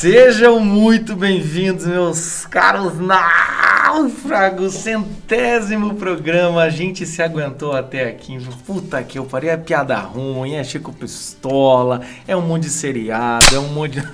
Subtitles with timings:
[0.00, 6.62] Sejam muito bem-vindos, meus caros náufragos, centésimo programa.
[6.62, 8.38] A gente se aguentou até aqui.
[8.66, 13.44] Puta que eu parei, é piada ruim, é Chico Pistola, é um monte de seriado,
[13.54, 14.08] é um monte de.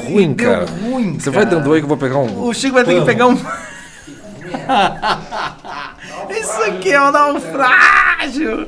[0.10, 0.66] ruim, Deu cara.
[0.66, 1.44] ruim, Você cara.
[1.44, 2.48] vai dando aí que eu vou pegar um.
[2.48, 3.34] O Chico vai ter que pegar um.
[6.30, 8.66] Isso aqui é um naufrágio!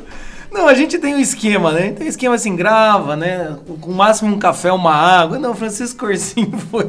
[0.52, 1.92] Não, a gente tem um esquema, né?
[1.92, 3.56] Tem um esquema assim, grava, né?
[3.80, 5.38] Com o máximo um café, uma água.
[5.38, 6.84] Não, Francisco Corsinho foi.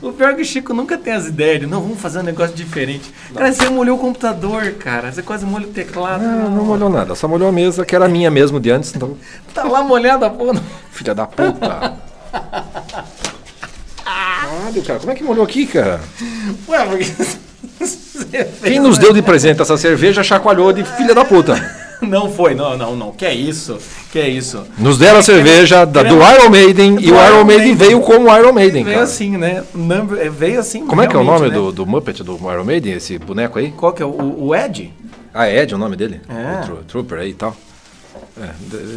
[0.00, 1.60] O pior é que o Chico nunca tem as ideias.
[1.60, 3.12] de, Não, vamos fazer um negócio diferente.
[3.34, 5.12] Cara, você molhou o computador, cara.
[5.12, 6.24] Você quase molhou o teclado.
[6.24, 9.16] Ah, não molhou nada, só molhou a mesa, que era minha mesmo de antes, então.
[9.52, 10.54] Tá lá molhada, pô.
[10.90, 11.98] Filha da puta.
[14.02, 16.00] Caralho, cara, como é que molhou aqui, cara?
[16.66, 17.04] Ué, porque.
[18.62, 21.54] Quem nos deu de presente essa cerveja chacoalhou de filha da puta.
[22.02, 23.12] Não foi, não, não, não.
[23.12, 23.78] Que é isso?
[24.10, 24.66] Que é isso?
[24.76, 27.74] Nos deram a cerveja da- do Iron Maiden e do o Iron Iron Maiden Maiden.
[27.76, 29.04] veio como o Iron Maiden, Veio cara.
[29.04, 29.62] assim, né?
[29.72, 30.84] Number, é, veio assim.
[30.84, 31.54] Como é que é o nome né?
[31.54, 33.70] do, do Muppet do Iron Maiden, esse boneco aí?
[33.70, 34.04] Qual que é?
[34.04, 34.92] O, o Ed?
[35.32, 36.20] Ah, é Ed é o nome dele?
[36.28, 36.62] É.
[36.62, 37.54] O tro- Trooper aí e tal.
[38.36, 38.48] É,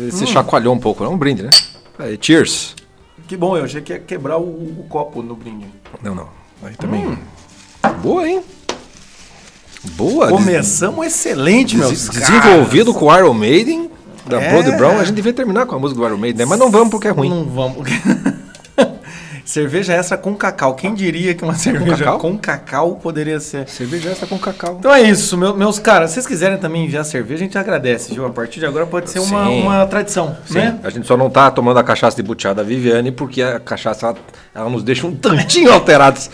[0.10, 1.52] se chacoalhou um pouco, é um brinde, né?
[2.00, 2.74] É, cheers.
[3.28, 5.68] Que bom, eu achei que ia quebrar o, o copo no brinde.
[6.02, 6.28] Não, não.
[6.64, 7.16] Aí também.
[8.02, 8.42] Boa, hein?
[9.92, 10.28] Boa.
[10.28, 12.30] des- Começamos excelente, meus des- caras.
[12.30, 13.90] desenvolvido com o Iron Maiden,
[14.28, 14.52] da É.
[14.52, 15.00] Blood Brown.
[15.00, 16.46] A gente devia terminar com a música do Iron Maiden, né?
[16.50, 17.30] Mas não vamos porque é ruim.
[17.30, 17.88] Não vamos.
[19.46, 20.74] cerveja essa com cacau.
[20.74, 22.18] Quem diria que uma cerveja cacau?
[22.20, 23.68] com cacau poderia ser?
[23.70, 24.78] Cerveja essa com cacau.
[24.80, 26.10] Então é isso, meu- meus caras.
[26.10, 28.26] Se vocês quiserem também enviar cerveja, a gente agradece, viu?
[28.26, 30.80] A partir de agora pode ser uma, uma tradição, Sim, né?
[30.84, 34.08] a gente só não tá tomando a cachaça de butiá da Viviane porque a cachaça
[34.08, 34.16] ela,
[34.54, 36.30] ela nos deixa um tantinho alterados.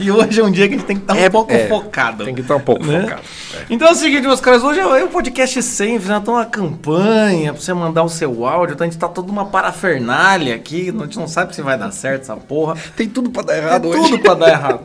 [0.00, 1.68] E hoje é um dia que a gente tem que estar um É, pouco é,
[1.68, 2.24] focado.
[2.24, 3.02] Tem que estar um pouco né?
[3.02, 3.22] focado.
[3.70, 7.62] Então é o seguinte, meus caras, hoje é o podcast 100, fizemos uma campanha pra
[7.62, 11.18] você mandar o seu áudio, então a gente tá toda uma parafernália aqui, a gente
[11.18, 12.76] não sabe se vai dar certo essa porra.
[12.96, 14.02] Tem tudo pra dar É errado hoje.
[14.10, 14.80] tudo pra dar errado.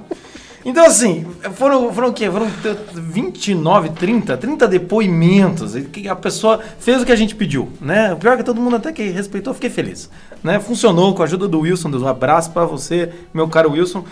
[0.69, 2.29] Então assim, foram, foram o quê?
[2.29, 5.73] Foram t- 29, 30, 30 depoimentos.
[6.09, 8.11] A pessoa fez o que a gente pediu, né?
[8.11, 10.09] O pior é que todo mundo até que respeitou, fiquei feliz.
[10.43, 10.59] Né?
[10.59, 14.03] Funcionou com a ajuda do Wilson, um abraço pra você, meu caro Wilson.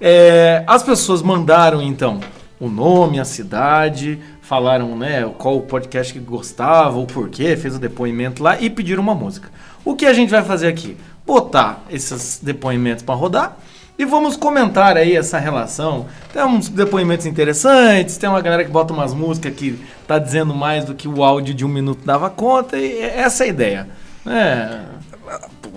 [0.00, 2.20] É, as pessoas mandaram então
[2.58, 7.78] o nome, a cidade, falaram né, qual o podcast que gostava, o porquê, fez o
[7.78, 9.50] depoimento lá e pediram uma música.
[9.84, 10.96] O que a gente vai fazer aqui?
[11.26, 13.58] Botar esses depoimentos pra rodar
[13.98, 16.06] e vamos comentar aí essa relação.
[16.32, 20.84] Tem uns depoimentos interessantes, tem uma galera que bota umas músicas que tá dizendo mais
[20.84, 23.88] do que o áudio de um minuto dava conta, e essa é a ideia.
[24.26, 24.80] É,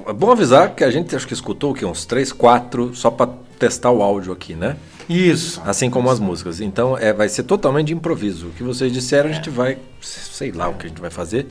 [0.08, 1.86] É bom avisar que a gente acho que escutou o quê?
[1.86, 3.28] uns 3, 4 só pra
[3.58, 4.76] testar o áudio aqui, né?
[5.10, 5.62] isso.
[5.66, 6.62] Assim como as músicas.
[6.62, 8.48] Então é, vai ser totalmente de improviso.
[8.48, 9.78] O que vocês disseram, a gente vai.
[10.02, 11.48] Sei lá o que a gente vai fazer.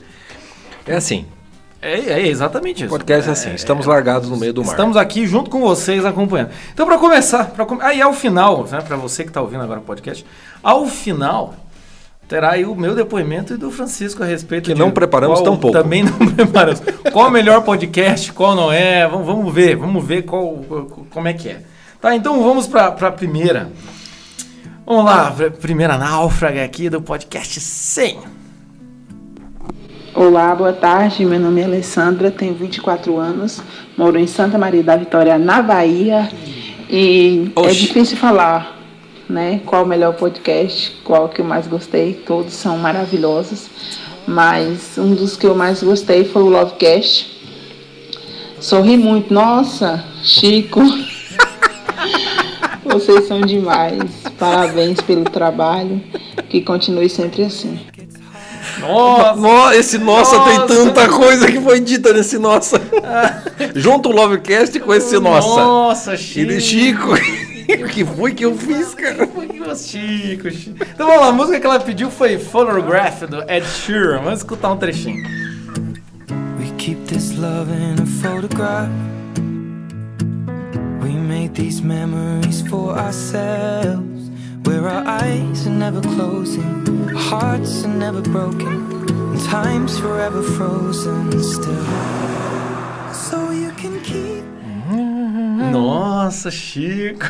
[0.85, 1.25] É assim.
[1.81, 2.89] É, é exatamente O isso.
[2.95, 3.53] podcast é assim.
[3.55, 4.71] Estamos largados no meio do mar.
[4.71, 6.51] Estamos aqui junto com vocês acompanhando.
[6.73, 7.81] Então, para começar, pra come...
[7.81, 10.23] aí ao final, né, para você que está ouvindo agora o podcast,
[10.61, 11.55] ao final
[12.27, 15.43] terá aí o meu depoimento e do Francisco a respeito Que de não preparamos qual-
[15.45, 15.75] tão pouco.
[15.77, 16.81] Também não preparamos.
[17.11, 19.07] qual o melhor podcast, qual não é?
[19.07, 20.57] Vamos, vamos ver, vamos ver qual,
[21.09, 21.61] como é que é.
[21.99, 23.71] Tá, então vamos para a primeira.
[24.85, 28.19] Vamos lá, pr- primeira náufraga aqui do podcast 100.
[30.13, 31.25] Olá, boa tarde.
[31.25, 33.61] Meu nome é Alessandra, tenho 24 anos,
[33.97, 36.29] moro em Santa Maria da Vitória, na Bahia.
[36.89, 37.79] E é Oxi.
[37.79, 38.77] difícil falar,
[39.29, 39.61] né?
[39.65, 42.13] Qual o melhor podcast, qual que eu mais gostei.
[42.13, 43.69] Todos são maravilhosos,
[44.27, 47.31] mas um dos que eu mais gostei foi o Lovecast.
[48.59, 50.81] Sorri muito, nossa, Chico.
[52.83, 54.03] Vocês são demais.
[54.37, 56.03] Parabéns pelo trabalho.
[56.49, 57.79] Que continue sempre assim.
[58.79, 59.35] Nossa!
[59.35, 60.67] No- esse nossa, tem Nossa.
[60.75, 62.79] tanta coisa que foi dita nesse nossa.
[63.75, 65.47] Junto o Lovecast com esse nossa.
[65.63, 66.39] Nossa, Chico!
[66.39, 67.07] E de Chico.
[67.71, 69.25] O que foi que eu fiz, cara?
[69.77, 70.77] Chico, Chico.
[70.93, 74.19] Então vamos lá, a música que ela pediu foi Photograph do Ed Sheeran.
[74.23, 75.23] Vamos escutar um trechinho.
[76.59, 78.89] We keep this love in a photograph.
[81.01, 84.20] We made these memories for ourselves.
[84.63, 91.41] Where our eyes are never closing, our hearts are never broken, and time's forever frozen
[91.43, 92.60] still.
[95.71, 97.25] Nossa, Chico.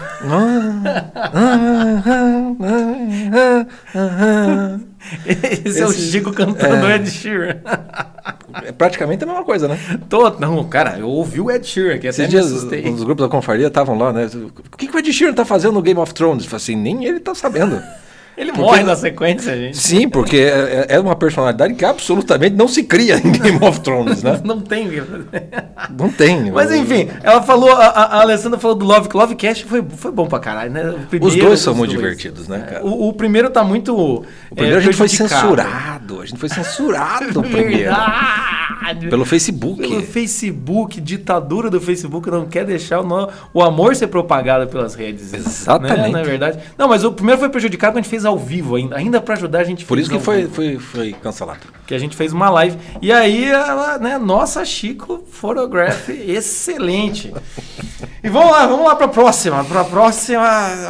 [5.26, 6.96] Esse, é o Esse- Chico cantando é.
[6.96, 7.58] Ed Sheeran.
[8.64, 9.80] É praticamente a mesma coisa, né?
[10.10, 12.84] Tô, não, cara, eu ouvi o Ed Sheeran até Esses me dias assustei.
[12.88, 14.30] os grupos da confraria estavam lá, né?
[14.74, 16.44] O que, que o Ed Sheeran tá fazendo no Game of Thrones?
[16.44, 17.82] Eu falei assim, nem ele tá sabendo.
[18.38, 19.78] Ele Porque- morre na sequência, gente.
[19.78, 24.24] Sim, porque é, é uma personalidade que absolutamente não se cria em Game of Thrones,
[24.24, 24.40] né?
[24.44, 24.90] Não tem.
[25.98, 26.50] Não tem.
[26.52, 30.40] Mas enfim, ela falou, a, a- Alessandra falou do Love, Lovecast foi, foi bom pra
[30.40, 30.84] caralho, né?
[30.90, 32.02] O Os primeiro dois são dos muito dois.
[32.02, 32.86] divertidos, né, cara?
[32.86, 33.94] O, o primeiro tá muito.
[33.96, 34.26] O
[34.56, 36.22] primeiro a gente foi censurado.
[36.22, 37.92] A gente foi censurado primeiro.
[39.10, 39.82] Pelo Facebook.
[39.88, 45.34] Pelo Facebook, ditadura do Facebook não quer deixar o, o amor ser propagado pelas redes.
[45.34, 46.02] Exatamente.
[46.02, 46.10] Né?
[46.10, 46.60] Não é verdade?
[46.78, 48.96] Não, mas o primeiro foi prejudicado quando a gente fez ao vivo ainda.
[48.96, 50.54] Ainda pra ajudar a gente Por fez isso que ao foi, vivo.
[50.54, 51.60] foi, foi cancelado.
[51.86, 52.78] Que a gente fez uma live.
[53.02, 54.18] E aí, ela, né?
[54.18, 57.34] Nossa, Chico Photograph, excelente.
[58.24, 59.64] E vamos lá, vamos lá pra próxima.
[59.66, 60.48] Pra próxima.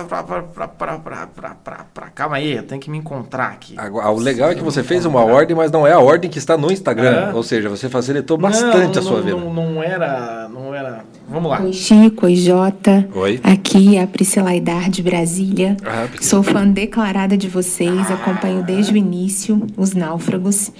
[0.07, 3.73] Pra, pra, pra, pra- calma aí, eu tenho que me encontrar aqui.
[3.77, 6.37] Agora, o legal é que você fez uma ordem, mas não é a ordem que
[6.37, 7.29] está no Instagram.
[7.31, 7.33] É.
[7.33, 9.37] Ou seja, você facilitou bastante Não, a sua não, vida.
[9.37, 10.49] Não, não era.
[10.49, 11.03] Não era.
[11.27, 11.61] Vamos lá.
[11.61, 13.07] Oi, Chico, oi, Jota.
[13.15, 13.39] Oi.
[13.43, 15.77] Aqui é a Priscila Aidar de Brasília.
[15.85, 16.07] Ah.
[16.19, 20.71] Sou fã declarada de vocês, acompanho desde o início os Náufragos.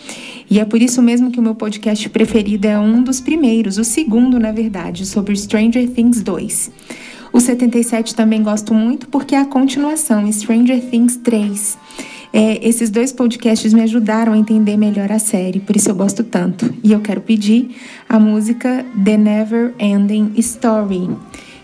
[0.50, 3.84] E é por isso mesmo que o meu podcast preferido é um dos primeiros, o
[3.84, 6.72] segundo, na verdade, sobre Stranger Things 2.
[7.34, 11.78] O 77 também gosto muito porque é a continuação, Stranger Things 3.
[12.34, 16.24] É, esses dois podcasts me ajudaram a entender melhor a série, por isso eu gosto
[16.24, 16.74] tanto.
[16.84, 17.76] E eu quero pedir
[18.08, 21.10] a música The Never Ending Story,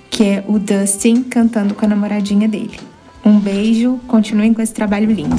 [0.10, 2.87] que é o Dustin cantando com a namoradinha dele.
[3.28, 5.36] Um beijo, continuem com esse trabalho lindo.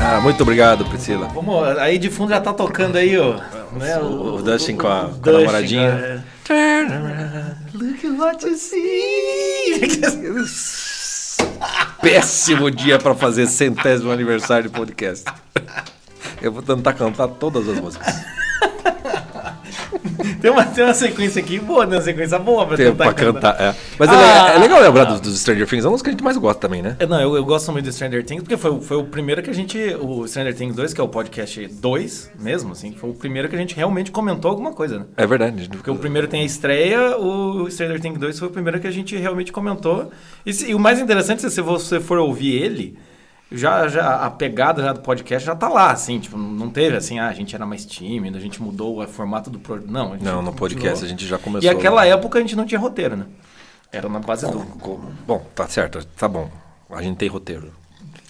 [0.00, 1.28] Ah, muito obrigado, Priscila.
[1.28, 3.38] Vamos, aí de fundo já tá tocando aí, ó.
[3.76, 5.88] Né, O- o Dustin com a- com a Dustin, namoradinha.
[5.88, 6.20] é.
[6.44, 9.80] Turn around, look at what you see.
[12.00, 15.24] Péssimo dia para fazer centésimo aniversário de podcast.
[16.40, 18.14] Eu vou tentar cantar todas as músicas.
[20.40, 21.96] tem, uma, tem uma sequência aqui boa, né?
[21.96, 23.74] Uma sequência boa pra Tempo tentar pra cantar, é.
[23.98, 24.48] Mas é Ah!
[24.50, 26.36] le- é, legal lembrar dos, dos Stranger Things, é um dos que a gente mais
[26.36, 26.96] gosta também, né?
[26.98, 29.42] É, Não, eu, eu gosto muito de Stranger Things, porque foi, o- foi o primeiro
[29.42, 29.78] que a gente.
[30.00, 33.54] O Stranger Things 2, que é o podcast 2 mesmo, assim, foi o primeiro que
[33.56, 35.04] a gente realmente comentou alguma coisa, né?
[35.16, 35.68] É verdade.
[35.68, 38.90] Porque o primeiro tem a estreia, o Stranger Things 2 foi o primeiro que a
[38.90, 40.10] gente realmente comentou.
[40.44, 42.96] E, se- e o mais interessante, se você for ouvir ele,
[43.50, 47.18] já, já a pegada já do podcast já tá lá, assim, tipo, não teve assim,
[47.18, 49.80] ah, a gente era mais tímido, a gente mudou o formato do pro...
[49.86, 51.06] Não, a gente Não, no podcast continuou.
[51.06, 51.70] a gente já começou.
[51.70, 53.26] E aquela época a gente não tinha roteiro, né?
[53.90, 54.58] Era na base do.
[55.26, 56.50] Bom, tá certo, tá bom.
[56.90, 57.72] A gente tem roteiro.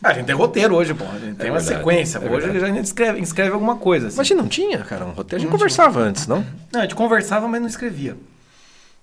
[0.02, 1.04] Ah, a gente tem roteiro hoje, pô.
[1.04, 2.18] A gente tem uma verdade, sequência.
[2.18, 2.64] é hoje verdade.
[2.64, 4.06] a gente escreve, escreve alguma coisa.
[4.06, 4.16] Assim.
[4.16, 5.36] Mas a gente não tinha, cara, um roteiro.
[5.36, 6.46] A gente conversava antes, não?
[6.72, 8.16] Não, a gente conversava, mas não escrevia.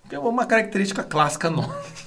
[0.10, 2.05] É uma característica clássica nossa.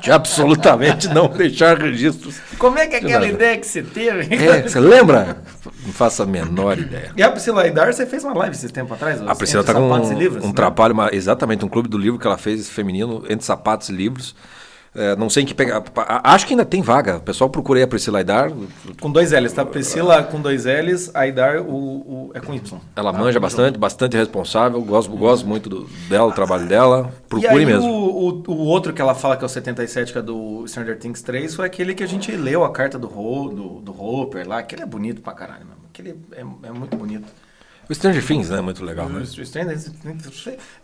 [0.00, 2.36] De absolutamente não deixar registros.
[2.58, 3.26] Como é que é aquela nada.
[3.32, 4.34] ideia que você teve?
[4.34, 5.38] É, você lembra?
[5.84, 7.10] Não faço a menor ideia.
[7.16, 9.20] E a Priscila Aidar, você fez uma live esse tempo atrás?
[9.26, 10.54] A Priscila tá Entre com um, livros, um né?
[10.54, 14.34] trabalho, uma- exatamente, um clube do livro que ela fez feminino, entre sapatos e livros.
[14.92, 15.82] É, não sei em que pegar.
[16.24, 17.18] Acho que ainda tem vaga.
[17.18, 18.50] O pessoal procurei a Priscila Aidar.
[19.00, 19.64] Com dois L's, tá?
[19.64, 22.80] Priscila com dois L's, Aidar o, o, é com Y.
[22.96, 24.80] Ela manja bastante, bastante responsável.
[24.82, 27.12] Gosto, gosto muito do- dela, do trabalho dela.
[27.24, 27.88] e Procure aí, mesmo.
[27.88, 30.98] O, o, o outro que ela fala que é o 77, que é do Stranger
[30.98, 34.48] Things 3, foi aquele que a gente leu a carta do, Ho, do, do Hopper
[34.48, 34.58] lá.
[34.58, 35.82] Aquele é bonito pra caralho, mesmo.
[35.92, 37.26] Aquele é, é muito bonito.
[37.90, 38.60] O Stranger Things, né?
[38.60, 39.24] Muito legal, né?
[39.24, 39.76] Stranger,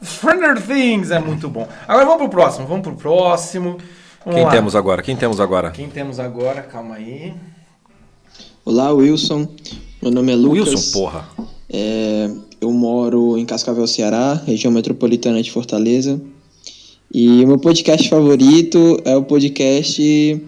[0.03, 1.69] Stranger Things é muito bom.
[1.87, 3.79] Agora vamos pro próximo, vamos pro próximo.
[4.25, 4.51] Vamos Quem lá.
[4.51, 5.03] temos agora?
[5.03, 5.71] Quem temos agora?
[5.71, 6.63] Quem temos agora?
[6.63, 7.33] Calma aí.
[8.65, 9.47] Olá, Wilson.
[10.03, 10.69] Meu nome é Lucas.
[10.69, 11.29] Wilson, porra.
[11.71, 12.29] É,
[12.61, 16.21] eu moro em Cascavel, Ceará, região metropolitana de Fortaleza.
[17.15, 20.45] E o meu podcast favorito é o podcast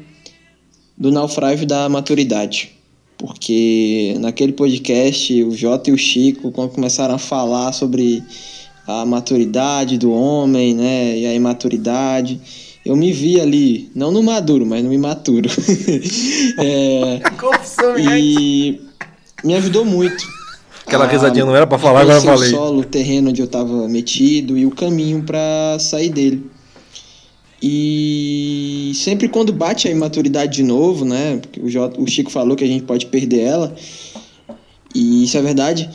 [0.96, 2.77] do Naufrágio da Maturidade.
[3.18, 8.22] Porque naquele podcast o Jota e o Chico, quando começaram a falar sobre
[8.86, 12.40] a maturidade do homem, né, e a imaturidade,
[12.86, 15.50] eu me vi ali, não no maduro, mas no imaturo.
[16.58, 18.80] é, Confissão, e
[19.44, 20.24] me ajudou muito.
[20.86, 22.48] Aquela a risadinha não era pra falar, agora eu falei.
[22.48, 26.50] o solo, o terreno onde eu tava metido e o caminho pra sair dele.
[27.62, 31.38] E sempre quando bate a imaturidade de novo, né?
[31.42, 33.74] Porque o, Jota- o Chico falou que a gente pode perder ela.
[34.94, 35.88] E isso é verdade.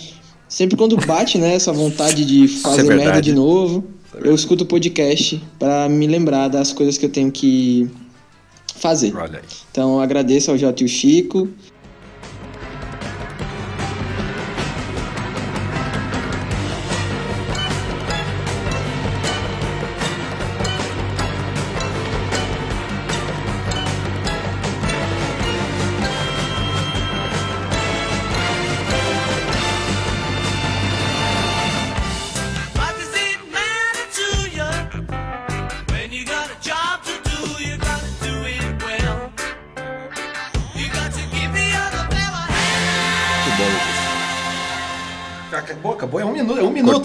[0.47, 3.29] Sempre quando bate, né, essa vontade de fazer merda verdade.
[3.31, 3.83] de novo,
[4.23, 7.89] eu escuto o podcast pra me lembrar das coisas que eu tenho que
[8.75, 9.11] fazer.
[9.71, 11.49] Então eu agradeço ao Jota e o Chico.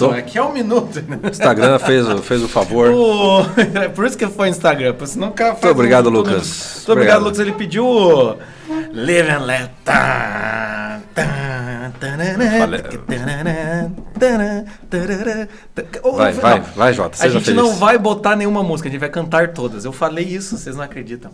[0.07, 0.13] Minuto, é um minuto.
[0.13, 0.13] Cortou?
[0.13, 1.03] Aqui é um minuto.
[1.09, 1.19] né?
[1.23, 2.91] O Instagram fez, o- fez o favor.
[2.91, 3.41] O-
[3.83, 6.75] É por isso que foi Instagram, porque senão o cara faz obrigado, um- Lucas.
[6.77, 7.23] Muito obrigado, Obrigado.
[7.25, 7.39] Lucas.
[7.41, 8.37] Ele pediu o
[8.93, 9.71] Live and Let
[16.17, 17.61] Vai, vai, vai, Jota, A gente feliz.
[17.63, 19.85] não vai botar nenhuma música, a gente vai cantar todas.
[19.85, 21.31] Eu falei isso, vocês não acreditam.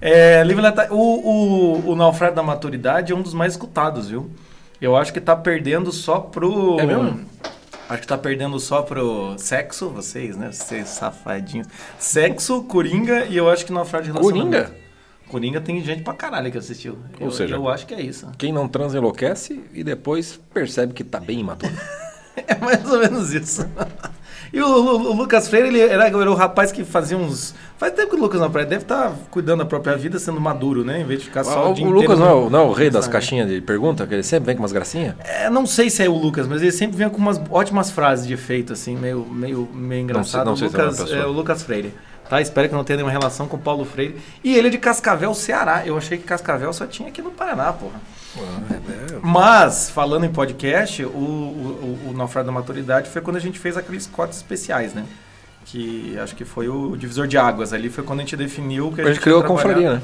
[0.00, 0.96] É, Let Tá- o,
[1.86, 4.30] o, o Naufrágio da Maturidade é um dos mais escutados, viu?
[4.80, 6.78] Eu acho que tá perdendo só pro.
[6.78, 7.20] É mesmo?
[7.88, 10.52] Acho que tá perdendo só pro sexo, vocês, né?
[10.52, 11.66] Vocês safadinhos.
[11.98, 14.66] Sexo, Coringa e eu acho que Naufrágio de Relacionamento.
[14.70, 14.88] Coringa?
[15.28, 16.98] Coringa tem gente pra caralho que assistiu.
[17.20, 18.30] Ou eu, seja- eu acho que é isso.
[18.36, 21.72] Quem não transa enlouquece e depois percebe que tá bem imaturo.
[22.46, 23.68] É mais ou menos isso.
[24.52, 27.54] E o, Lu- o Lucas Freire, ele era, era o rapaz que fazia uns.
[27.76, 30.84] Faz tempo que o Lucas na praia deve estar cuidando da própria vida, sendo maduro,
[30.84, 31.00] né?
[31.00, 32.72] Em vez de ficar só o o o Lucas não é, o- não é o
[32.72, 33.12] rei das Instagram.
[33.20, 35.14] caixinhas de pergunta, que ele sempre vem com umas gracinhas?
[35.20, 38.26] É, não sei se é o Lucas, mas ele sempre vem com umas ótimas frases
[38.26, 40.46] de efeito, assim, meio, meio, meio engraçado.
[40.46, 41.94] não sei o, se é Lucas, é o Lucas Freire.
[42.28, 42.42] Tá?
[42.42, 44.16] Espero que não tenha nenhuma relação com o Paulo Freire.
[44.44, 45.82] E ele é de Cascavel, Ceará.
[45.86, 47.98] Eu achei que Cascavel só tinha aqui no Paraná, porra.
[49.22, 53.76] Mas, falando em podcast, o, o, o, Naufrágio da Maturidade foi quando a gente fez
[53.76, 55.06] aqueles cortes especiais, né?
[55.64, 57.72] Que acho que foi o divisor de águas.
[57.72, 60.02] Ali foi quando a gente definiu que A gente criou a confraria, né?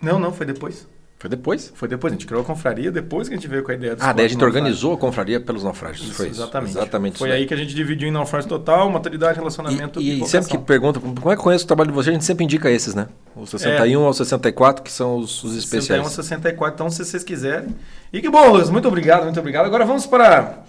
[0.00, 0.86] Não, não, foi depois.
[1.20, 1.70] Foi depois?
[1.74, 2.14] Foi depois.
[2.14, 4.10] A gente criou a confraria depois que a gente veio com a ideia dos Ah,
[4.10, 6.06] daí a gente organizou a confraria pelos naufrágios.
[6.06, 6.40] Isso, foi isso.
[6.40, 6.70] Exatamente.
[6.70, 10.12] Exatamente Foi isso aí que a gente dividiu em naufrágio total, maturidade, relacionamento E, e
[10.14, 10.42] pipocação.
[10.42, 12.70] sempre que pergunta como é que conhece o trabalho de você, a gente sempre indica
[12.70, 13.06] esses, né?
[13.36, 16.12] O 61 ao 64, que são os, os 61 a especiais.
[16.12, 17.76] 64, então se vocês quiserem.
[18.10, 19.66] E que bom, Lucas, muito obrigado, muito obrigado.
[19.66, 20.60] Agora vamos para,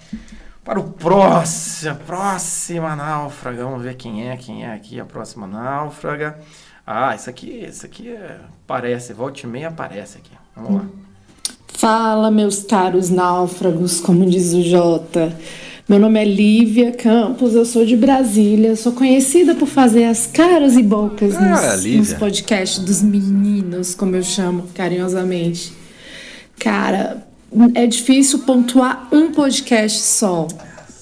[0.66, 3.64] para o próximo, a próxima náufraga.
[3.64, 6.38] Vamos ver quem é, quem é aqui a próxima náufraga.
[6.86, 10.41] Ah, isso aqui, isso aqui é, parece, volta e meia aparece aqui.
[10.56, 10.86] Vamos lá.
[11.68, 15.36] Fala, meus caros náufragos, como diz o Jota.
[15.90, 20.76] Meu nome é Lívia Campos, eu sou de Brasília, sou conhecida por fazer as caras
[20.76, 25.74] e bocas Ah, nos, nos podcasts dos meninos, como eu chamo carinhosamente.
[26.60, 27.26] Cara,
[27.74, 30.48] é difícil pontuar um podcast só.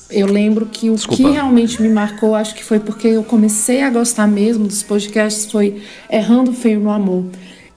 [0.10, 1.22] Eu lembro que o Desculpa.
[1.24, 5.52] que realmente me marcou, acho que foi porque eu comecei a gostar mesmo dos podcasts,
[5.52, 7.26] foi Errando Feio no Amor.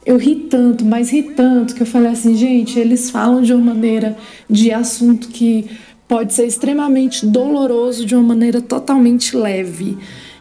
[0.05, 3.73] Eu ri tanto, mas ri tanto, que eu falei assim, gente, eles falam de uma
[3.73, 4.17] maneira
[4.51, 5.71] de assunto que
[6.09, 9.97] pode ser extremamente doloroso de uma maneira totalmente leve.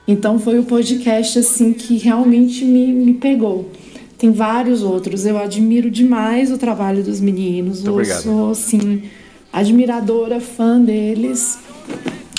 [0.08, 3.70] Então foi o podcast assim que realmente me, me pegou.
[4.18, 5.26] Tem vários outros.
[5.26, 7.84] Eu admiro demais o trabalho dos meninos.
[7.84, 9.04] Muito eu sou assim
[9.54, 11.58] admiradora, fã deles.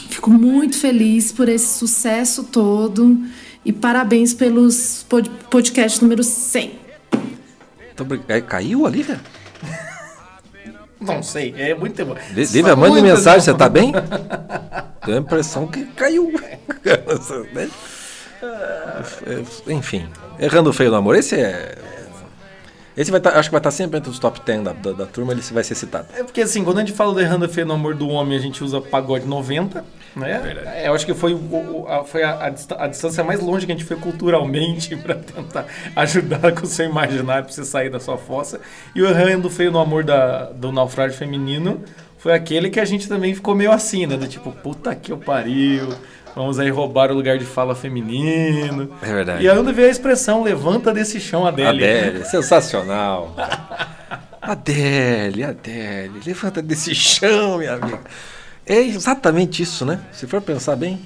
[0.09, 3.19] Fico muito feliz por esse sucesso todo
[3.65, 6.82] e parabéns pelos pod podcast número 100.
[8.29, 9.21] Aí caiu a Lívia?
[11.01, 12.03] Não sei, é muito.
[12.33, 13.93] Lí- Lívia, manda mensagem, você tá bem?
[15.05, 16.33] Tenho a impressão que caiu.
[17.53, 17.69] Né?
[18.43, 20.09] É, Enfim,
[20.39, 21.15] errando feio no amor.
[21.17, 21.77] Esse é.
[22.97, 25.07] Esse vai estar, acho que vai estar sempre entre os top 10 da, da, da
[25.07, 26.09] turma, ele vai ser citado.
[26.15, 28.41] É porque assim, quando a gente fala do Errando Feio no Amor do Homem, a
[28.41, 29.83] gente usa pagode 90,
[30.17, 30.57] né?
[30.75, 33.75] É, eu acho que foi, o- a, foi a, a distância mais longe que a
[33.75, 35.67] gente foi culturalmente pra tentar
[35.97, 38.61] ajudar com o seu imaginário pra você sair da sua fossa.
[38.95, 41.83] E o Errando Feio no Amor da, do Naufrágio Feminino
[42.19, 44.17] foi aquele que a gente também ficou meio assim, né?
[44.17, 45.89] Do tipo, puta que eu pariu.
[46.35, 48.91] Vamos aí roubar o lugar de fala feminino.
[49.03, 49.45] É verdade.
[49.45, 51.69] E aí onde veio a expressão, levanta desse chão, Adele.
[51.85, 53.35] Adele, sensacional.
[54.41, 58.01] Adele, Adele, levanta desse chão, minha amiga.
[58.67, 60.01] É exatamente isso, né?
[60.13, 61.01] Se for pensar bem,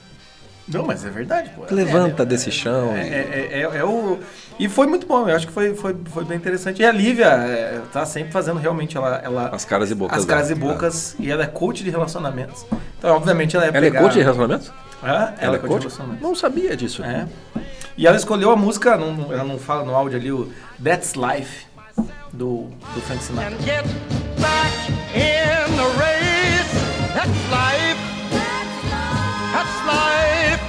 [0.68, 1.62] Não, mas é verdade, pô.
[1.74, 2.92] levanta É, desse chão.
[2.94, 4.18] É, é, é- é o...
[4.58, 6.80] E foi muito bom, eu acho que foi, foi, foi bem interessante.
[6.82, 10.24] E a Lívia é, tá sempre fazendo realmente ela, ela As caras e bocas as
[10.24, 10.72] caras e dela.
[10.72, 12.64] bocas e ela é coach de relacionamentos.
[12.98, 13.98] Então, obviamente, ela é Ela pegar...
[13.98, 14.72] é coach de relacionamentos?
[15.04, 15.34] Hã?
[15.38, 15.78] Ela, é coach de coach?
[15.82, 16.22] relacionamentos.
[16.22, 17.04] Não sabia disso.
[17.04, 17.26] É.
[17.96, 20.50] E ela escolheu a música, não, ela não fala no áudio ali, o
[20.82, 21.66] That's Life,
[22.32, 23.54] do, do Frank Sinatra.
[23.54, 23.84] and get
[24.40, 26.15] back in the race.
[27.16, 28.00] That's life.
[29.52, 30.60] That's life.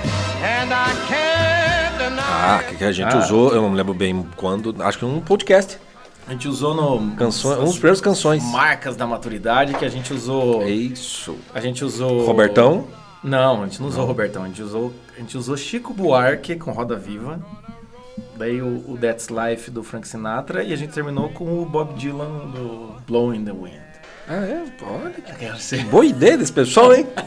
[0.42, 2.22] And I can't deny.
[2.22, 3.20] Ah, que, que a gente Ah.
[3.20, 5.78] usou, eu não lembro bem quando, acho que num podcast.
[6.26, 7.16] A gente usou no...
[7.16, 8.44] Canções, uns dos primeiros canções.
[8.46, 10.62] Marcas da maturidade que a gente usou...
[10.62, 11.36] É isso.
[11.54, 12.26] A gente usou.
[12.26, 12.88] Robertão?
[13.24, 16.72] Não, a gente não usou Robertão, a gente usou, a gente usou Chico Buarque com
[16.72, 17.40] Roda Viva.
[18.38, 21.94] Daí o, o That's Life do Frank Sinatra e a gente terminou com o Bob
[21.96, 23.87] Dylan do Blowing the Wind.
[24.28, 24.64] Ah, é?
[24.82, 25.86] Olha que Eu quero ser.
[25.86, 27.08] boa ideia desse pessoal, hein?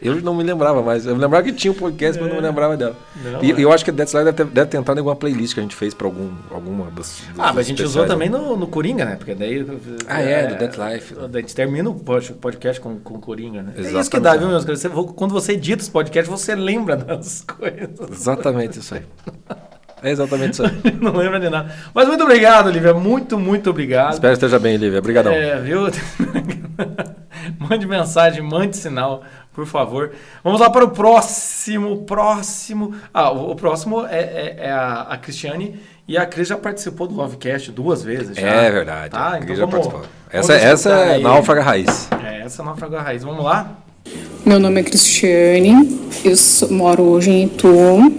[0.00, 1.04] Eu não me lembrava mais.
[1.04, 2.94] Eu me lembrava que tinha um podcast, mas não me lembrava dela.
[3.24, 3.54] Não, e é.
[3.58, 5.58] eu acho que a Death Slide deve ter, deve ter entrado em alguma playlist que
[5.58, 7.22] a gente fez pra algum, alguma das.
[7.36, 8.08] Ah, mas a gente usou especiais.
[8.08, 9.16] também no, no Coringa, né?
[9.16, 9.66] Porque daí.
[10.06, 11.14] Ah, é, do Death Life.
[11.18, 13.72] A gente termina o pod- podcast com, com Coringa, né?
[13.74, 14.22] É isso que Exatamente.
[14.22, 14.64] dá, viu, meus?
[14.64, 18.10] Você- Quando você edita os podcasts, você lembra das coisas.
[18.12, 19.02] Exatamente isso aí.
[20.02, 20.72] É exatamente isso aí.
[21.00, 21.72] Não lembra de nada.
[21.94, 22.92] Mas muito obrigado, Olivia.
[22.94, 24.12] Muito, muito obrigado.
[24.14, 24.98] Espero que esteja bem, Lívia.
[24.98, 25.32] Obrigadão.
[25.32, 25.88] É, viu?
[27.58, 29.22] mande mensagem, mande sinal,
[29.52, 30.12] por favor.
[30.44, 32.94] Vamos lá para o próximo, próximo.
[33.12, 37.06] Ah, o, o próximo é, é- é a, a Cristiane e a Cris já participou
[37.08, 38.36] do Lovecast duas vezes.
[38.36, 38.46] Já.
[38.46, 39.10] É verdade.
[39.10, 40.00] Tá, a então Cris já vamos, participou.
[40.32, 41.22] vamos Essa, essa escutar é aí.
[41.22, 42.08] náufraga raiz.
[42.24, 43.24] É, essa é a Náufraga Raiz.
[43.24, 43.72] Vamos lá?
[44.44, 47.68] Meu nome é Cristiane, eu sou- moro hoje em Itu,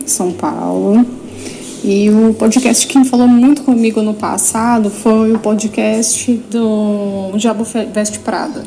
[0.05, 1.05] São Paulo.
[1.84, 8.19] E o podcast que falou muito comigo no passado foi o podcast do Diabo Veste
[8.19, 8.63] Prada.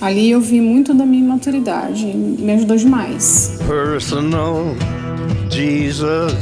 [0.00, 3.58] Ali eu vi muito da minha maturidade, me ajudou demais.
[3.66, 4.64] personal
[5.50, 6.34] Jesus.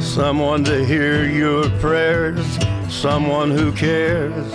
[0.00, 2.44] Someone to hear your prayers,
[2.88, 4.46] someone who cares.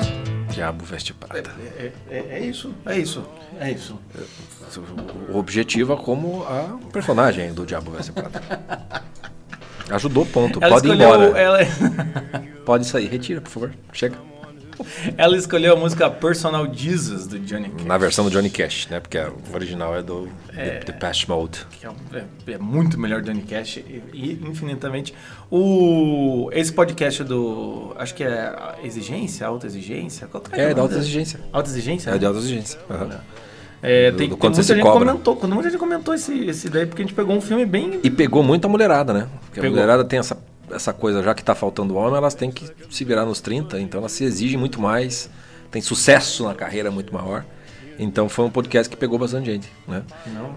[0.53, 1.51] Diabo veste prata.
[1.79, 3.24] É, é- é isso, é isso,
[3.60, 3.98] é isso.
[5.30, 8.42] O objetivo é como a personagem do Diabo veste prata.
[9.89, 10.60] Ajudou, ponto.
[10.63, 11.24] Ela Pode ir embora.
[11.39, 11.60] ela,
[12.65, 13.08] Pode sair.
[13.08, 13.74] Retira, por favor.
[13.92, 14.15] Chega.
[15.18, 17.86] ela escolheu a música Personal Jesus do Johnny Cash.
[17.86, 19.00] Na versão do Johnny Cash, né?
[19.00, 20.80] Porque o original é do É.
[20.80, 21.65] The, Past Mode.
[22.13, 22.18] é,
[22.51, 25.13] é- é muito melhor Johnny Cash e, e infinitamente
[25.51, 30.82] o esse podcast do acho que é exigência alta exigência qual que É, o da
[30.82, 31.39] alta exigência.
[31.51, 32.80] alta exigência É de alta exigência.
[32.89, 33.20] Aham.
[33.84, 35.06] É, Do- tem, do tem muita gente cobra.
[35.06, 38.00] comentou quando muita gente comentou esse esse daí porque a gente pegou um filme bem
[38.04, 39.28] E pegou muito a mulherada, né?
[39.42, 39.68] Porque Pegou.
[39.68, 40.38] a mulherada tem essa,
[40.72, 44.00] essa coisa, já que tá faltando homem, elas têm que se virar nos 30, então
[44.00, 45.30] elas se exigem muito mais,
[45.69, 47.46] tem sucesso na carreira muito maior.
[48.00, 50.02] Então foi um podcast que pegou bastante gente, né?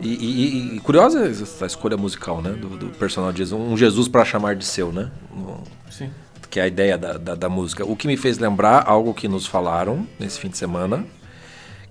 [0.00, 2.50] E, e- e- curiosa essa escolha musical, né?
[2.52, 5.10] Do, do personagem de Jesus, um Jesus para chamar de seu, né?
[5.36, 5.58] Um-
[5.90, 6.08] sim
[6.48, 7.84] que é a ideia da, da, da música.
[7.84, 11.04] O que me fez lembrar algo que nos falaram nesse fim de semana,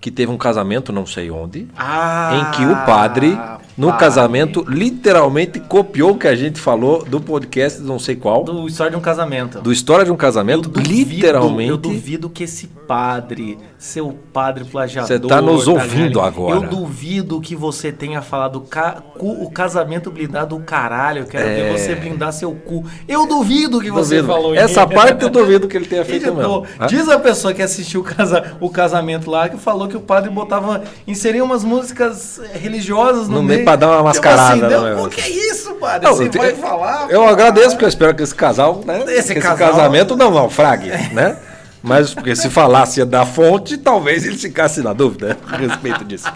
[0.00, 3.36] que teve um casamento, não sei onde, ah, em que o padre,
[3.76, 4.00] no padre.
[4.00, 8.66] casamento, literalmente copiou o que a gente falou do podcast, não sei qual, do, do
[8.68, 11.70] história de um casamento História de um Casamento, literalmente.
[11.70, 15.08] eu duvido que esse padre, seu padre plagiador.
[15.08, 16.54] Você tá nos da ouvindo agora.
[16.56, 21.20] Eu duvido que você tenha falado ca- o casamento blindado do caralho.
[21.22, 21.54] Eu quero É.
[21.72, 22.84] ver você blindar seu cu.
[23.08, 24.32] Eu duvido que você Duvido.
[24.32, 26.66] falou Essa parte eu duvido que ele tenha feito Editor, mesmo.
[26.80, 26.86] Hã?
[26.86, 30.30] Diz a pessoa que assistiu o, casa- o casamento lá que falou que o padre
[30.30, 34.68] botava, inseria umas músicas eh, religiosas no, No meio pra dar uma Tipo mascarada, Assim,
[34.68, 36.06] deu- né, o que é isso, padre?
[36.08, 37.06] Não, você eu te- vai falar?
[37.10, 39.04] Eu agradeço, porque eu espero que esse casal, né?
[39.08, 41.36] Esse casal- casamento não naufrague, né?
[41.82, 46.26] Mas porque se falasse da fonte, talvez ele ficasse na dúvida a respeito disso.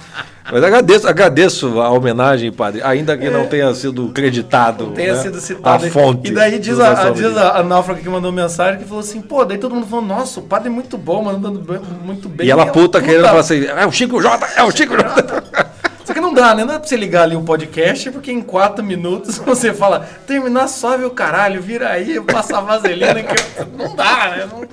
[0.53, 5.41] Mas agradeço, agradeço a homenagem, padre, ainda que não tenha sido creditado tenha né, sido
[5.41, 5.87] citado.
[5.87, 6.31] a fonte.
[6.31, 9.21] E daí diz a, a, diz a, a náufraga que mandou mensagem que falou assim,
[9.21, 11.63] pô, daí todo mundo falou, nossa, o padre é muito bom, mandando
[12.05, 12.47] muito bem.
[12.47, 15.71] E ela puta querendo falar assim, é o Chico J, é o Chico J.
[16.05, 16.65] Só que não dá, né?
[16.65, 20.67] Não é pra você ligar ali o podcast, porque em quatro minutos você fala, terminar
[20.67, 24.49] sobe o caralho, vira aí, passa a vaselina, que eu- não dá, né?
[24.51, 24.69] Não-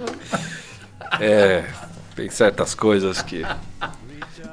[1.20, 1.64] É,
[2.16, 3.46] tem certas coisas que...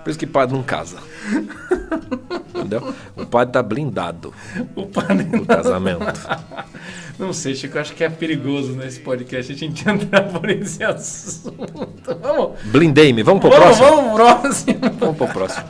[0.02, 0.98] Por isso que padre não casa.
[2.54, 2.94] Entendeu?
[3.16, 4.32] O padre tá blindado
[4.74, 6.04] o padre no casamento.
[7.18, 10.82] Não sei, Chico, eu acho que é perigoso nesse podcast a gente entrar por esse
[10.82, 12.18] assunto.
[12.20, 13.88] Vamos, Blindei-me, vamos pro vamos, próximo?
[13.96, 14.78] vamos, próximo.
[14.98, 15.64] Vamos pro próximo.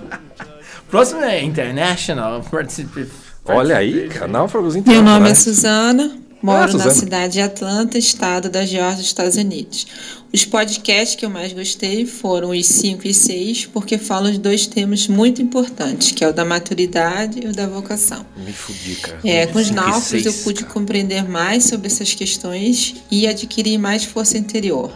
[0.91, 3.03] Próximo é International Participa-
[3.47, 5.39] Olha aí, canal Fragos Meu nome é Internacionais.
[5.39, 9.87] Suzana, moro Ah, na cidade de Atlanta, estado da Geórgia, Estados Unidos.
[10.31, 14.67] Os podcasts que eu mais gostei foram os 5 e 6, porque falam de dois
[14.67, 18.27] temas muito importantes, que é o da maturidade e o da vocação.
[18.37, 19.21] Me fudi, cara.
[19.25, 20.75] É, com os náufragos eu pude cara.
[20.75, 24.93] compreender mais sobre essas questões e adquirir mais força interior.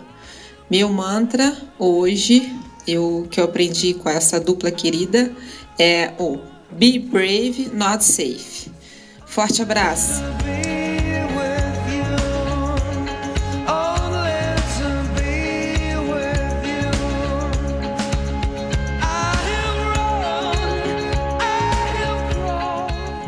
[0.71, 2.53] Meu mantra hoje,
[2.87, 5.33] eu que eu aprendi com essa dupla querida,
[5.79, 6.39] é o
[6.73, 8.71] Be brave, not safe.
[9.25, 10.21] Forte abraço.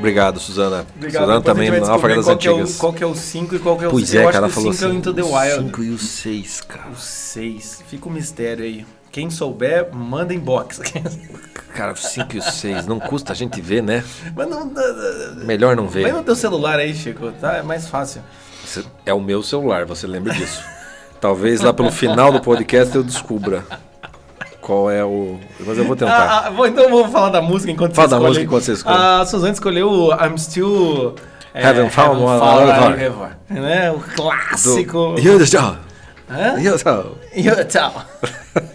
[0.00, 0.86] Obrigado, Suzana.
[0.96, 2.76] Obrigado, Suzana depois também, vai Náufraga das qual que é o- Antigas.
[2.78, 4.22] Qual que é o 5 e qual que é o Pois seis.
[4.26, 5.64] é, cara, que falou 5 é o assim, Into the o Wild.
[5.66, 6.88] 5 e o 6, cara.
[6.90, 7.82] O 6.
[7.88, 8.86] Fica o mistério aí.
[9.12, 10.80] Quem souber, manda inbox.
[11.74, 14.04] Cara, o 5 e o 6, não custa a gente ver, né?
[14.36, 14.72] Mas não,
[15.44, 16.12] Melhor não Vai ver.
[16.12, 17.58] no teu celular aí, Chico, tá?
[17.58, 18.22] É mais fácil.
[19.06, 20.60] É o meu celular, você lembra disso.
[21.20, 23.64] Talvez lá pelo final do podcast eu descubra.
[24.60, 25.38] Qual é o.
[25.60, 26.12] Mas eu vou tentar.
[26.16, 28.28] Ah, ah, então eu vou falar da música enquanto Fala você da escolhe.
[28.28, 28.96] música enquanto você escolhe.
[28.96, 31.14] A Suzane escolheu o I'm Still...
[31.54, 33.90] é, Haven't found one found ever, né?
[33.90, 35.14] O clássico...
[35.14, 35.20] Do...
[35.20, 35.38] You.
[36.30, 36.60] Hã?
[36.60, 37.92] You tell.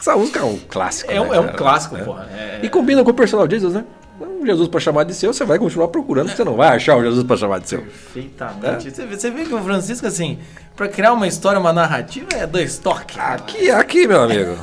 [0.00, 1.10] Essa música é um clássico.
[1.10, 2.02] É um, né, é um clássico, É.
[2.02, 2.28] porra.
[2.32, 3.84] É- E combina com o personal Jesus, né?
[4.20, 7.02] Um Jesus pra chamar de seu, você vai continuar procurando, você não vai achar o
[7.02, 7.80] Jesus pra chamar de seu.
[7.82, 8.90] Perfeitamente.
[8.90, 10.38] Você, vê, você vê que o Francisco, assim,
[10.78, 13.18] pra criar uma história, uma narrativa, é dois toques.
[13.18, 14.56] Aqui, aqui, meu amigo.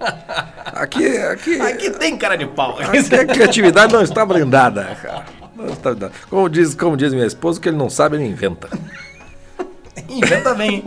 [0.66, 1.58] Aqui, aqui.
[1.60, 2.76] Aqui tem cara de pau.
[2.78, 5.24] Aqui a criatividade não está blindada, cara.
[5.56, 6.12] Não está blindada.
[6.28, 8.68] Como diz, como diz minha esposa, o que ele não sabe, ele inventa.
[10.10, 10.84] Inventa bem.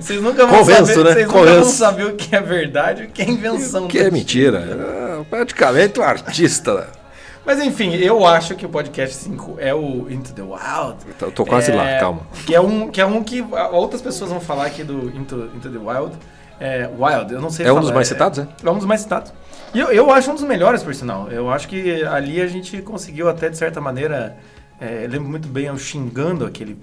[0.00, 1.12] Vocês nunca vão Convenço, saber, né?
[1.12, 1.76] Vocês nunca vão Convenço.
[1.76, 3.86] saber o que é verdade e o que é invenção.
[3.86, 4.58] Que é mentira.
[5.20, 6.88] É praticamente um artista.
[7.50, 10.98] Mas enfim, eu acho que o podcast 5 é o Into the Wild.
[11.20, 12.20] Eu tô quase É, lá, calma.
[12.46, 15.68] Que é, um, que é um que outras pessoas vão falar aqui do Into, Into
[15.68, 16.12] the Wild.
[16.60, 18.46] É, Wild, eu não sei É um falar, dos mais citados, é?
[18.64, 19.32] É um dos mais citados.
[19.74, 21.28] E eu, eu acho um dos melhores, por sinal.
[21.28, 24.36] Eu acho que ali a gente conseguiu até, de certa maneira...
[24.80, 26.78] é, lembro muito bem eu xingando aquele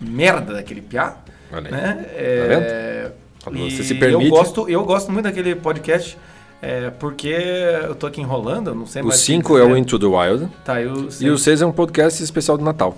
[0.00, 1.14] merda daquele piá.
[1.52, 1.70] Olha aí.
[1.72, 1.94] Né?
[1.94, 3.12] Tá É, vendo?
[3.44, 6.18] Quando e você se permite- Eu gosto, eu gosto muito daquele podcast,
[6.62, 9.20] é, porque eu tô aqui enrolando, não sei O mais.
[9.20, 10.48] 5 é o Into the Wild.
[10.64, 10.86] Tá, E
[11.28, 12.96] o 6 é um podcast especial de Natal.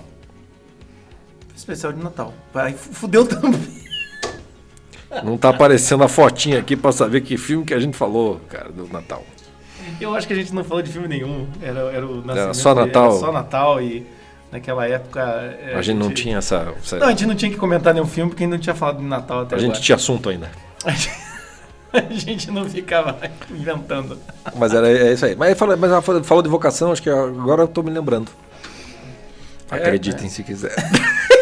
[1.57, 2.33] Especial de Natal.
[2.55, 3.61] Aí fu- fudeu também.
[5.23, 8.71] Não tá aparecendo a fotinha aqui pra saber que filme que a gente falou, cara,
[8.71, 9.25] do Natal.
[10.01, 11.47] Eu acho que a gente não falou de filme nenhum.
[11.63, 13.11] Era, era o nascimento só Natal.
[13.13, 14.05] Era só Natal e
[14.51, 15.21] naquela época.
[15.63, 16.75] é, A gente não tinha essa.
[16.83, 18.75] essa- Não, a gente não tinha que comentar nenhum filme porque a gente não tinha
[18.75, 19.81] falado de Natal até a gente agora.
[19.83, 20.51] tinha assunto ainda.
[20.85, 21.11] A gente
[22.53, 23.17] não ficava
[23.51, 24.19] inventando.
[24.57, 25.37] Mas era é isso aí.
[25.37, 28.31] Mas, fala- mas ela falou falou de vocação, acho que agora eu tô me lembrando.
[29.71, 30.31] É, Acreditem é.
[30.31, 30.75] se quiser.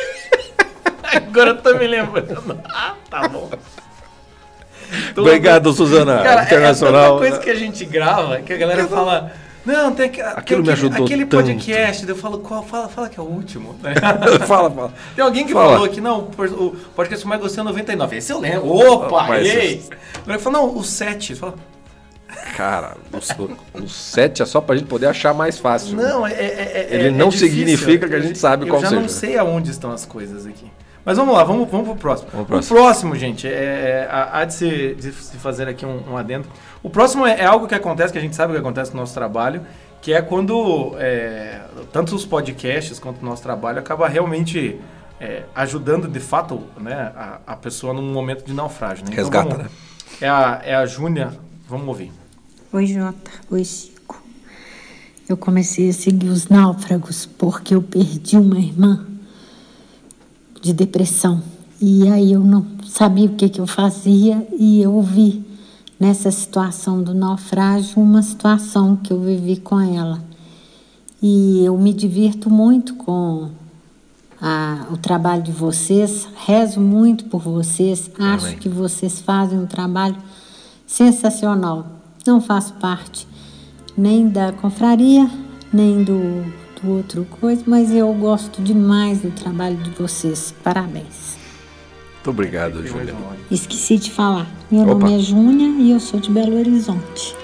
[1.14, 2.58] Agora eu tô me lembrando.
[2.72, 3.50] Ah, tá bom.
[5.16, 6.22] Obrigado, Suzana.
[6.22, 7.02] Cara, Internacional.
[7.02, 9.32] É tanta coisa que a gente grava que a galera fala.
[9.64, 12.08] Não, tem, aqu- tem Aquilo me aquele, ajudou aquele tanto." podcast.
[12.08, 12.64] Eu falo, qual?
[12.64, 13.76] Fala, fala que é o último.
[13.82, 13.94] né?
[14.46, 14.92] fala, fala.
[15.14, 15.74] Tem alguém que Fala.
[15.74, 18.16] falou que não, o podcast eu mais gostei é 99.
[18.16, 18.68] Esse eu lembro.
[18.68, 19.82] Opa, Mas- ei!
[20.22, 21.34] Agora falou, não, o 7.
[21.36, 21.54] Fala,
[22.56, 22.96] Cara,
[23.74, 25.96] o 7 é só pra gente poder achar mais fácil.
[25.96, 27.48] não, é, é- é- Ele é não difícil.
[27.56, 29.00] significa que a gente sabe eu qual já seja.
[29.00, 30.66] não sei aonde estão as coisas aqui.
[31.04, 32.30] Mas vamos lá, vamos, vamos pro próximo.
[32.32, 36.12] Vamos pro O próximo, gente, é, é, há de se, de se fazer aqui um,
[36.12, 36.46] um adendo.
[36.82, 39.12] O próximo é, é algo que acontece, que a gente sabe que acontece no nosso
[39.14, 39.62] trabalho,
[40.00, 41.60] que é quando é,
[41.92, 44.80] tanto os podcasts quanto o nosso trabalho acaba realmente
[45.20, 49.04] é, ajudando de fato né, a, a pessoa num momento de naufrágio.
[49.08, 49.14] Né?
[49.14, 49.70] Resgata, vamos- né?
[50.20, 51.32] É a, é a Júnia,
[51.68, 52.12] vamos ouvir.
[52.72, 53.30] Oi, Jota.
[53.50, 54.22] Oi, Chico.
[55.28, 59.06] Eu comecei a seguir os náufragos porque eu perdi uma irmã
[60.62, 61.42] de depressão.
[61.80, 65.44] E aí eu não sabia o que, que eu fazia e eu vi
[65.98, 70.22] nessa situação do naufrágio uma situação que eu vivi com ela.
[71.20, 73.50] E eu me divirto muito com
[74.40, 78.58] a- o trabalho de vocês, rezo muito por vocês, acho Amém.
[78.58, 80.16] que vocês fazem um trabalho
[80.86, 81.86] sensacional.
[82.26, 83.26] Não faço parte
[83.96, 85.28] nem da confraria,
[85.72, 86.44] nem do,
[86.82, 90.54] do outro coisa, mas eu gosto demais do trabalho de vocês.
[90.62, 91.36] Parabéns.
[92.14, 93.14] Muito obrigado, Júlia.
[93.50, 94.46] Esqueci de falar.
[94.70, 94.94] Meu Opa.
[94.94, 97.34] nome é Júnia e eu sou de Belo Horizonte.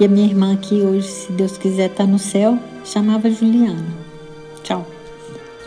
[0.00, 3.84] E a minha irmã aqui hoje, se Deus quiser, está no céu, chamava Juliana.
[4.62, 4.86] Tchau.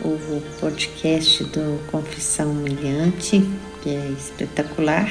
[0.04, 3.48] o podcast do Confissão Humilhante,
[3.82, 5.08] que é espetacular.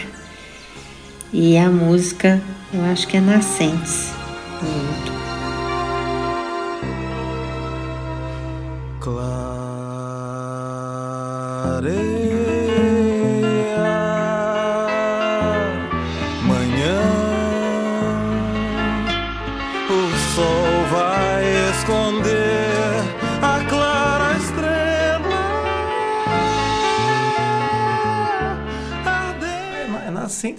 [1.32, 2.42] E a música,
[2.74, 4.12] eu acho que é Nascentes.
[4.62, 5.21] Muito.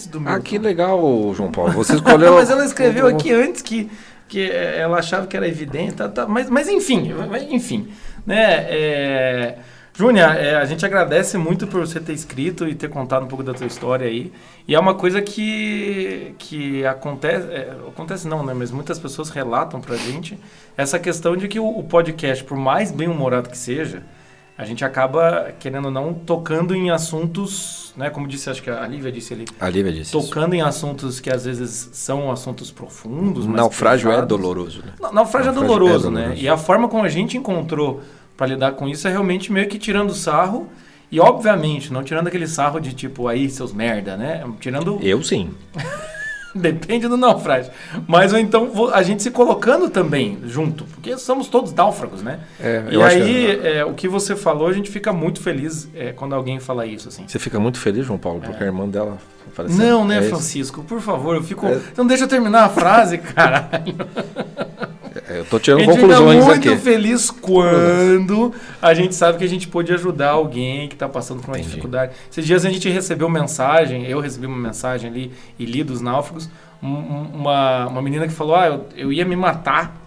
[0.03, 0.33] Nascentes do meu.
[0.33, 1.01] Ah, que legal,
[1.35, 1.73] João Paulo.
[1.85, 2.35] Você escolheu.
[2.35, 3.91] mas ela escreveu aqui antes que,
[4.29, 7.13] que ela achava que era evidente, tá, tá, mas, mas enfim,
[7.51, 7.89] enfim,
[8.27, 8.67] né?
[8.69, 9.59] É,
[9.95, 13.45] Júnia, é, a gente agradece muito por você ter escrito e ter contado um pouco
[13.45, 14.33] da tua história aí.
[14.67, 18.55] E é uma coisa que, que acontece, é, acontece não, né?
[18.55, 20.39] Mas muitas pessoas relatam pra gente
[20.79, 24.03] essa questão de que o, o podcast, por mais bem-humorado que seja,
[24.63, 28.09] a gente acaba, querendo ou não, tocando em assuntos, né?
[28.11, 29.45] Como disse, acho que a Lívia disse ali.
[29.61, 30.21] A Lívia disse isso.
[30.29, 33.45] Tocando em assuntos que às vezes são assuntos profundos.
[33.45, 34.29] mais Naufrágio é pesados.
[34.29, 34.93] doloroso, né?
[35.01, 36.21] Na- Naufrágio é Naufrágio doloroso, é né?
[36.21, 36.43] doloroso.
[36.45, 38.01] E a forma como a gente encontrou
[38.37, 40.69] para lidar com isso é realmente meio que tirando sarro
[41.11, 44.43] E obviamente, não tirando aquele sarro de tipo, aí, seus merda, né?
[44.61, 44.99] Tirando.
[45.03, 45.51] Eu sim.
[46.61, 47.73] Depende do naufrágio.
[48.07, 52.41] Mas ou então a gente se colocando também junto, porque somos todos náufragos, né?
[52.61, 55.89] É, e acho que- aí, é, o que você falou, a gente fica muito feliz
[55.95, 57.25] é, quando alguém fala isso, assim.
[57.27, 59.19] Você fica muito feliz, João Paulo, porque a irmã dela
[59.55, 59.79] faleceu.
[59.79, 60.23] Não, né, É?
[60.29, 60.83] Francisco?
[60.85, 61.67] Por favor, eu fico.
[61.67, 61.81] É.
[61.97, 63.95] Não deixa eu terminar a frase, caralho.
[65.29, 66.77] É, Eu tô tirando a gente conclusões fica muito aqui.
[66.83, 71.49] feliz quando a gente sabe que a gente pôde ajudar alguém que está passando por
[71.49, 71.69] uma Entendi.
[71.71, 72.13] dificuldade.
[72.31, 76.49] Esses dias a gente recebeu mensagem, eu recebi uma mensagem ali e li dos náufragos,
[76.83, 80.02] um- um- uma, uma menina que falou, ah, eu, eu ia me matar.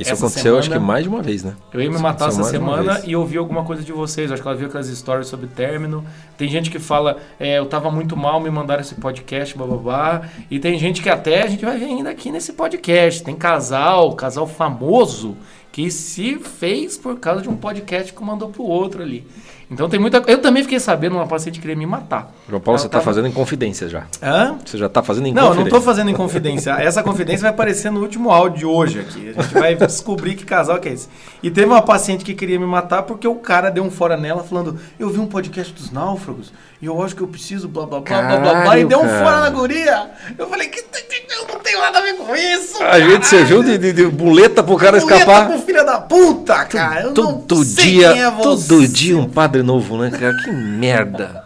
[0.00, 0.86] Isso essa aconteceu, acho que semana.
[0.86, 1.54] mais de uma vez, né?
[1.72, 4.30] Eu ia me matar essa semana e ouvi alguma coisa de vocês.
[4.30, 6.04] Acho que ela viu aquelas histórias sobre término.
[6.36, 10.22] Tem gente que fala, é, eu tava muito mal, me mandaram esse podcast, bababá.
[10.50, 13.22] E tem gente que até a gente vai ver ainda aqui nesse podcast.
[13.22, 15.36] Tem casal, casal famoso,
[15.72, 19.26] que se fez por causa de um podcast que mandou pro outro ali.
[19.70, 20.22] Então tem muita.
[20.26, 22.32] Eu também fiquei sabendo, uma paciente queria me matar.
[22.48, 24.04] João Paulo, Ela você tá tava- fazendo em confidência já.
[24.22, 24.56] Hã?
[24.64, 26.70] Você já tá fazendo em Não, eu não tô fazendo em confidência.
[26.80, 29.34] Essa confidência vai aparecer no último áudio de hoje aqui.
[29.36, 31.08] A gente vai descobrir que casal que é esse.
[31.42, 34.42] E teve uma paciente que queria me matar porque o cara deu um fora nela
[34.42, 36.50] falando: Eu vi um podcast dos náufragos
[36.80, 38.50] e eu acho que eu preciso blá blá blá blá blá blá.
[38.50, 39.24] E Caralho, deu um cara.
[39.24, 40.10] fora na guria.
[40.38, 42.82] Eu falei: que Eu não tenho nada a ver com isso.
[42.82, 45.46] A gente serviu de, de, de muleta pro cara Muleta escapar.
[45.48, 47.02] pro filho da puta, cara.
[47.02, 48.68] Eu não Todo sei dia, quem é você.
[48.68, 50.34] todo dia um padre novo, né, cara?
[50.42, 51.44] Que merda.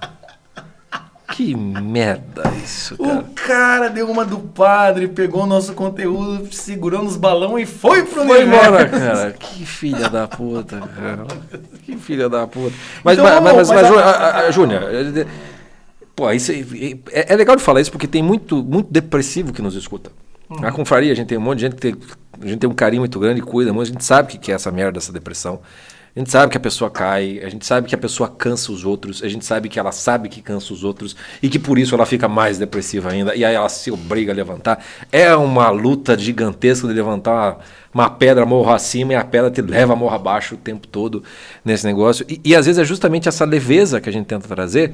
[1.33, 3.21] Que merda isso, cara.
[3.21, 8.03] O cara deu uma do padre, pegou o nosso conteúdo, segurou nos balão e foi
[8.03, 8.67] pro Foi universo.
[8.69, 9.33] embora, cara.
[9.33, 11.27] Que filha da puta, cara.
[11.85, 12.75] Que filha da puta.
[13.03, 15.27] Mas, Então, mas, mas, mas, mas a- Jú- a- a- a- Júnior, é-
[16.15, 19.75] pô, isso é, é legal de falar isso porque tem muito, muito depressivo que nos
[19.75, 20.11] escuta.
[20.51, 20.61] Uhum.
[20.61, 21.97] Na confraria, a gente tem um monte de gente que tem,
[22.43, 24.53] a gente tem um carinho muito grande, cuida muito, a gente sabe o que que
[24.53, 25.61] é essa merda, essa depressão.
[26.15, 28.85] A gente sabe que a pessoa cai, a gente sabe que a pessoa cansa os
[28.85, 31.95] outros, a gente sabe que ela sabe que cansa os outros e que por isso
[31.95, 34.85] ela fica mais depressiva ainda e aí ela se obriga a levantar.
[35.11, 37.59] É uma luta gigantesca de levantar uma,
[37.95, 41.25] uma pedra morro acima e a pedra te leva morro abaixo o tempo todo
[41.65, 42.27] nesse negócio.
[42.29, 44.93] E, e às vezes é justamente essa leveza que a gente tenta trazer.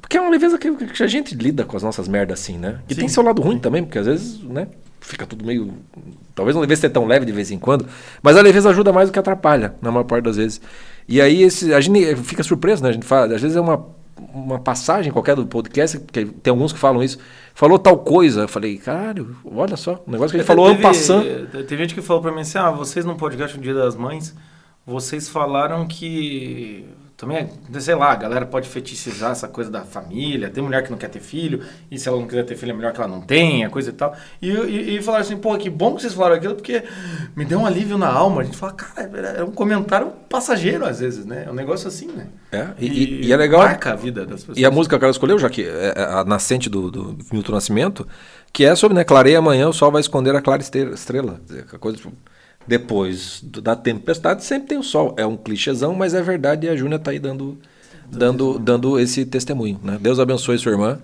[0.00, 2.78] Porque é uma leveza que, que a gente lida com as nossas merdas assim, né?
[2.88, 4.66] E tem seu lado ruim também, porque às vezes, né?
[5.02, 5.74] Fica tudo meio.
[6.34, 7.86] Talvez não devesse ser tão leve de vez em quando,
[8.22, 10.60] mas a leveza ajuda mais do que atrapalha, na maior parte das vezes.
[11.08, 12.90] E aí esse, a gente fica surpreso, né?
[12.90, 13.84] A gente fala, às vezes é uma,
[14.32, 17.18] uma passagem qualquer do podcast, que tem alguns que falam isso.
[17.54, 18.42] Falou tal coisa.
[18.42, 21.48] Eu falei, caralho, olha só, o negócio que a gente falou ano passando.
[21.64, 24.34] Teve gente que falou pra mim assim: ah, vocês no podcast no Dia das Mães,
[24.86, 26.86] vocês falaram que.
[27.22, 30.50] Também, sei lá, a galera pode fetichizar essa coisa da família.
[30.50, 32.74] Tem mulher que não quer ter filho, e se ela não quiser ter filho, é
[32.74, 34.12] melhor que ela não tenha, coisa e tal.
[34.42, 36.82] E, e, e falaram assim: pô, que bom que vocês falaram aquilo, porque
[37.36, 38.40] me deu um alívio na alma.
[38.42, 39.02] A gente fala, cara,
[39.38, 41.44] é um comentário passageiro às vezes, né?
[41.46, 42.26] É um negócio assim, né?
[42.50, 43.60] É, e, e- é legal.
[43.60, 44.58] Marca a vida das pessoas.
[44.58, 48.04] E a música que ela escolheu, já que é a nascente do, do Milton Nascimento,
[48.52, 49.04] que é sobre, né?
[49.04, 50.92] Clareia amanhã, o sol vai esconder a clara estrela.
[50.94, 51.40] estrela.
[51.46, 52.12] Quer dizer, a coisa, tipo,
[52.66, 55.14] depois do- da tempestade sempre tem o sol.
[55.18, 57.58] É um clichêzão, mas é verdade e a Júnia tá aí dando,
[58.10, 59.80] dando, dando esse testemunho.
[59.82, 59.98] Né?
[60.00, 60.98] Deus abençoe sua irmã,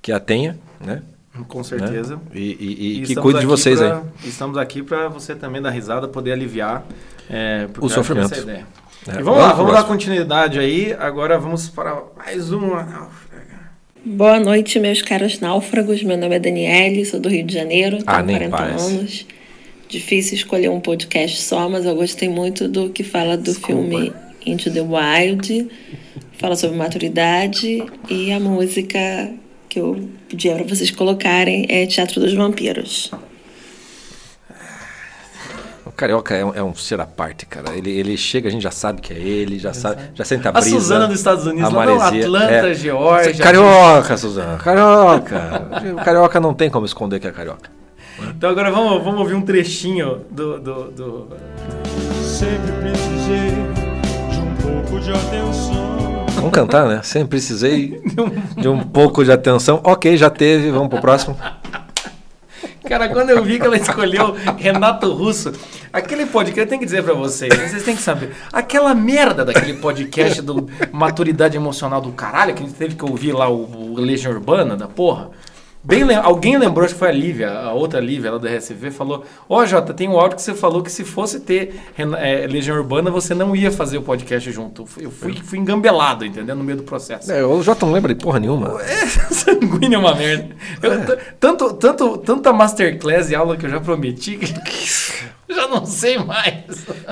[0.00, 1.02] que a tenha, né?
[1.48, 2.16] Com certeza.
[2.16, 2.22] Né?
[2.34, 4.28] E, e- e que estamos cuide de vocês pra- aí.
[4.28, 6.84] Estamos aqui para você também dar risada, poder aliviar
[7.30, 8.34] é, O que sofrimento.
[8.34, 8.54] essa é.
[9.08, 10.94] É, E vamos, vamos lá, vamos dar continuidade aí.
[10.98, 13.08] Agora vamos para mais uma.
[14.04, 16.02] Boa noite, meus caros náufragos.
[16.02, 18.86] Meu nome é Daniele, sou do Rio de Janeiro, tenho Ah, nem 40 parece.
[18.96, 19.26] anos.
[19.92, 24.10] Difícil escolher um podcast só, mas eu gostei muito do que fala do filme
[24.46, 25.68] Into the Wild.
[26.38, 28.98] Fala sobre maturidade e a música
[29.68, 33.10] que eu pedi para vocês colocarem é Teatro dos Vampiros.
[35.84, 37.76] O Carioca é um, é um ser à parte, cara.
[37.76, 40.52] Ele, ele chega, a gente já sabe que é ele, já sabe, já sente a
[40.52, 40.70] A brisa.
[40.70, 42.08] Suzana dos Estados Unidos, a lá.
[42.08, 42.74] Atlanta, É.
[42.74, 43.44] Geórgia.
[43.44, 44.56] Carioca, Suzana.
[44.56, 45.68] Carioca.
[46.00, 47.81] o carioca não tem como esconder que é carioca.
[48.30, 50.58] Então agora vamos, vamos ouvir um trechinho do.
[50.58, 51.28] do, do...
[52.22, 53.50] Sempre precisei
[54.30, 56.26] de um pouco de atenção.
[56.34, 57.00] Vamos cantar, né?
[57.02, 58.02] Sempre precisei
[58.56, 59.80] de um pouco de atenção.
[59.84, 60.70] Ok, já teve.
[60.70, 61.36] Vamos pro próximo.
[62.88, 65.52] Cara, quando eu vi que ela escolheu Renato Russo,
[65.92, 69.74] aquele podcast, eu tenho que dizer pra vocês, vocês têm que saber, aquela merda daquele
[69.74, 74.00] podcast do Maturidade Emocional do caralho, que a gente teve que ouvir lá o, o
[74.00, 75.30] Legião Urbana da porra.
[75.84, 78.92] Bem, lem- alguém lembrou, acho que foi a Lívia, a outra Lívia lá do RSV,
[78.92, 82.76] falou: Ó, Jota, tem um áudio que você falou que se fosse ter é, Legião
[82.76, 84.86] Urbana, você não ia fazer o podcast junto.
[84.96, 86.54] Eu fui, fui engambelado, entendeu?
[86.54, 87.32] No meio do processo.
[87.32, 88.78] É, o Jota não lembra de porra nenhuma.
[89.32, 90.54] Sanguíneo é uma merda.
[90.80, 94.46] Eu, t- tanto, tanto, tanta masterclass e aula que eu já prometi que
[95.52, 96.54] Já não sei mais.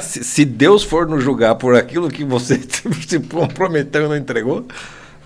[0.01, 2.59] Se, se Deus for nos julgar por aquilo que você
[3.07, 4.65] se comprometeu e não entregou,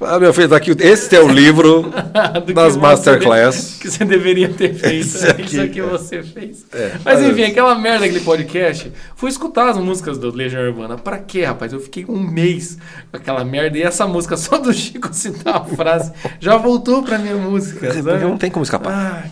[0.00, 1.90] ah, meu filho, tá aqui, esse é o livro
[2.46, 3.78] que das Masterclass.
[3.84, 5.06] Que você deveria ter feito.
[5.06, 5.30] Esse né?
[5.30, 5.90] aqui, Isso aqui cara.
[5.92, 6.64] você fez.
[6.72, 6.92] É.
[7.04, 8.90] Mas enfim, aquela merda daquele podcast.
[9.14, 10.96] Fui escutar as músicas do Legião Urbana.
[10.96, 11.72] Pra quê, rapaz?
[11.72, 12.78] Eu fiquei um mês
[13.10, 13.76] com aquela merda.
[13.78, 17.92] E essa música, só do Chico citar a frase, já voltou pra minha música.
[17.92, 18.18] Sabe?
[18.24, 18.92] não tem como escapar.
[18.92, 19.28] Ah,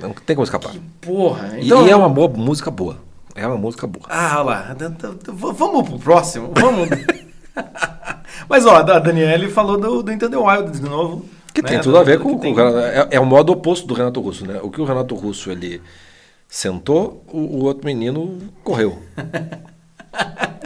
[0.00, 0.72] Não tem como escapar.
[1.00, 1.56] porra.
[1.58, 2.96] E- Então, e é uma boa música boa.
[3.34, 4.06] É uma música boa.
[4.08, 4.74] Ah, olha lá.
[4.74, 6.52] D- v- Vamos pro próximo.
[6.54, 6.88] Vamos.
[8.48, 11.24] Mas ó, a Daniele falou do, do Into the Wild de novo.
[11.52, 11.68] Que né?
[11.68, 14.20] tem tudo a ver com, com o Renato- é, é o modo oposto do Renato
[14.20, 14.58] Russo, né?
[14.62, 15.80] O que o Renato Russo ele
[16.48, 18.98] sentou, o, o outro menino correu.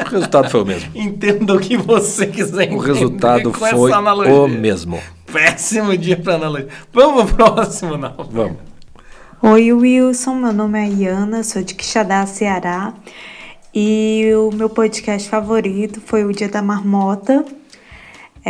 [0.06, 0.90] O resultado foi o mesmo.
[0.96, 4.98] Entenda o que você quiser O resultado foi o mesmo.
[5.30, 6.68] Péssimo dia pra analogia.
[6.92, 8.14] Vamos pro próximo, não.
[8.30, 8.56] Vamos.
[9.42, 10.34] Oi, Wilson.
[10.34, 12.94] Meu nome é Iana, sou de Quixadá, Ceará.
[13.74, 17.44] E o meu podcast favorito foi o Dia da Marmota,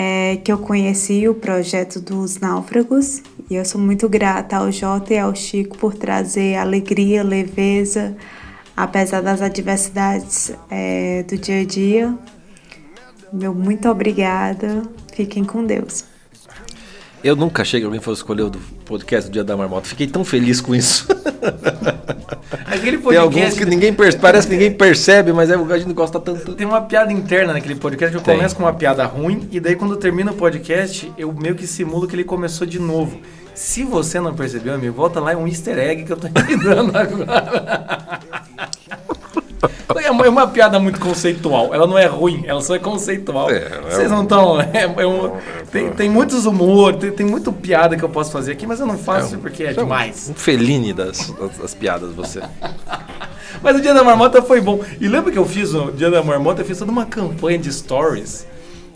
[0.00, 3.20] é, que eu conheci o projeto dos náufragos.
[3.50, 8.16] E eu sou muito grata ao Jota e ao Chico por trazer alegria, leveza,
[8.76, 12.14] apesar das adversidades é, do dia a dia.
[13.32, 14.82] Meu muito obrigada.
[15.12, 16.04] Fiquem com Deus.
[17.22, 19.88] Eu nunca achei que alguém fosse escolher o do podcast do Dia da Marmota.
[19.88, 21.06] Fiquei tão feliz com isso.
[22.66, 25.92] Aquele Tem alguns podcast que ninguém percebe, parece que ninguém percebe, mas é, a gente
[25.92, 26.54] gosta tanto.
[26.54, 28.36] Tem uma piada interna naquele podcast que eu Tem.
[28.36, 32.06] começo com uma piada ruim e daí quando termina o podcast eu meio que simulo
[32.06, 33.20] que ele começou de novo.
[33.54, 36.56] Se você não percebeu, amigo, volta lá, é um easter egg que eu tô te
[36.56, 38.46] dando agora.
[40.24, 41.74] É uma, é piada muito conceitual.
[41.74, 43.50] Ela não é ruim, ela só é conceitual.
[43.50, 44.60] é Vocês um- não estão.
[44.60, 45.32] É, é um-
[45.70, 48.86] tem, tem muitos humor, tem, tem muito piada que eu posso fazer aqui, mas eu
[48.86, 50.30] não faço porque é Você um- demais.
[50.30, 52.40] Um feline das, das, das piadas, você.
[53.62, 54.80] Mas o Dia da Marmota foi bom.
[55.00, 56.60] E lembra que eu fiz o Dia da Marmota?
[56.62, 58.46] Eu fiz toda uma campanha de stories.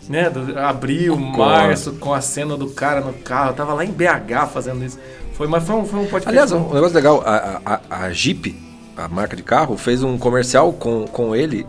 [0.07, 0.29] Né?
[0.29, 3.49] Do abril, março, com a cena do cara no carro.
[3.49, 4.99] Eu tava lá em BH fazendo isso.
[5.33, 6.29] Foi, mas foi um, foi um podcast.
[6.29, 8.55] Aliás, um negócio legal, a, a, a Jeep,
[8.95, 11.65] a marca de carro, fez um comercial com, com ele,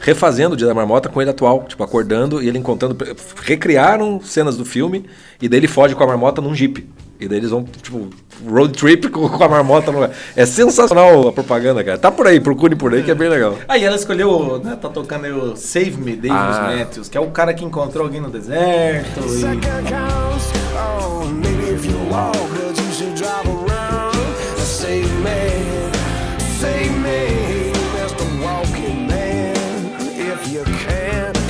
[0.00, 2.96] refazendo o Dia da Marmota com ele atual, tipo, acordando e ele encontrando.
[3.42, 5.06] Recriaram cenas do filme
[5.40, 6.86] e daí ele foge com a marmota num Jeep.
[7.18, 8.10] E daí eles vão, tipo,
[8.46, 9.92] road trip com, com a marmota.
[9.92, 10.10] No...
[10.36, 11.96] É sensacional a propaganda, cara.
[11.96, 13.56] Tá por aí, procure por aí que é bem legal.
[13.68, 14.76] Aí ela escolheu, né?
[14.80, 16.74] Tá tocando aí o Save Me, Davis Ah.
[16.76, 19.20] Matthews, que é o cara que encontrou alguém no deserto.
[19.20, 19.44] E...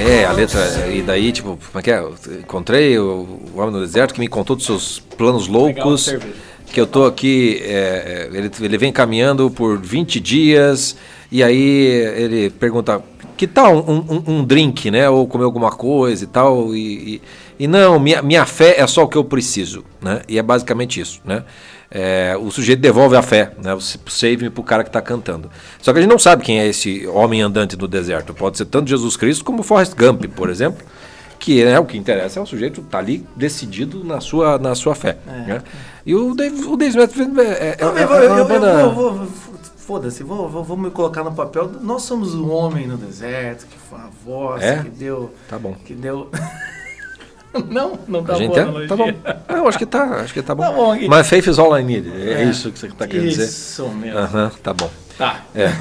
[0.07, 0.61] É, a letra.
[0.93, 1.99] E daí, tipo, como é que é?
[1.99, 6.09] Eu encontrei o, o homem no deserto que me contou dos seus planos loucos.
[6.73, 7.61] Que eu tô aqui.
[7.65, 10.97] é, ele, ele vem caminhando por 20 dias.
[11.31, 11.61] E aí
[12.17, 13.03] ele pergunta:
[13.37, 15.09] que tal um, um- um drink, né?
[15.09, 16.75] Ou comer alguma coisa e tal.
[16.75, 17.23] E, e-
[17.61, 20.23] e não, minha, minha fé é só o que eu preciso, né?
[20.29, 21.45] E é basicamente isso, né?
[21.97, 23.73] É, o sujeito devolve a fé, né?
[23.73, 25.49] O save-me pro cara que tá cantando.
[25.81, 28.35] Só que a gente não sabe quem é esse homem andante no deserto.
[28.35, 30.85] Pode ser tanto Jesus Cristo como Forrest Gump, por exemplo.
[31.39, 34.95] Que é o que interessa é o sujeito tá ali decidido na sua, na sua
[34.95, 35.19] fé.
[35.47, 35.63] né?
[36.05, 38.39] E o Dave, o Dave Smith é, é, é, Não, é eu, vou- eu- uma
[38.41, 39.29] eu banda- vou-
[39.77, 41.71] Foda-se, vou, vou, vou me colocar no papel.
[41.83, 44.79] Nós somos um homem no deserto, que foi a voz, É?
[44.83, 45.31] que deu.
[45.47, 45.75] Tá bom.
[45.85, 46.31] Que deu.
[47.71, 48.87] não, não tá a gente boa é?
[48.87, 49.11] Tá bom.
[49.49, 50.63] Ah, eu acho que tá, acho que tá bom.
[50.63, 51.09] Tá bom aqui.
[51.09, 52.11] My faith is all I need.
[52.11, 52.45] É, É.
[52.45, 53.45] isso que você tá querendo dizer.
[53.45, 54.19] Isso mesmo.
[54.19, 54.91] Aham, tá bom.
[55.17, 55.43] Tá.
[55.55, 55.69] É.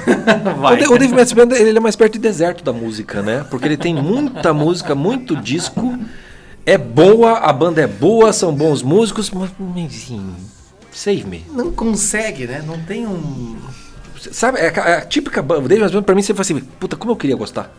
[0.54, 3.44] O, Da- o Dave Matthews Band, ele é mais perto de deserto da música, né?
[3.50, 5.98] Porque ele tem muita música, muito disco.
[6.66, 10.34] É boa, a banda é boa, são bons músicos, mas enfim,
[10.92, 11.44] save me.
[11.52, 12.62] Não consegue, né?
[12.66, 13.56] Não tem um.
[14.32, 15.60] Sabe, é a, é a típica banda.
[15.64, 17.70] O Dave Matthews Band, pra mim, você fala assim, puta, como eu queria gostar.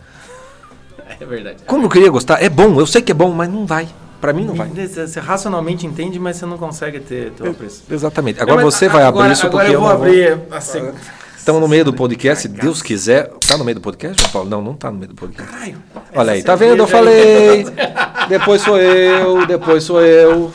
[1.19, 1.57] É verdade.
[1.67, 2.41] Como eu queria gostar.
[2.43, 3.87] É bom, eu sei que é bom, mas não vai.
[4.19, 4.67] Pra mim não vai.
[4.69, 7.83] Você racionalmente entende, mas você não consegue ter teu apreço.
[7.91, 8.41] Exatamente.
[8.41, 10.93] Agora Não, você vai agora- abrir isso agora porque eu vou não abrir a seg-
[11.37, 13.29] Estamos no meio do podcast, se Deus quiser.
[13.47, 14.49] Tá no meio do podcast, João Paulo?
[14.49, 15.51] Não, não tá no meio do podcast.
[15.51, 15.77] Caralho.
[16.15, 16.77] Olha aí, tá vendo?
[16.79, 17.65] Eu falei.
[18.27, 20.51] Depois sou eu, depois sou eu.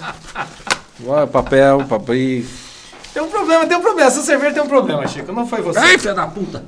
[0.99, 2.43] Vai, papel, papel.
[3.15, 4.09] Tem um problema, tem um problema.
[4.09, 5.31] Essa cerveja tem um problema, Chico.
[5.33, 5.79] Não foi você.
[5.79, 6.65] Ai, filha da puta.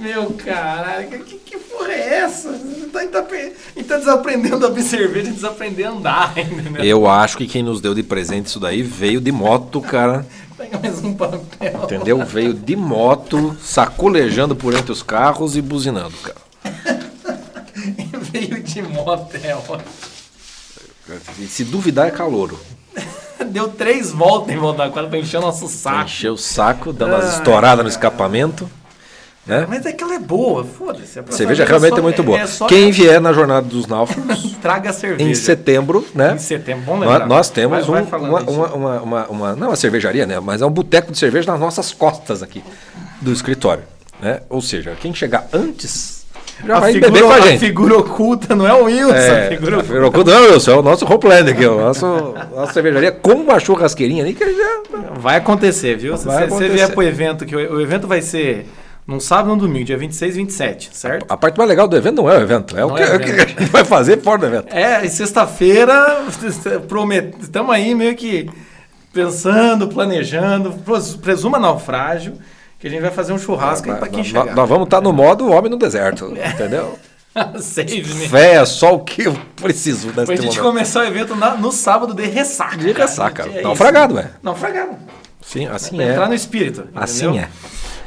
[0.00, 2.50] Meu caralho, que, que porra é essa?
[2.92, 6.70] Tá, tá, pe- a gente tá desaprendendo a abrir cerveja e desaprender a andar ainda,
[6.70, 6.80] né?
[6.82, 10.26] Eu acho que quem nos deu de presente isso daí veio de moto, cara.
[10.56, 11.80] Pega mais um papel.
[11.84, 12.24] Entendeu?
[12.24, 16.38] Veio de moto, sacolejando por entre os carros e buzinando, cara.
[18.32, 19.62] Veio de motel.
[21.38, 22.58] E se duvidar é calouro.
[23.46, 26.04] Deu três voltas em volta da quadra pra encher o nosso saco.
[26.04, 28.70] Encheu o saco, dando Ah, estouradas no escapamento.
[29.50, 29.66] Né?
[29.68, 31.18] Mas é que ela é boa, foda-se.
[31.18, 32.38] A A cerveja próxima realmente vez é muito boa.
[32.40, 35.28] é só- Quem vier na Jornada dos Náufragos, Traga a cerveja.
[35.30, 36.34] em setembro, né?
[36.34, 37.26] Em setembro, bom Nós, lembrar.
[37.26, 40.38] nós temos Vai- vai um- falando uma, uma, uma, uma- uma- Não uma cervejaria, né?
[40.40, 42.62] Mas é um boteco de cerveja nas nossas costas aqui
[43.20, 43.82] do escritório.
[44.22, 44.40] Né?
[44.48, 46.20] Ou seja, quem chegar antes
[46.62, 47.58] já a vai figura, beber com a a gente.
[47.58, 49.14] figura oculta não é o Wilson.
[49.14, 52.34] É, a figura a figura oculta não, Wilson, é o nosso Hopeland aqui, o nosso,
[52.54, 54.80] nossa cervejaria com uma churrasqueirinha ali que já.
[55.18, 56.18] Vai acontecer, viu?
[56.18, 58.66] Se Vai você vier pro evento, que o, o evento vai ser
[59.10, 61.26] num sábado e num domingo, dia 26 e 27, certo?
[61.28, 63.16] A parte mais legal do evento não é o evento, é, o que, é é
[63.16, 63.44] o que evento.
[63.56, 64.72] a gente vai fazer fora do evento.
[64.72, 66.24] É, e sexta-feira,
[67.40, 68.48] estamos aí meio que
[69.12, 72.34] pensando, planejando, pres- presuma naufrágio,
[72.78, 74.54] que a gente vai fazer um churrasco aí pra quem Nós, chegar.
[74.54, 76.98] nós vamos estar no modo homem no deserto, entendeu?
[77.60, 78.28] Save, né?
[78.28, 80.62] Fé é só o que eu preciso nesse Pra gente momento.
[80.62, 82.76] começar o evento na- no sábado de ressaca.
[82.76, 83.06] De cara.
[83.08, 83.48] ressaca.
[83.54, 84.30] É Naufragado, é.
[84.42, 84.96] Naufragado.
[85.40, 86.10] Sim, assim é.
[86.10, 86.88] Entrar no espírito.
[86.94, 87.42] Assim entendeu?
[87.44, 87.48] é.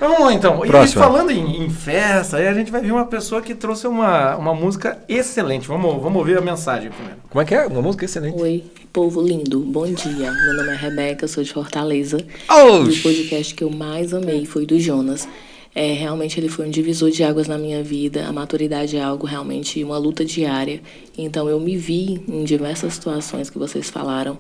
[0.04, 0.66] Vamos lá então.
[0.66, 1.02] E Próximo.
[1.02, 4.54] falando em, em festa, aí a gente vai ver uma pessoa que trouxe uma, uma
[4.54, 5.66] música excelente.
[5.66, 7.20] Vamos, vamos ouvir a mensagem primeiro.
[7.30, 7.66] Como é que é?
[7.66, 8.38] Uma música excelente.
[8.38, 10.30] Oi, povo lindo, bom dia.
[10.30, 12.18] Meu nome é Rebeca, sou de Fortaleza.
[12.50, 12.98] Oxi.
[12.98, 15.26] E o podcast que eu mais amei foi do Jonas.
[15.74, 18.28] É, realmente ele foi um divisor de águas na minha vida.
[18.28, 20.82] A maturidade é algo realmente uma luta diária.
[21.18, 24.38] Então eu me vi em diversas situações que vocês falaram.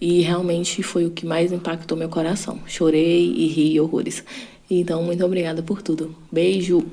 [0.00, 2.58] E realmente foi o que mais impactou meu coração.
[2.66, 4.22] Chorei e ri horrores.
[4.70, 6.14] Então, muito obrigada por tudo.
[6.30, 6.84] Beijo!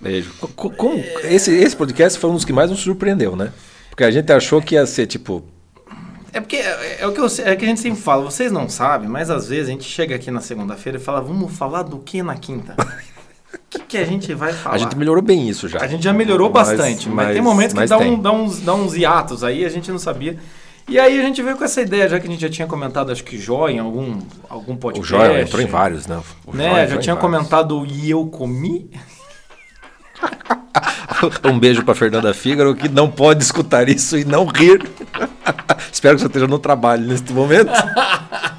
[0.00, 0.32] Beijo.
[0.38, 3.52] Co- co- como- esse, esse podcast foi um dos que mais nos surpreendeu, né?
[3.90, 5.42] Porque a gente achou que ia ser tipo.
[6.32, 8.52] É porque é, é o que, eu, é o que a gente sempre fala, vocês
[8.52, 11.82] não sabem, mas às vezes a gente chega aqui na segunda-feira e fala, vamos falar
[11.82, 12.76] do que na quinta?
[13.54, 14.74] O que, que a gente vai falar?
[14.74, 15.80] A gente melhorou bem isso já.
[15.80, 18.12] A gente já melhorou Mas- bastante, mas, mas- tem momentos que dá, tem.
[18.12, 20.38] um, dá, uns, dá uns hiatos aí, a gente não sabia.
[20.88, 23.10] E aí a gente veio com essa ideia, já que a gente já tinha comentado,
[23.10, 25.08] acho que Jó em algum, algum O podcast.
[25.08, 26.20] Joia entrou em vários, né?
[26.46, 28.88] O Né, já tinha comentado o E Eu Comi.
[31.44, 34.88] um beijo pra Fernanda Fígaro, que não pode escutar isso e não rir.
[35.92, 37.72] Espero que você esteja no trabalho neste momento.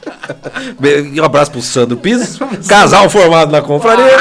[1.18, 4.18] Um abraço pro Sandro Pires, casal formado na confraria.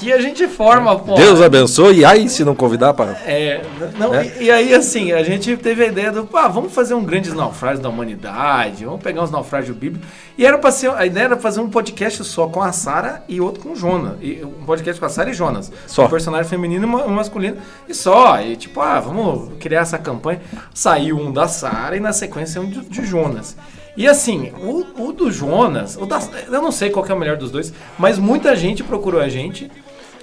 [0.00, 1.14] Aqui a gente forma, pô.
[1.14, 1.98] Deus abençoe.
[1.98, 3.12] E aí, se não convidar para.
[3.26, 3.60] É,
[3.98, 4.32] não, Né?
[4.40, 7.34] e, e aí assim, a gente teve a ideia do, pá, vamos fazer um grandes
[7.34, 10.08] naufrágios da humanidade, vamos pegar uns naufrágios bíblicos.
[10.38, 13.42] E era para ser, a ideia era fazer um podcast só com a Sara e
[13.42, 14.16] outro com o Jonas.
[14.22, 15.70] E, um podcast com a Sara e Jonas.
[15.86, 16.06] Só.
[16.06, 17.58] Um personagem feminino e um masculino.
[17.86, 18.40] E só.
[18.40, 20.40] E tipo, ah, vamos criar essa campanha.
[20.72, 23.54] Saiu um da Sara e na sequência um de, de Jonas.
[23.94, 27.36] E assim, o, o do Jonas, o da, eu não sei qual é o melhor
[27.36, 29.70] dos dois, mas muita gente procurou a gente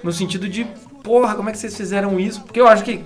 [0.04, 0.66] no sentido de,
[1.04, 2.42] porra, como é que vocês fizeram isso?
[2.42, 3.02] Porque eu acho que.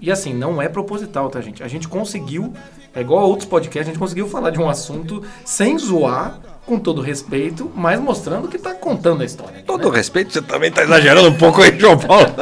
[0.00, 1.62] E assim, não é proposital, tá, gente?
[1.62, 2.52] A gente conseguiu,
[2.94, 6.78] é igual a outros podcasts, a gente conseguiu falar de um assunto sem zoar, com
[6.78, 9.62] todo respeito, mas mostrando que tá contando a história.
[9.66, 12.26] Todo respeito, você também tá exagerando um pouco aí, João Paulo.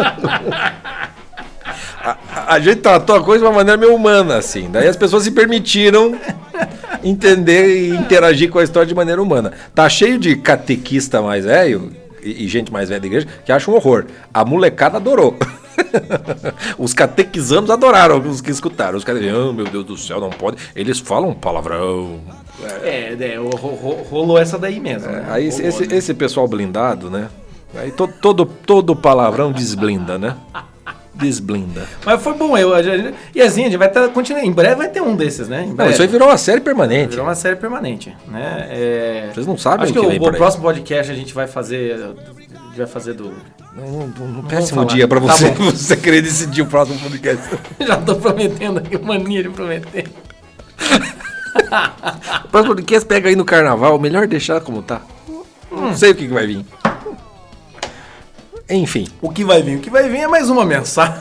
[2.05, 4.69] A, a- a gente tratou a coisa de uma maneira meio humana, assim.
[4.71, 6.17] Daí as pessoas se permitiram
[7.03, 9.53] entender e interagir com a história de maneira humana.
[9.75, 11.93] Tá cheio de catequista mais velho
[12.27, 14.07] e, e gente mais velha da igreja que acha um horror.
[14.33, 15.37] A molecada adorou.
[16.79, 18.97] Os catequizanos adoraram os que escutaram.
[18.97, 20.57] Os caras oh, meu Deus do céu, não pode.
[20.75, 22.21] Eles falam palavrão.
[22.83, 25.11] É, é, ro- ro- rolou essa daí mesmo.
[25.11, 25.27] né?
[25.29, 27.29] Aí esse, Rolou, esse, esse pessoal blindado, né?
[27.75, 30.35] Aí to, todo, todo palavrão desblinda, né?
[31.17, 31.87] Desblinda.
[32.05, 32.73] Mas foi bom, eu,
[33.35, 34.47] e assim, a gente vai estar continuando.
[34.47, 35.67] Em breve vai ter um desses, né?
[35.77, 37.11] Não, isso aí virou uma série permanente.
[37.11, 38.67] Virou uma série permanente, né?
[38.71, 41.95] É, Vocês não sabem Acho que, que o, o próximo podcast a gente vai fazer.
[41.95, 43.33] A gente vai fazer do.
[43.79, 44.95] Um Não péssimo falar.
[44.95, 45.65] dia pra Tá você, bom.
[45.71, 47.45] você querer decidir o próximo podcast.
[47.81, 50.07] Já tô prometendo aqui, mania de prometer.
[52.45, 55.01] O próximo podcast pega aí no carnaval, melhor deixar como tá.
[55.73, 56.65] Não sei o que, que vai vir.
[58.69, 59.07] Enfim.
[59.21, 59.77] O que vai vir?
[59.77, 61.15] O que vai vir é mais uma mensagem.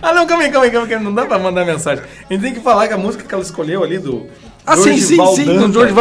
[0.00, 1.02] ah, não, calma aí, calma aí, calma aí.
[1.02, 2.04] Não dá pra mandar mensagem.
[2.28, 4.26] A gente tem que falar que a música que ela escolheu ali do.
[4.66, 5.72] Ah, sim, sim, Dorival sim, do.
[5.72, 5.92] Jorge.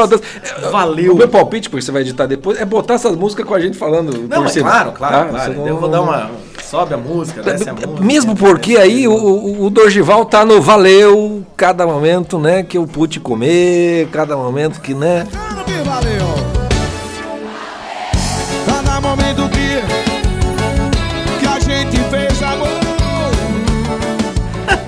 [0.71, 1.13] Valeu.
[1.13, 3.77] O meu palpite, porque você vai editar depois, é botar essas músicas com a gente
[3.77, 4.69] falando Não, por mas cima.
[4.69, 5.25] claro, claro, tá?
[5.25, 5.51] claro.
[5.51, 6.31] Senão- Eu vou dar uma.
[6.63, 8.01] Sobe a música, desce a música.
[8.01, 13.19] Mesmo porque aí o, o, Dorgival tá no valeu, cada momento, né, que eu pude
[13.19, 15.27] comer, cada momento que, né...
[15.65, 16.32] que valeu.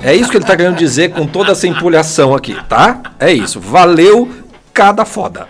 [0.06, 3.00] É isso que ele tá querendo dizer com toda essa empolhação aqui, tá?
[3.18, 4.30] É isso, valeu
[4.72, 5.48] cada foda.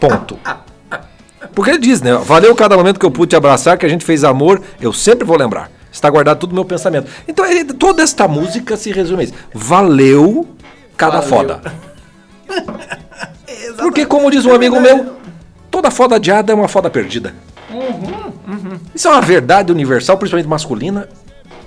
[0.00, 0.38] Ponto.
[1.54, 2.14] Porque ele diz, né?
[2.14, 5.24] Valeu cada momento que eu pude te abraçar, que a gente fez amor, eu sempre
[5.26, 5.70] vou lembrar.
[5.92, 7.10] Está guardado tudo no meu pensamento.
[7.28, 9.34] Então, ele- toda esta música se resume a isso.
[9.52, 10.48] Valeu
[10.96, 11.28] cada Valeu.
[11.28, 11.60] foda.
[13.76, 15.16] Porque, como diz um amigo meu,
[15.70, 17.34] toda foda adiada é uma foda perdida.
[18.94, 21.08] Isso é uma verdade universal, principalmente masculina.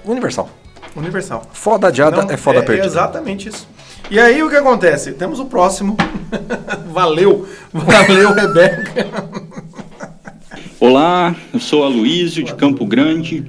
[0.06, 0.50] Universal.
[0.96, 1.50] Universal.
[1.54, 2.86] Foda adiada Não, é foda perdida.
[2.88, 3.68] exatamente isso.
[4.12, 5.14] E aí o que acontece?
[5.14, 5.98] Temos o próximo.
[6.92, 7.48] Valeu.
[7.72, 9.08] Valeu, Rebeca.
[10.80, 13.46] Olá, eu sou Aloísio de Campo Grande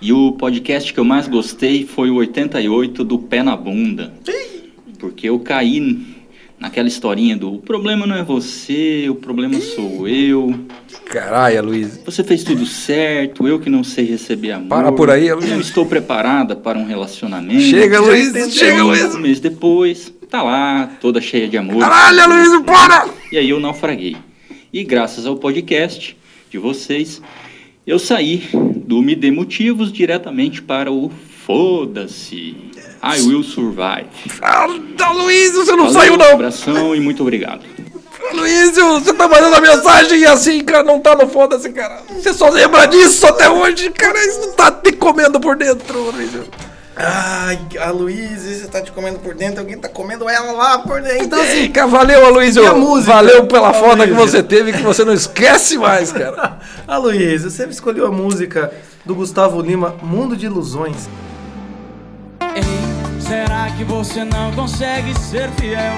[0.00, 4.12] e o podcast que eu mais gostei foi o 88 do Pé na Bunda.
[4.98, 6.13] Porque eu caí
[6.64, 10.54] naquela historinha do o problema não é você, o problema sou eu.
[11.04, 12.00] Caralho, Luiz.
[12.04, 14.68] Você fez tudo certo, eu que não sei receber amor.
[14.68, 15.50] Para por aí, Luiz.
[15.50, 17.60] Não estou preparada para um relacionamento.
[17.60, 19.14] Chega, Luiz, chega, um Luiz.
[19.16, 21.80] mês depois, tá lá, toda cheia de amor.
[21.80, 23.08] Caralho, Luiz, para!
[23.30, 24.16] E aí eu naufraguei.
[24.72, 26.16] E graças ao podcast
[26.50, 27.20] de vocês,
[27.86, 28.42] eu saí
[28.86, 31.10] do Me Dê Motivos diretamente para o
[31.44, 32.56] Foda-se.
[33.04, 34.08] I will survive.
[34.40, 34.66] Ah,
[35.12, 36.32] Luiz, você não Valeu, saiu, não.
[36.32, 37.60] abração e muito obrigado.
[38.32, 42.00] Luiz, você tá mandando a mensagem e assim, cara, não tá no foda-se, cara.
[42.08, 44.18] Você só lembra disso até hoje, cara.
[44.26, 46.30] Isso não tá te comendo por dentro, Luiz.
[46.96, 51.02] Ai, a Luísa, você tá te comendo por dentro, alguém tá comendo ela lá por
[51.02, 51.24] dentro.
[51.24, 52.62] Então, assim, Cara, valeu, Aloysio.
[52.62, 53.12] E a música?
[53.14, 56.58] Valeu pela A foda que você teve, que você não esquece mais, cara.
[56.86, 58.72] a Luísa, você escolheu a música
[59.04, 61.08] do Gustavo Lima, Mundo de Ilusões.
[63.26, 65.94] Será que você não consegue ser fiel?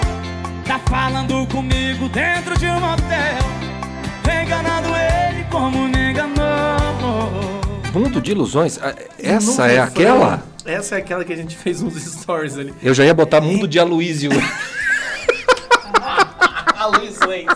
[0.67, 3.39] Tá falando comigo dentro de um motel
[4.43, 7.31] Enganando ele como me enganou
[7.93, 8.79] Mundo de ilusões.
[9.19, 10.43] Essa é aquela?
[10.65, 12.75] Essa é aquela que a gente fez uns stories ali.
[12.83, 14.31] Eu já ia botar Mundo de Aloysio.
[16.77, 17.47] Aluísões.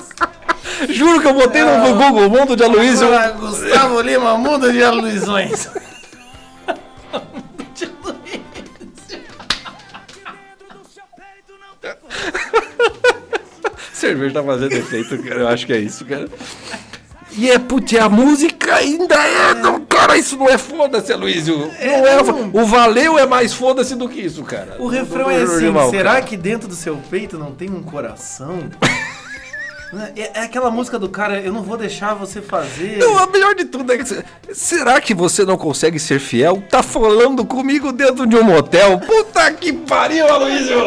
[0.89, 3.09] Juro que eu botei no Ah, Google Mundo de Aloysio.
[3.09, 5.69] Agora, Gustavo Lima, Mundo de Aluísões.
[14.01, 15.41] Cerveja tá fazendo efeito, cara.
[15.41, 16.27] Eu acho que é isso, cara.
[17.33, 19.55] E é, putz, a música ainda é.
[19.55, 21.57] Não, cara, isso não é foda-se, Aloysio.
[21.59, 22.21] Não é,
[22.53, 24.77] o valeu é mais foda-se do que isso, cara.
[24.81, 26.23] O refrão Do- é do assim: original, será cara.
[26.23, 28.69] que dentro do seu peito não tem um coração?
[29.93, 30.13] Né?
[30.17, 32.99] é, é aquela música do cara, eu não vou deixar você fazer.
[32.99, 34.05] Não, a melhor de tudo é que.
[34.05, 36.63] você- Será que você não consegue ser fiel?
[36.71, 38.99] Tá falando comigo dentro de um motel?
[39.01, 40.79] Puta que pariu, Aloysio!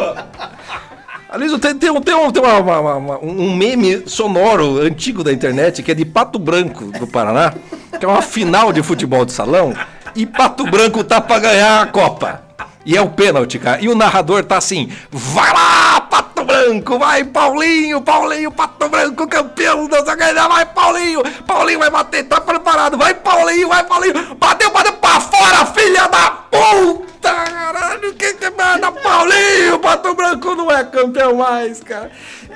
[1.34, 5.32] Aloysio, tem, tem, tem, um, tem uma- uma- uma- uma- um meme sonoro antigo da
[5.32, 7.52] internet que é de Pato Branco, do Paraná,
[7.98, 9.74] que é uma final de futebol de salão,
[10.14, 12.40] e Pato Branco tá pra ganhar a Copa.
[12.86, 13.80] E é o pênalti, cara.
[13.82, 16.33] E o narrador tá assim: vai lá, Pato
[16.64, 22.40] Branco, vai, Paulinho, Paulinho, Pato Branco, campeão da ganhar, vai, Paulinho, Paulinho vai bater, tá
[22.40, 28.48] preparado, vai, Paulinho, vai, Paulinho, bateu, bateu pra fora, filha da puta, caralho, que que
[28.48, 32.10] merda, Paulinho, Pato Branco não é campeão mais, cara.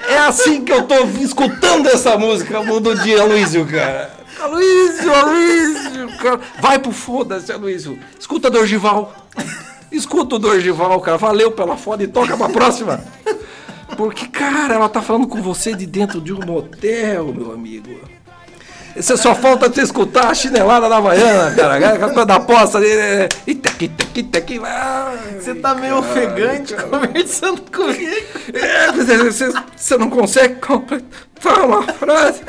[0.08, 4.10] É assim que eu tô escutando essa música, Mundo Dia, Aloysio, cara.
[4.40, 6.40] Aloysio, Aloysio, cara.
[6.60, 7.98] Vai pro foda-se, Aloysio.
[8.18, 9.12] Escuta Dorgival.
[9.92, 11.18] Escuta o Dorgival, cara.
[11.18, 13.02] Valeu pela foda e toca pra próxima.
[13.98, 17.98] Porque, cara, ela tá falando com você de dentro de um motel, meu amigo.
[18.94, 21.94] Você só falta você escutar a chinelada da Havaiana, cara.
[21.94, 22.92] A coisa da poça ali.
[22.92, 24.60] é, Iteque, iteque, iteque.
[25.36, 28.22] Você tá meio ofegante conversando comigo.
[28.54, 32.40] É, você, você, você não consegue completar uma frase.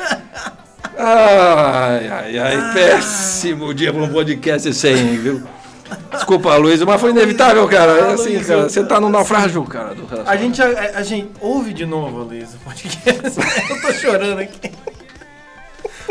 [0.96, 5.42] Ai, ai, ai, péssimo dia pra um podcast sem, viu?
[6.12, 7.92] Desculpa, Luiz, mas foi inevitável, cara.
[7.92, 9.94] É assim, Luiz, cara, você tá no naufrágio, cara.
[9.94, 13.38] do A gente, a, a gente ouve de novo, Luiz, o podcast.
[13.70, 14.72] Eu tô chorando aqui.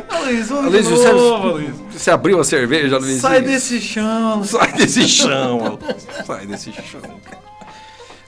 [0.10, 1.76] Ah, Luiz, ouve Luiz, de você, novo, Luiz.
[1.92, 3.22] você abriu a cerveja, Luiz?
[3.22, 4.44] Sai desse chão.
[4.44, 5.80] Sai desse chão,
[6.26, 7.02] sai desse chão.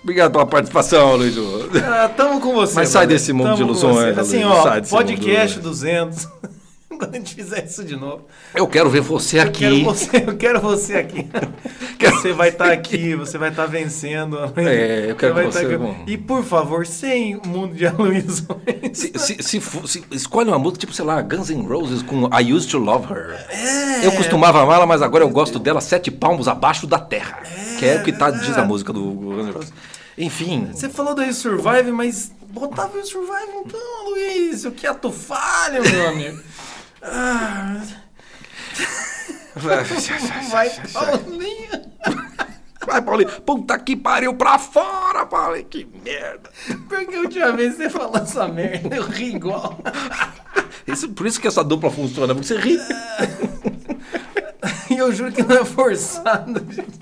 [0.03, 1.35] Obrigado pela participação, Luiz.
[1.83, 2.75] Ah, tamo com você.
[2.75, 4.19] Mas sai desse mundo Tamo de com ilusões, você.
[4.21, 5.81] Assim, Luiz, ó, mundo de podcast ilusões.
[5.81, 6.27] 200.
[7.01, 8.25] Quando a gente fizer isso de novo.
[8.53, 9.59] Eu quero ver você Eu aqui.
[9.59, 11.27] quero você, eu quero você aqui.
[12.01, 14.37] Você vai estar aqui, você vai estar vencendo.
[14.57, 16.11] É, eu quero vai que tá você- aqui.
[16.11, 18.49] E por favor, sem mundo de aluísões.
[18.93, 22.53] Se, se, se, se- escolhe uma música, tipo, sei lá, Guns N' Roses com I
[22.53, 23.45] Used to Love Her.
[23.49, 24.05] É.
[24.05, 27.41] Eu costumava amá-la, mas agora eu gosto dela sete palmos abaixo da terra.
[27.77, 29.73] que é o que tá, diz a música do Guns N' Roses.
[30.17, 30.69] Enfim.
[30.73, 33.79] Você falou do Survive, mas botava o Survive então,
[34.09, 34.65] Luiz.
[34.65, 36.39] O que ato falha, meu amigo?
[37.01, 37.81] Ah.
[39.55, 41.91] Vai, Paulinho.
[42.85, 43.41] Vai, Paulinho.
[43.41, 45.65] Puta que pariu pra fora, Paulinho.
[45.65, 46.49] Que merda.
[46.87, 49.79] Porque a última vez que você falou essa merda, eu ri igual.
[50.87, 52.79] Isso, por isso que essa dupla funciona, porque você ri.
[54.89, 56.99] E eu juro que não é forçado, gente.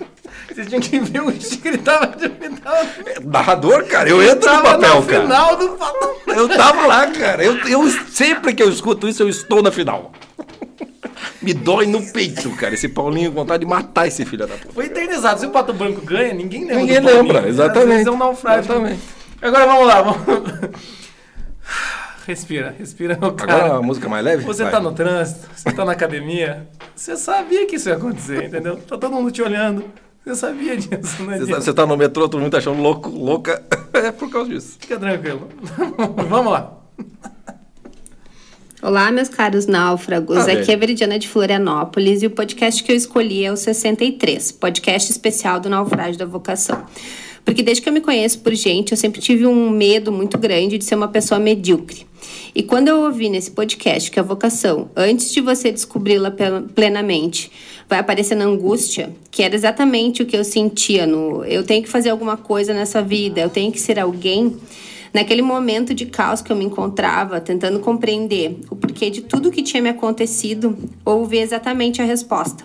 [0.52, 2.14] Vocês tinham que ver o que ele tava.
[2.20, 2.86] ele tava-
[3.24, 5.22] Narrador, cara, eu entro no papel, no cara.
[5.22, 5.78] final do
[6.32, 7.44] Eu tava lá, cara.
[7.44, 10.12] Eu, eu sempre que eu escuto isso, eu estou na final.
[11.42, 12.74] Me dói no peito, cara.
[12.74, 14.72] Esse Paulinho com vontade de matar esse filho da puta.
[14.72, 15.40] Foi eternizado.
[15.40, 16.76] Se o Pato Branco ganha, ninguém lembra.
[16.80, 18.08] Ninguém lembra, exatamente.
[18.08, 18.60] É um naufrágio.
[18.60, 19.00] Exatamente.
[19.42, 20.02] Agora vamos lá.
[20.02, 20.20] Vamos...
[22.30, 23.52] Respira, respira, meu cara.
[23.54, 24.44] Agora a música mais leve?
[24.44, 24.70] Você Vai.
[24.70, 26.68] tá no trânsito, você tá na academia.
[26.94, 28.76] Você sabia que isso ia acontecer, entendeu?
[28.76, 29.84] Tá todo mundo te olhando.
[30.24, 33.08] Você sabia disso, não Você tá, você tá no metrô, todo mundo tá achando louco,
[33.08, 33.60] louca.
[33.92, 34.76] É por causa disso.
[34.78, 35.48] Fica tranquilo.
[36.28, 36.78] vamos lá.
[38.80, 40.36] Olá, meus caros náufragos.
[40.38, 40.70] Ah, Aqui velho.
[40.70, 45.58] é Veridiana de Florianópolis e o podcast que eu escolhi é o 63, podcast especial
[45.58, 46.86] do naufrágio da vocação.
[47.44, 50.78] Porque desde que eu me conheço por gente, eu sempre tive um medo muito grande
[50.78, 52.06] de ser uma pessoa medíocre.
[52.54, 56.34] E quando eu ouvi nesse podcast que a vocação, antes de você descobri-la
[56.74, 57.50] plenamente,
[57.88, 61.88] vai aparecer na angústia, que era exatamente o que eu sentia no eu tenho que
[61.88, 64.56] fazer alguma coisa nessa vida, eu tenho que ser alguém.
[65.12, 69.60] Naquele momento de caos que eu me encontrava, tentando compreender o porquê de tudo que
[69.60, 72.64] tinha me acontecido, ouvi exatamente a resposta.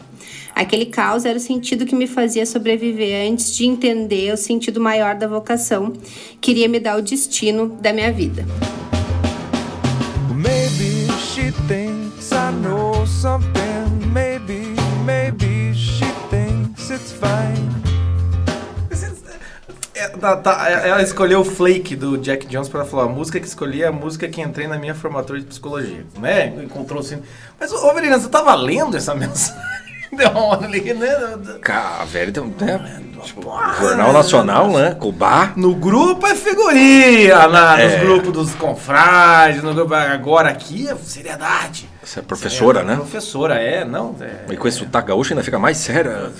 [0.55, 5.13] Aquele caos era o sentido que me fazia sobreviver antes de entender o sentido maior
[5.13, 5.91] da vocação,
[6.39, 8.45] que iria me dar o destino da minha vida.
[10.33, 13.51] Maybe she thinks I know something.
[14.13, 14.73] Maybe,
[15.05, 17.65] maybe she thinks it's fine.
[19.93, 23.39] É, tá- tá, é- ela escolheu o Flake do Jack Jones pra falar a música
[23.39, 26.47] que escolhi é a música que entrei na minha formatura de psicologia, né?
[26.63, 27.17] Encontrou assim.
[27.59, 29.74] Mas, ô Verena, você tava lendo essa mensagem?
[30.15, 31.37] Deu uma ali, né?
[31.61, 33.01] Cara, velho, tem, né?
[33.23, 33.41] Tipo,
[33.79, 34.95] Jornal Nacional, né?
[34.99, 35.53] Cubar.
[35.57, 37.87] No grupo é figurinha, na, É.
[37.97, 41.89] nos grupos dos confrades, no grupo agora aqui é seriedade.
[42.03, 42.95] Você é professora, Seriedade, né?
[42.97, 44.15] Professora, é, não.
[44.21, 46.31] É, E com esse sotaque gaúcho ainda fica mais séria.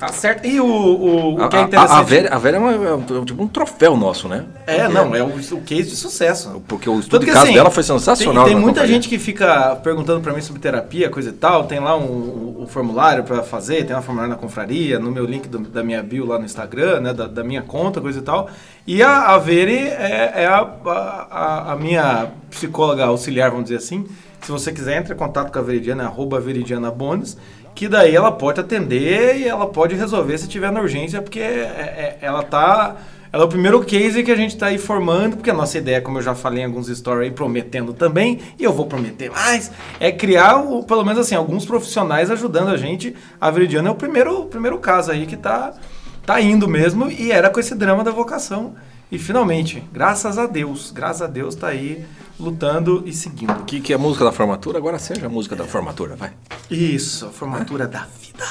[0.00, 0.44] Tá certo.
[0.46, 1.98] E o, o, o A, que é a- interessante.
[1.98, 2.62] a velha, a velha é, é
[2.94, 4.46] um- é tipo um troféu nosso, né?
[4.66, 6.60] É, não, é o, o case de sucesso.
[6.66, 8.44] Porque o estudo de caso assim, dela foi sensacional.
[8.44, 8.94] Tem, tem na muita companhia.
[9.00, 11.64] gente que fica perguntando pra mim sobre terapia, coisa e tal.
[11.64, 15.46] Tem lá um, um formulário pra fazer, tem um formulário na confraria, no meu link
[15.48, 18.48] do- da minha bio lá no Instagram, né, da, da minha conta, coisa e tal.
[18.86, 20.66] E a, a Veri é, é a,
[21.30, 24.06] a, a minha psicóloga auxiliar, vamos dizer assim.
[24.40, 27.36] Se você quiser, entre em contato com a Veridiana, arroba Veridiana Bones,
[27.74, 31.42] que daí ela pode atender e ela pode resolver se tiver na urgência, porque é-
[31.42, 32.96] é- ela tá...
[33.32, 36.00] Ela é o primeiro case que a gente está aí formando, porque a nossa ideia,
[36.00, 39.70] como eu já falei em alguns stories aí, prometendo também, e eu vou prometer mais,
[40.00, 43.14] é criar, o- pelo menos assim, alguns profissionais ajudando a gente.
[43.40, 45.72] A Veridiana é o primeiro, primeiro caso aí que tá,
[46.26, 48.74] tá indo mesmo, e era com esse drama da vocação.
[49.10, 52.04] E finalmente, graças a Deus, graças a Deus tá aí
[52.38, 53.52] lutando e seguindo.
[53.52, 54.78] O que, que é a música da formatura?
[54.78, 56.32] Agora seja a música da formatura, vai.
[56.70, 58.44] Isso, a formatura da vida.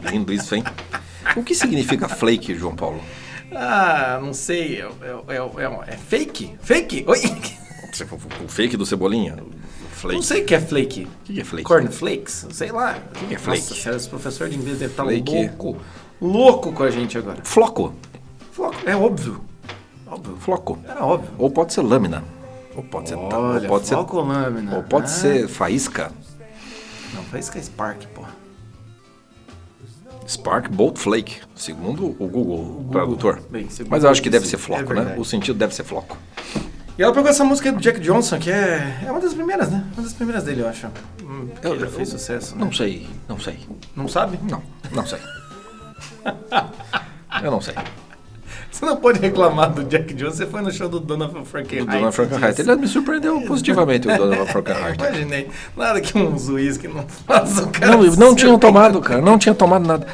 [0.10, 0.64] Lindo isso, hein?
[1.36, 3.00] O que significa flake, João Paulo?
[3.52, 4.88] Ah, não sei, é,
[5.28, 6.56] é- é- é- é fake?
[6.60, 7.04] Fake?
[7.06, 7.20] Oi?
[8.44, 9.36] O fake do Cebolinha?
[9.92, 10.16] Flake.
[10.16, 11.04] Não sei o que é flake.
[11.04, 11.64] O que é flake?
[11.64, 12.46] Cornflakes?
[12.50, 12.98] Sei lá.
[13.22, 13.70] O que é flake?
[13.70, 15.32] Nossa esse professor de inglês deve estar Flake.
[15.32, 15.76] louco.
[16.20, 17.38] Louco com a gente agora.
[17.44, 17.94] Floco.
[18.56, 18.76] Floco.
[18.88, 19.44] É óbvio.
[20.06, 20.36] Óbvio.
[20.38, 20.78] Floco.
[20.88, 21.30] Era óbvio.
[21.36, 22.24] Ou pode ser lâmina.
[22.74, 23.14] Ou pode ser...
[23.16, 24.76] ou Olha, pode ser, floco ou lâmina?
[24.76, 25.08] ou pode Ah.
[25.08, 26.10] ser faísca.
[27.14, 28.22] Não, que é Spark, pô.
[30.26, 33.40] Spark Bolt Flake, segundo o Google, Tradutor.
[33.50, 35.14] Bem, Mas eu acho que deve Google, ser floco, é né?
[35.18, 36.16] O sentido deve ser floco.
[36.98, 39.84] E ela pegou essa música do Jack Johnson, que é, é uma das primeiras, né?
[39.92, 40.86] Uma das primeiras dele, eu acho.
[41.22, 42.56] Hum, que Eu- já fez sucesso.
[42.56, 42.64] né?
[42.64, 43.58] Não sei, não sei.
[43.94, 44.40] Não sabe?
[44.50, 45.20] Não, não sei.
[47.44, 47.74] Eu não sei.
[48.70, 50.36] Você não pode reclamar do Jack Johnson.
[50.36, 51.94] Você foi no show do Donovan Frankenheimer.
[51.94, 52.60] O Dona Frankenheit.
[52.60, 54.98] Ele me surpreendeu positivamente, o Dona Frankenheit.
[55.00, 55.48] Imaginei.
[55.76, 57.96] Nada que um juiz que não faz o cara.
[57.96, 59.20] Não, não tinham tomado, cara.
[59.22, 60.06] Não tinha tomado nada.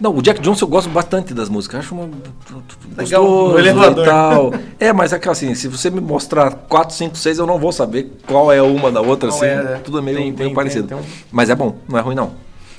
[0.00, 1.80] Não, o Jack Johnson eu gosto bastante das músicas.
[1.80, 2.08] Acho uma.
[2.96, 4.04] Legal, gostoso elevador.
[4.04, 4.54] e tal.
[4.78, 7.72] É, mas é que assim, se você me mostrar 4, 5, 6, eu não vou
[7.72, 9.46] saber qual é uma da outra, Qual assim.
[9.50, 9.80] é?
[9.84, 10.88] Tudo é meio, Tem- meio tem- parecido.
[10.88, 12.32] tem um- Mas é bom, não é ruim não.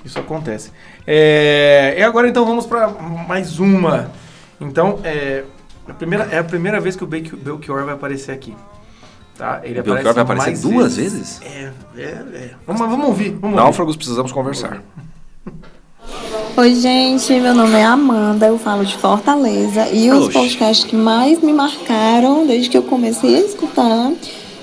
[0.03, 0.71] Isso acontece.
[1.07, 2.89] É, e agora então vamos para
[3.27, 4.11] mais uma.
[4.59, 5.43] Então, é
[5.87, 8.55] a, primeira, é a primeira vez que o Belchior vai aparecer aqui.
[9.37, 9.61] Tá?
[9.63, 11.41] Ele O Belchior vai aparecer mais duas vezes?
[11.41, 12.51] É, é, é.
[12.65, 13.31] Vamos, vamos ouvir.
[13.31, 13.55] Vamos ouvir.
[13.55, 14.81] Náufragos, precisamos conversar.
[16.57, 20.33] Oi, gente, meu nome é Amanda, eu falo de Fortaleza e os Oxe.
[20.33, 24.13] podcasts que mais me marcaram desde que eu comecei a escutar,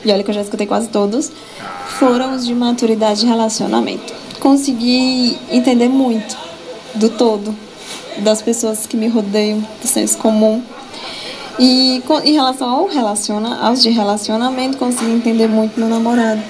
[0.02, 1.30] e olha que eu já escutei quase todos,
[1.98, 4.14] foram os de maturidade e relacionamento.
[4.40, 6.34] Consegui entender muito
[6.94, 7.54] do todo,
[8.18, 10.62] das pessoas que me rodeiam, do senso comum.
[11.58, 16.40] E com- em relação ao relaciona, aos de relacionamento, consegui entender muito meu namorado.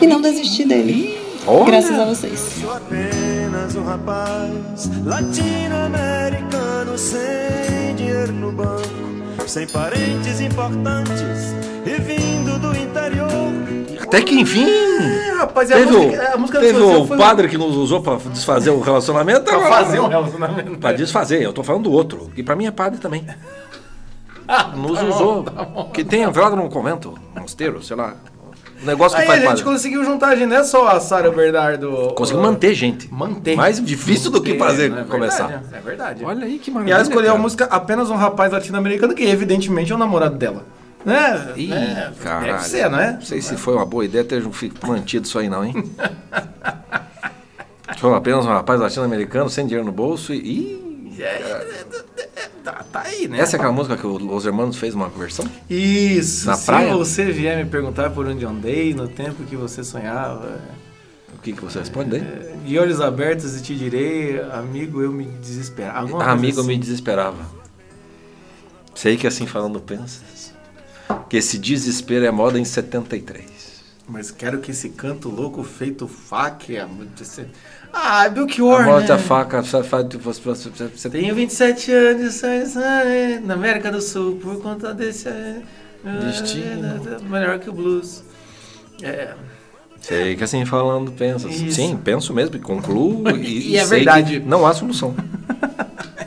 [0.00, 1.18] E não desistir dele.
[1.46, 1.64] Olha.
[1.64, 2.40] Graças a vocês.
[2.60, 8.82] pena apenas um rapaz latino-americano sem dinheiro no banco,
[9.48, 11.54] sem parentes importantes
[11.86, 12.11] e.
[14.12, 14.66] Até que enfim.
[14.68, 17.48] É, rapaz, e a teve música- o, a música teve do seu o foi- padre
[17.48, 19.42] que nos usou pra desfazer o relacionamento.
[19.44, 20.78] Pra agora- fazer um relacionamento.
[20.78, 22.30] Pra desfazer, eu tô falando do outro.
[22.36, 23.24] E pra mim é padre também.
[24.76, 25.42] Nos tá bom, usou.
[25.44, 25.90] tá bom.
[25.92, 28.14] que tem entrado num convento, um mosteiro, sei lá.
[28.82, 29.64] Um negócio que Aí a faz gente padre.
[29.64, 32.12] conseguiu juntar, a gente não é só a Sara Bernardo.
[32.16, 33.08] Conseguiu manter gente.
[33.14, 33.56] Manter.
[33.56, 35.46] Mais difícil do que fazer não é começar.
[35.46, 36.24] Verdade, é verdade.
[36.24, 36.94] Olha aí que E maravilha.
[36.94, 37.42] ela escolheu a cara.
[37.42, 40.64] música apenas um rapaz latino-americano, que evidentemente é o namorado dela.
[41.04, 41.52] Né?
[41.56, 42.52] Ih, É, caralho.
[42.52, 43.12] Deve ser, não é?
[43.12, 44.42] Não sei se foi uma boa ideia ter
[44.86, 45.74] mantido isso aí, não, hein?
[47.98, 50.80] Foi apenas um rapaz latino-americano sem dinheiro no bolso e.
[52.64, 53.40] Tá, tá aí, né?
[53.40, 55.44] Essa é aquela música que o Los Hermanos fez uma versão?
[55.68, 56.46] Isso.
[56.46, 56.94] Na se praia?
[56.94, 60.60] você vier me perguntar por onde andei, no tempo que você sonhava.
[61.34, 62.20] O que, que você responde daí?
[62.20, 65.98] é, De olhos abertos e te direi, amigo, eu me desesperava.
[66.00, 66.80] Alguma Amigo, eu me assim.
[66.80, 67.44] desesperava.
[68.94, 70.41] Sei que assim falando pensas.
[71.28, 73.44] Que esse desespero é moda em 73.
[74.08, 76.88] Mas quero que esse canto louco feito faca.
[77.92, 79.14] Ah, Belchior, a morte, né?
[79.14, 82.42] a faca, você Tenho 27 anos
[83.44, 85.28] na América do Sul por conta desse.
[85.28, 85.62] eh,
[86.24, 87.20] Destino.
[87.28, 88.24] Melhor que o blues.
[89.02, 89.34] É.
[90.00, 91.54] Sei que assim falando pensas.
[91.54, 91.76] Isso.
[91.76, 93.22] Sim, penso mesmo e concluo.
[93.38, 94.40] E, E é verdade.
[94.40, 95.14] Não há solução.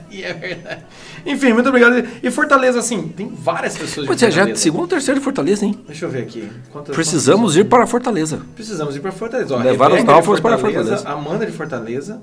[0.09, 0.85] E é verdade.
[1.25, 1.95] Enfim, muito obrigado.
[2.21, 5.23] E Fortaleza, assim, tem várias pessoas Pois de é, já é segundo ou terceiro de
[5.23, 5.79] Fortaleza, hein?
[5.87, 6.49] Deixa eu ver aqui.
[6.71, 8.41] Quantas- Precisamos quantas ir para Fortaleza.
[8.53, 9.55] Precisamos ir para Fortaleza.
[9.55, 11.07] Ó, Levar os náufragos para Fortaleza.
[11.09, 12.21] Amanda de Fortaleza.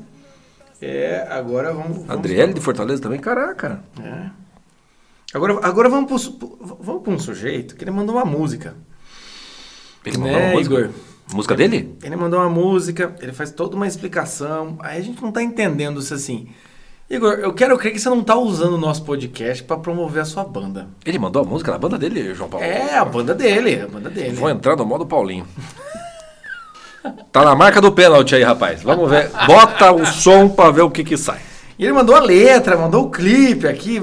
[0.80, 1.98] É, agora vamos.
[1.98, 3.82] vamos Adriele de Fortaleza também, caraca.
[4.00, 4.30] É.
[5.34, 8.74] Agora, agora vamos para um sujeito que ele mandou uma música.
[10.04, 10.74] Ele Né, mandou uma música?
[10.74, 10.90] Igor?
[11.32, 11.96] Música dele?
[12.02, 14.76] Ele mandou uma música, ele faz toda uma explicação.
[14.80, 16.48] Aí a gente não tá entendendo se assim.
[17.12, 20.24] Igor, eu quero crer que você não tá usando o nosso podcast para promover a
[20.24, 20.88] sua banda.
[21.04, 22.64] Ele mandou a música da banda dele, João Paulo?
[22.64, 24.30] É, a banda dele, a banda dele.
[24.32, 25.46] Vou entrar no modo Paulinho.
[27.30, 28.82] Tá na marca do pênalti aí, rapaz.
[28.82, 29.30] Vamos ver.
[29.46, 31.38] Bota o som pra ver o que que sai.
[31.78, 34.00] E ele mandou a letra, mandou o clipe aqui.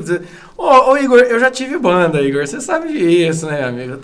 [0.55, 2.45] Ô, ô, Igor, eu já tive banda, Igor.
[2.45, 3.99] Você sabe disso, né, amigo?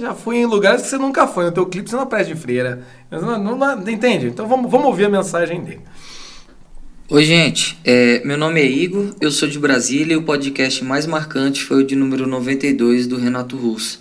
[0.00, 1.44] Já fui em lugares que você nunca foi.
[1.44, 2.80] No teu clipe você não presta de freira.
[3.10, 4.28] Não, não- não- entende?
[4.28, 5.80] Então vamos, vamos ouvir a mensagem dele.
[7.10, 7.78] Oi, gente.
[7.86, 11.82] É, meu nome é Igor, eu sou de Brasília e o podcast mais marcante foi
[11.82, 13.98] o de número 92 do Renato Russo.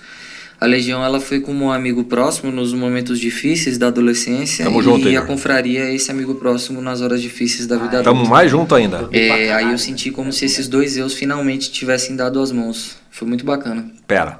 [0.59, 4.83] A Legião ela foi como um amigo próximo nos momentos difíceis da adolescência Tamo e
[4.83, 8.29] junto, a confraria é esse amigo próximo nas horas difíceis da vida Tamo adulta.
[8.29, 9.07] mais junto ainda.
[9.13, 12.97] É, aí eu senti como se esses dois eus finalmente tivessem dado as mãos.
[13.09, 13.89] Foi muito bacana.
[14.05, 14.37] Pera.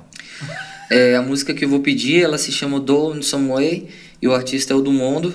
[0.91, 3.88] É, a música que eu vou pedir, ela se chama Do in Some Way
[4.22, 5.34] e o artista é o do Mundo.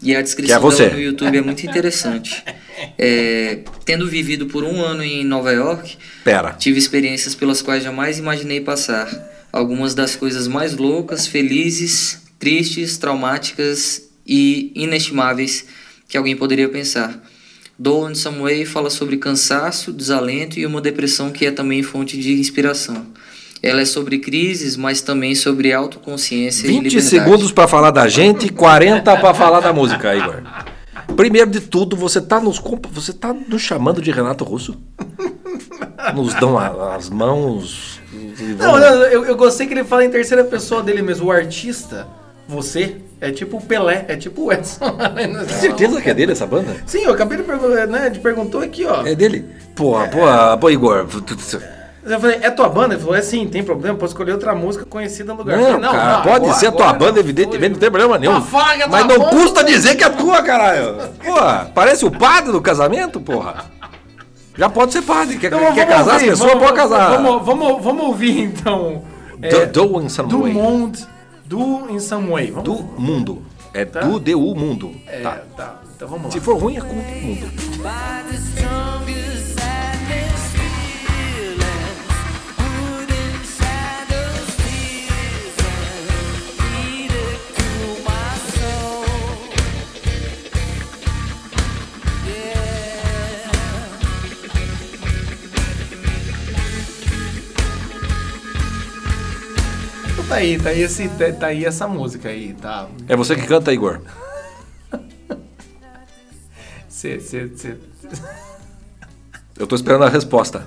[0.00, 0.84] E a descrição é você.
[0.84, 2.40] dela no YouTube é muito interessante.
[2.98, 6.52] É, tendo vivido por um ano em Nova York, Pera.
[6.52, 9.08] tive experiências pelas quais jamais imaginei passar.
[9.52, 15.64] Algumas das coisas mais loucas, felizes, tristes, traumáticas e inestimáveis
[16.06, 17.18] que alguém poderia pensar.
[17.78, 22.18] Do in Some Way fala sobre cansaço, desalento e uma depressão que é também fonte
[22.18, 23.06] de inspiração.
[23.62, 27.02] Ela é sobre crises, mas também sobre autoconsciência e 20 liberdade.
[27.08, 30.42] segundos pra falar da gente e 40 pra falar da música, Igor.
[31.16, 32.60] Primeiro de tudo, você tá nos
[32.92, 34.76] você tá nos chamando de Renato Russo?
[36.14, 38.00] Nos dão a- as mãos.
[38.58, 41.26] Não, não, eu, eu gostei que ele fala em terceira pessoa dele mesmo.
[41.26, 42.06] O artista,
[42.48, 44.96] você, é tipo o Pelé, é tipo o Edson.
[45.60, 46.76] Certeza que é dele essa banda?
[46.86, 48.10] Sim, eu acabei de perguntar, né?
[48.22, 49.04] Perguntou aqui, ó.
[49.06, 49.44] É dele?
[49.74, 51.06] Porra, porra, pô, Igor.
[52.08, 52.94] Eu falei, é tua banda?
[52.94, 55.56] Ele falou, é sim, tem problema, posso escolher outra música conhecida no lugar.
[55.58, 57.90] Não, Eu falei, cara, não, pode agora- ser a tua agora banda, evidentemente, não tem
[57.90, 58.40] problema nenhum.
[58.40, 59.30] Que é Mas não banda.
[59.30, 60.96] custa dizer que é tua, caralho.
[61.24, 63.66] Porra, parece o padre do casamento, porra.
[64.56, 65.38] Já pode ser padre.
[65.38, 67.10] Quer, Então, quer casar, ouvir, as pessoas vamos- podem casar.
[67.10, 69.02] Vamos, vamos, vamos ouvir então.
[69.40, 70.52] é, Do, do in some do way.
[70.52, 71.06] Monde,
[71.44, 72.50] do in some way.
[72.50, 73.42] Vamos, Do mundo.
[73.72, 74.00] É Tá.
[74.00, 74.90] do DU mundo.
[75.06, 75.38] é, Tá.
[75.56, 75.74] tá.
[75.94, 76.30] Então vamos lá.
[76.32, 77.46] Se for ruim, é com o mundo.
[100.28, 101.08] Tá aí, tá aí, esse,
[101.38, 102.88] tá aí essa música aí, tá?
[103.08, 104.00] É você que canta, Igor.
[106.88, 107.76] Cê, cê, cê...
[109.58, 110.64] Eu tô esperando a resposta.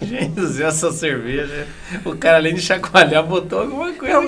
[0.00, 1.66] Gente, essa cerveja,
[2.04, 4.20] o cara além de chacoalhar, botou alguma coisa.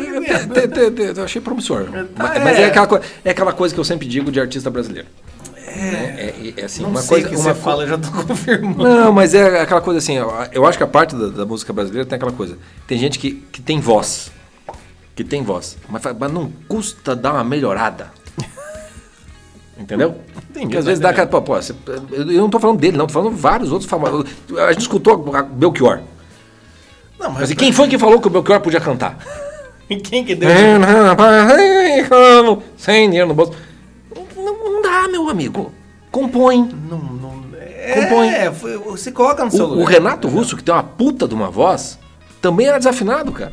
[0.47, 1.87] Te- te- te- Eu achei promissor.
[2.17, 2.63] Mas, é.
[2.63, 5.09] é, aquela, é aquela coisa que eu sempre digo de artista brasileiro.
[5.81, 7.29] É, é, é assim, Não uma sei coisa.
[7.29, 8.83] que uma você co- fala, já tô confirmando.
[8.83, 10.15] Não, mas é aquela coisa assim,
[10.53, 12.59] eu, acho que a parte da, da música brasileira tem aquela coisa.
[12.87, 14.31] Tem gente que, que tem voz.
[15.15, 15.77] Que tem voz.
[15.89, 18.11] Mas, mas não custa dar uma melhorada.
[19.79, 20.17] Entendeu?
[20.51, 21.27] Entendi, Porque às vezes dá aquela.
[21.29, 21.75] Pô, pô, você-
[22.11, 24.25] eu não tô falando dele, não, tô falando vários outros famosos.
[24.59, 26.01] A gente escutou a Belchior.
[27.19, 29.19] Não, Mas e quem foi que falou que o Belchior podia cantar?
[30.05, 30.51] Quem que deu?
[30.51, 30.75] É,
[32.77, 33.55] Sem dinheiro no bolso.
[35.03, 35.73] Dá, meu amigo.
[36.11, 36.69] Compõe.
[36.91, 37.39] Não, não.
[37.95, 38.29] Compõe.
[38.31, 39.93] É, você coloca no seu O, o lugar.
[39.93, 41.99] Renato Russo, que tem uma puta de uma voz,
[42.43, 43.53] também era desafinado, cara.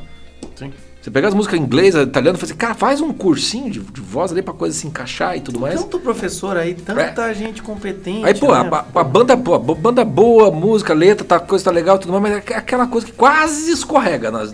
[0.56, 0.74] Sim.
[1.02, 4.02] Você pega as músicas inglesas, italianas, e fala assim, cara, faz um cursinho de, de
[4.02, 5.80] voz ali pra coisa se encaixar e tudo mais.
[5.80, 8.26] Tanto professor aí, tanta gente competente.
[8.26, 8.68] Aí, pô, né?
[8.72, 12.12] a, a banda, pô, a banda boa, música, letra, tá, coisa tá legal e tudo
[12.20, 14.52] mais, mas é aquela coisa que quase escorrega nas,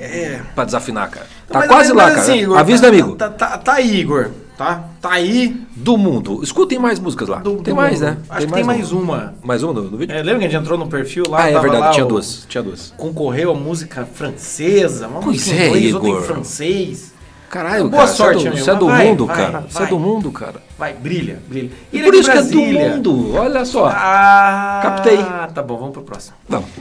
[0.53, 1.25] pra desafinar, cara.
[1.47, 2.21] Tá Mas- quase mas lá, cara.
[2.21, 3.15] assim, Igor, Avisa, tá- amigo.
[3.15, 4.31] Tá, tá, tá aí, Igor.
[4.62, 5.59] Tá, tá aí.
[5.76, 6.43] Do mundo.
[6.43, 7.41] Escutem mais músicas lá.
[7.41, 8.09] tem do mais, mundo.
[8.12, 8.18] né?
[8.30, 9.34] Acho que tem mais uma.
[9.41, 10.16] Mais uma no, no vídeo?
[10.16, 11.45] É, lembra que a gente entrou no perfil lá?
[11.45, 12.45] Ah, é verdade, tinha duas.
[12.47, 12.93] Tinha duas.
[12.95, 16.24] Concorreu a música francesa, uma Pois música é, inglês, outra em Igor.
[16.24, 17.12] francês.
[17.49, 19.66] Caralho, Boa cara, sorte, você é do, amigo, você é do vai, mundo, vai, cara.
[19.68, 20.62] Você é do mundo, cara.
[20.78, 21.72] Vai, brilha, brilha.
[21.91, 22.89] E Ele por isso que é do Brasília.
[22.95, 23.34] mundo.
[23.36, 23.88] Olha só.
[23.91, 25.18] Ah, Captei.
[25.53, 26.36] tá bom, vamos pro próximo.
[26.47, 26.70] Vamos.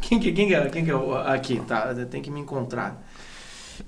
[0.00, 1.94] Quem que, quem que, é, quem que é o- aqui, tá?
[2.10, 3.02] Tem que me encontrar.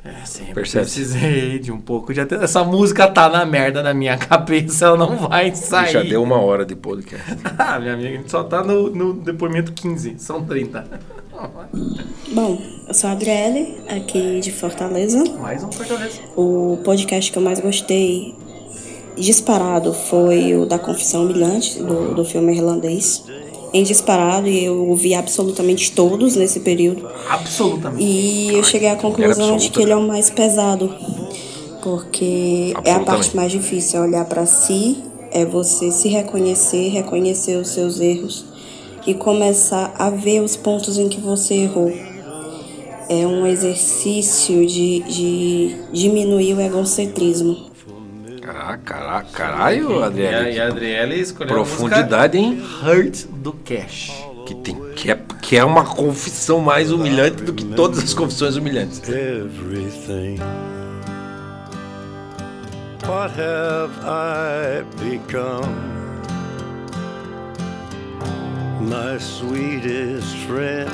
[0.05, 0.85] É, sempre Percebe?
[0.85, 2.45] precisei de um pouco de atenção.
[2.45, 5.93] Essa música tá na merda na minha cabeça, ela não vai sair.
[5.93, 7.37] Já deu uma hora de podcast.
[7.59, 10.85] ah, minha amiga, a gente só tá no, no depoimento 15, são 30.
[12.33, 15.25] Bom, eu sou a Adriele, aqui de Fortaleza.
[15.39, 16.21] Mais um Fortaleza.
[16.37, 18.35] O podcast que eu mais gostei
[19.17, 23.25] disparado foi o da Confissão Humilhante, do, do filme irlandês.
[23.73, 27.09] Em disparado, e eu ouvi absolutamente todos nesse período.
[27.29, 28.03] Absolutamente.
[28.03, 30.93] E eu cheguei à conclusão de que ele é o mais pesado.
[31.83, 34.99] Porque é a parte mais difícil, é olhar pra si,
[35.31, 38.45] é você se reconhecer, reconhecer os seus erros
[39.07, 41.93] e começar a ver os pontos em que você errou.
[43.09, 47.70] É um exercício de, de diminuir o egocentrismo.
[48.47, 50.51] Ah, cara, caralho, E a, Adriele.
[50.57, 52.55] e a Adriele escolheu Profundidade, a hein?
[52.57, 54.13] música Hurt do Cash.
[54.47, 58.57] Que, tem, que, é, que é uma confissão mais humilhante do que todas as confissões
[58.57, 59.01] humilhantes.
[59.09, 60.39] everything.
[63.07, 65.69] What have I become?
[68.81, 70.91] My sweetest friend.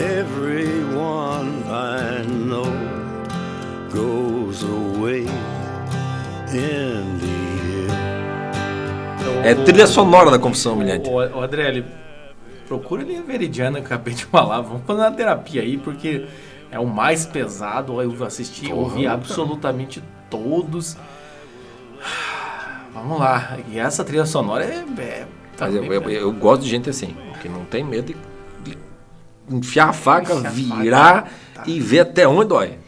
[0.00, 2.72] Everyone I know
[9.44, 11.08] É trilha sonora da confissão humilhante.
[11.08, 11.84] Ô, ô, Adriele,
[12.66, 14.60] procura ali a Veridiana que eu acabei de falar.
[14.60, 16.26] Vamos fazer uma terapia aí, porque
[16.70, 18.00] é o mais pesado.
[18.02, 19.14] Eu assisti, Porra, ouvi cara.
[19.14, 20.96] absolutamente todos.
[22.92, 23.56] Vamos lá.
[23.70, 24.84] E essa trilha sonora é.
[25.02, 25.26] é
[25.58, 28.16] Mas eu, eu- eu gosto de gente assim, que não tem medo de,
[28.72, 28.78] de
[29.48, 30.50] enfiar a faca, Enfiar a
[30.82, 31.62] virar faca, tá.
[31.66, 32.78] e ver até onde dói.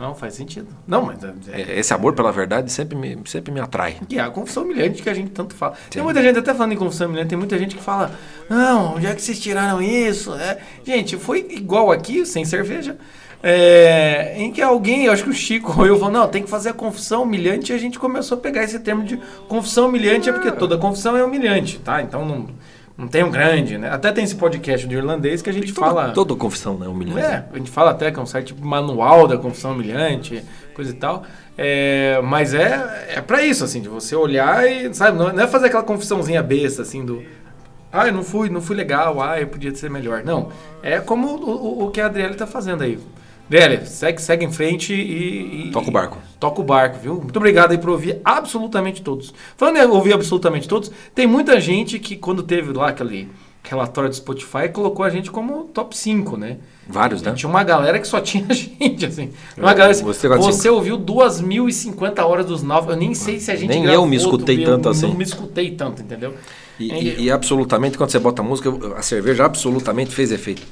[0.00, 0.68] Não, faz sentido.
[0.86, 1.18] Não, mas.
[1.22, 3.96] É, É, Esse amor pela verdade sempre me, sempre me atrai.
[4.08, 5.74] que é a confissão humilhante que a gente tanto fala.
[5.90, 8.10] Tem muita gente, até falando em confissão humilhante, tem muita gente que fala:
[8.48, 10.34] Não, onde é que vocês tiraram isso?
[10.34, 12.96] É, gente, foi igual aqui, sem cerveja.
[13.44, 16.48] é, em que alguém, eu acho que o Chico ou eu falou, não, tem que
[16.50, 19.16] fazer a confissão humilhante e a gente começou a pegar esse termo de
[19.48, 22.00] confissão humilhante, é porque toda confissão é humilhante, tá?
[22.00, 22.48] Então não,
[22.96, 23.90] não tem um grande, né?
[23.90, 26.10] Até tem esse podcast do irlandês que a gente fala.
[26.10, 26.86] Toda confissão, né?
[26.86, 27.20] Humilhante.
[27.20, 30.94] É, a gente fala até que é um site manual da confissão humilhante, coisa e
[30.94, 31.24] tal.
[31.56, 35.46] É, mas é, é pra isso, assim, de você olhar e, sabe, não, não é
[35.46, 37.22] fazer aquela confissãozinha besta, assim, do.
[37.90, 40.22] Ah, eu não fui, não fui legal, ah, eu podia ser melhor.
[40.24, 40.50] Não.
[40.82, 42.98] É como o, o, o que a Adriele tá fazendo aí.
[43.52, 46.18] Adriele, segue, segue em frente e, e- Toca o barco.
[46.40, 47.14] Toca o barco, viu?
[47.16, 49.34] Muito obrigado aí por ouvir absolutamente todos.
[49.58, 53.28] Falando em ouvir absolutamente todos, tem muita gente que quando teve lá aquele
[53.62, 56.56] relatório do Spotify, colocou a gente como top 5, né?
[56.88, 57.32] Vários, né?
[57.34, 59.30] Tinha uma galera que só tinha gente, assim.
[59.56, 62.90] Uma galera assim, Você você, ouviu 2.050 horas dos novos.
[62.90, 65.06] Eu nem sei se a gente Nem eu me escutei do- tanto eu assim.
[65.08, 66.34] Não me escutei tanto, entendeu?
[66.80, 70.62] E, e- e absolutamente, quando você bota a música, a cerveja absolutamente fez efeito.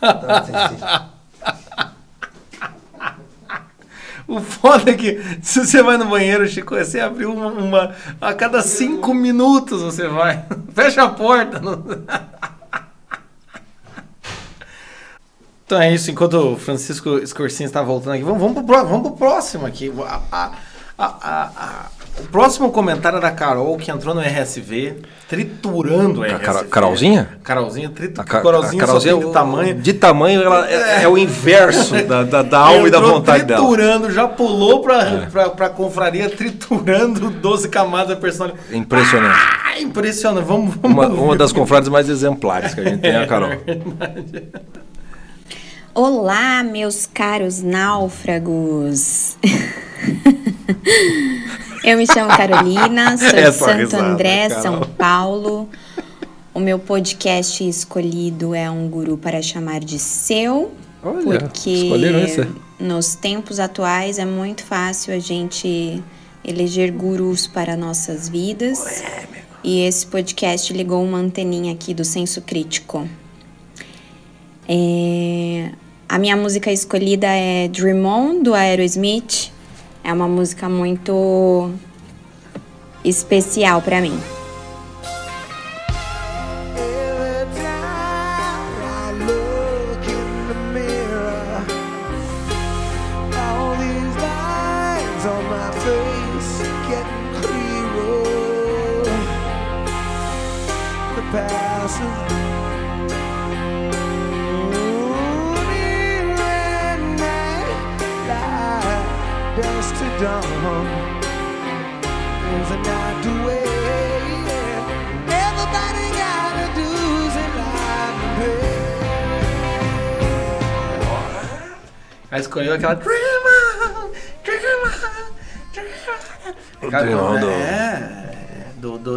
[4.28, 8.32] O foda é que se você vai no banheiro, Chico, você abriu uma, uma- A
[8.32, 10.44] cada cinco minutos você vai.
[10.72, 11.58] Fecha a porta.
[11.58, 11.82] não-
[15.66, 19.16] Então é isso, enquanto o Francisco Scorsese está voltando aqui, vamos, vamos, pro, vamos pro
[19.16, 19.92] próximo aqui.
[20.04, 20.52] A- a-
[20.98, 21.86] a-
[22.26, 24.94] a- próximo comentário é da Carol, que entrou no RSV,
[25.28, 26.64] triturando o A RSV.
[26.68, 27.28] Carolzinha?
[27.42, 28.20] Carolzinha, tritu...
[28.20, 29.74] A Ca- Carolzinha, a Carolzinha tem é o- tamanho.
[29.74, 33.60] De tamanho, ela é, é o inverso da, da, da alma e da vontade dela.
[33.60, 35.26] triturando, já pulou pra, É.
[35.30, 38.76] pra, pra confraria, triturando 12 camadas da personalidade.
[38.76, 39.38] Impressionante.
[39.64, 40.44] Ah, impressionante.
[40.46, 43.48] Vamos, vamos Uma, uma das confrades mais exemplares que a gente tem é a Carol.
[43.50, 44.48] verdade.
[45.94, 49.36] Olá, meus caros náufragos.
[51.82, 54.62] Eu me chamo Carolina, sou de Essa Santo risada, André, Carol.
[54.62, 55.68] São Paulo.
[56.52, 60.72] O meu podcast escolhido é um guru para chamar de seu,
[61.02, 61.90] Olha, porque
[62.78, 66.02] nos tempos atuais é muito fácil a gente
[66.44, 69.02] eleger gurus para nossas vidas.
[69.62, 73.06] E esse podcast ligou uma anteninha aqui do senso crítico.
[74.68, 75.70] É,
[76.08, 79.52] A minha música escolhida é Dream On, do Aerosmith.
[80.02, 81.70] É uma música muito
[83.04, 84.39] especial para mim.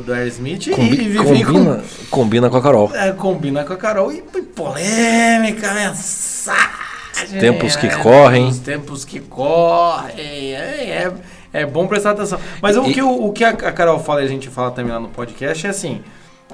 [0.05, 2.91] Do, Aerosmith Combi- e vem com- combina, combina com a Carol.
[2.95, 7.39] É, combina com a Carol e polêmica, mensagem.
[7.39, 8.47] Tempos que é, correm.
[8.47, 10.15] Os tempos que correm.
[10.55, 11.11] É,
[11.53, 12.39] é, é bom prestar atenção.
[12.61, 14.91] Mas o, E- que, o, o que a, Carol fala e a gente fala também
[14.91, 16.01] lá no podcast é assim.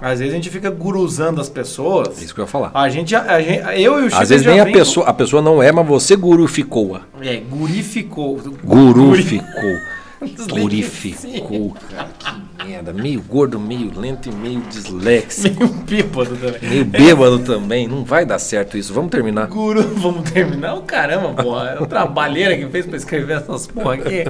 [0.02, 2.22] Às vezes a gente fica guruzando as pessoas.
[2.22, 2.72] Isso que eu ia falar.
[2.74, 5.14] A gente, a gente eu e o Chico Às vezes nem a vem- pessoa, a
[5.14, 7.02] pessoa não é, mas você gurificou-a.
[7.22, 8.40] É, gurificou.
[8.64, 9.78] Gurificou.
[10.22, 11.76] Desligue Gurificou.
[11.90, 12.94] Cara, que merda.
[12.94, 15.60] Meio gordo, meio lento e meio disléxico.
[15.90, 16.70] Meio bêbado também.
[16.70, 17.88] Meio bêbado também.
[17.88, 18.94] Não vai dar certo isso.
[18.94, 19.48] Vamos terminar.
[19.48, 20.76] Guru, vamos terminar?
[20.76, 21.70] O caramba, porra.
[21.78, 24.24] É o trabalheira que fez pra escrever essas porra aqui.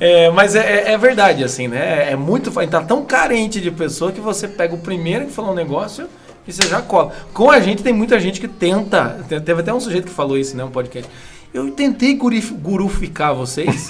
[0.00, 2.10] É, mas é, é- é verdade, assim, né?
[2.10, 2.50] É muito.
[2.58, 5.54] A gente tá tão carente de pessoa que você pega o primeiro que falou um
[5.54, 6.08] negócio
[6.46, 7.12] e você já cola.
[7.32, 9.20] Com a gente tem muita gente que tenta.
[9.28, 10.64] te- Teve até um sujeito que falou isso, né?
[10.64, 11.10] Um podcast.
[11.54, 13.88] Eu tentei gurif, guruficar vocês.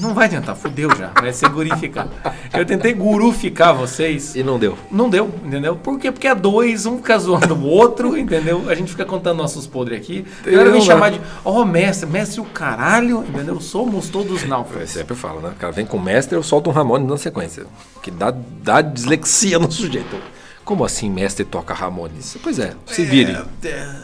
[0.00, 1.12] Não vai tentar, fudeu já.
[1.20, 2.08] Vai ser gurificar.
[2.52, 4.34] Eu tentei guruficar vocês.
[4.34, 4.76] E não deu.
[4.90, 5.76] Não deu, entendeu?
[5.76, 6.10] Por quê?
[6.10, 8.68] Porque é dois, um fica zoando o outro, entendeu?
[8.68, 10.26] A gente fica contando nossos podres aqui.
[10.44, 11.18] A galera vem Não chamar dá.
[11.18, 13.60] de, ó, mestre, mestre o caralho, entendeu?
[13.60, 14.90] Somos todos Eu náufragos.
[14.90, 15.50] sempre falo, né?
[15.50, 17.64] O cara vem com o mestre, eu solto um Ramones na sequência.
[18.02, 20.16] Que dá, dá dislexia no sujeito.
[20.64, 22.36] Como assim mestre toca Ramones?
[22.42, 23.38] Pois é, se vire.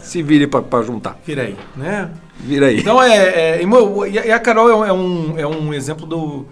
[0.04, 1.18] Se vire pra juntar.
[1.26, 2.08] Vira aí, né?
[2.42, 2.80] Vira aí.
[2.80, 3.60] Então é.
[3.60, 3.62] é
[4.26, 6.46] e, a Carol é um, é um, é um exemplo do,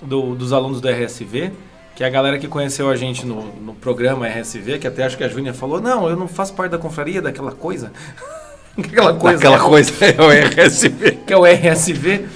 [0.00, 1.52] do- dos alunos do RSV,
[1.94, 5.16] que é a galera que conheceu a gente no, no programa RSV, que até acho
[5.16, 7.92] que a Júnia falou: não, eu não faço parte da confraria daquela coisa.
[8.78, 9.38] Aquela coisa.
[9.38, 11.12] Aquela coisa é o RSV.
[11.26, 12.26] Que é o RSV.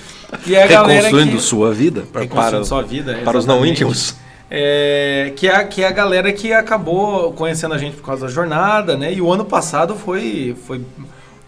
[0.43, 4.15] Que é a Reconstruindo que, sua vida para, para, sua vida, para os não íntimos.
[4.51, 8.27] É, que, é, a- que é a galera que acabou conhecendo a gente por causa
[8.27, 9.13] da jornada, né?
[9.13, 10.81] E o ano passado foi, foi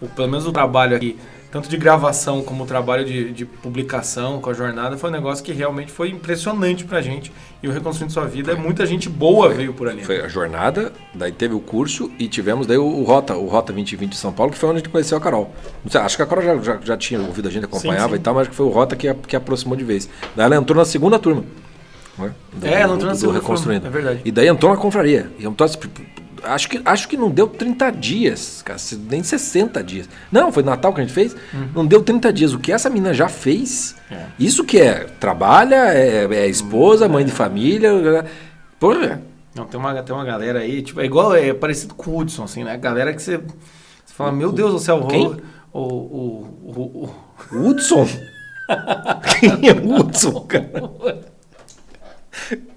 [0.01, 1.17] o, pelo menos o trabalho aqui,
[1.53, 5.45] tanto de gravação como o trabalho de, de publicação com a jornada, foi um negócio
[5.45, 7.31] que realmente foi impressionante pra gente.
[7.61, 10.03] E o Reconstruindo Sua Vida, muita gente boa veio por ali.
[10.03, 13.71] Foi a jornada, daí teve o curso e tivemos daí o, o Rota, o Rota
[13.71, 15.53] 2020 de São Paulo, que foi onde a gente conheceu a Carol.
[15.87, 18.19] Sei, acho que a Carol já, já, já tinha ouvido a gente, acompanhava Sim, sim.
[18.19, 20.09] e tal, mas acho que foi o Rota que, a- que aproximou de vez.
[20.35, 21.43] Daí ela entrou na segunda turma.
[22.17, 22.31] né?
[22.51, 23.85] Do- É, ela entrou na segunda Reconstruindo.
[23.85, 24.21] é verdade.
[24.25, 25.29] E daí entrou na confraria.
[25.37, 25.69] E entrou,
[26.43, 28.79] acho, que, acho que não deu 30 dias, cara,
[29.09, 30.09] nem 60 dias.
[30.31, 31.35] Não, foi Natal que a gente fez.
[31.53, 31.69] Uhum.
[31.75, 32.53] Não deu 30 dias.
[32.53, 33.95] O que essa menina já fez,
[34.37, 37.89] isso que é, trabalha, é, é esposa, mãe de família.
[37.89, 39.19] É.
[39.55, 42.43] Não, tem uma, tem uma galera aí, tipo, é igual, é parecido com o Hudson,
[42.43, 42.75] assim, né?
[42.77, 45.27] Galera que você, você fala, meu Deus do céu, Quem?
[45.27, 45.81] o, o,
[46.63, 47.15] o, o,
[47.51, 48.07] o Hudson?
[49.39, 50.71] Quem é o Hudson, cara?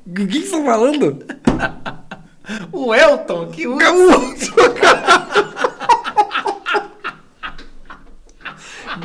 [0.06, 1.18] O que que você tá falando?
[2.72, 4.56] O Elton, que Hudson.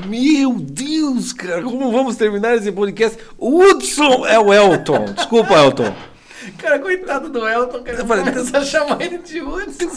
[0.08, 3.18] Meu Deus, cara, como vamos terminar esse podcast?
[3.38, 5.06] O Hudson é o Elton.
[5.06, 5.93] Desculpa, Elton.
[6.58, 9.89] Cara, coitado do Elton, cara, começa a chamar ele de Hudson.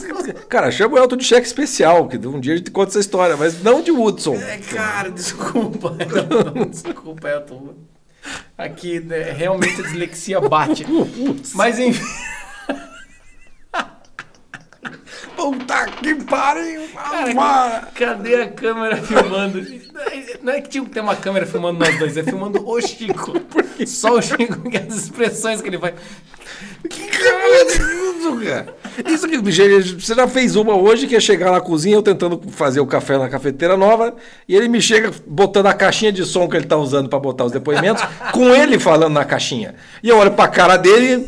[0.48, 3.36] Cara, chama o Elton de cheque especial, que um dia a gente conta essa história,
[3.36, 4.34] mas não de Hudson.
[4.36, 7.74] É, cara, desculpa, Elton, desculpa, Elton.
[8.56, 10.86] Aqui, né, realmente a dislexia bate.
[11.54, 12.02] Mas enfim.
[15.36, 16.82] Puta que pariu!
[16.94, 19.64] Cara, cadê a câmera filmando?
[20.42, 23.34] Não é que tinha que ter uma câmera filmando nós dois, é filmando o Chico.
[23.86, 25.94] Só o Chico, que as expressões que ele faz.
[26.88, 27.08] Que
[27.62, 28.74] absurdo, cara.
[29.06, 32.80] Isso que você já fez uma hoje que é chegar na cozinha, eu tentando fazer
[32.80, 34.14] o café na cafeteira nova,
[34.48, 37.44] e ele me chega botando a caixinha de som que ele tá usando para botar
[37.44, 39.74] os depoimentos, com ele falando na caixinha.
[40.02, 41.26] E eu olho pra cara dele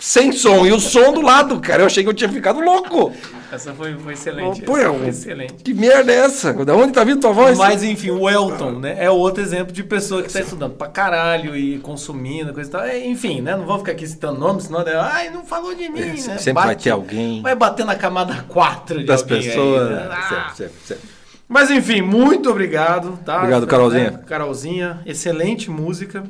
[0.00, 1.82] sem som, e o som do lado, cara.
[1.82, 3.12] Eu achei que eu tinha ficado louco.
[3.52, 4.62] Essa foi, foi excelente.
[4.62, 5.54] Pô, essa é um- foi excelente.
[5.62, 6.52] Que merda é essa?
[6.64, 7.58] Da onde tá vindo tua voz?
[7.58, 8.96] Mas enfim, o Elton, né?
[8.98, 12.82] É outro exemplo de pessoa que tá estudando pra caralho e consumindo, coisa e tal.
[12.82, 13.54] É, Enfim, né?
[13.56, 14.92] Não vou ficar aqui citando nomes, senão, né?
[14.94, 16.16] ai, não falou de mim, É, né?
[16.38, 19.90] sempre vai ter alguém Vai bater na camada 4 de das alguém aí, pessoas.
[19.90, 20.08] né?
[20.10, 21.08] Ah, Sempre, sempre, sempre.
[21.48, 23.38] Mas enfim, muito obrigado, tá?
[23.38, 24.10] Obrigado, Carolzinha.
[24.12, 24.20] Né?
[24.24, 26.22] Carolzinha, excelente música.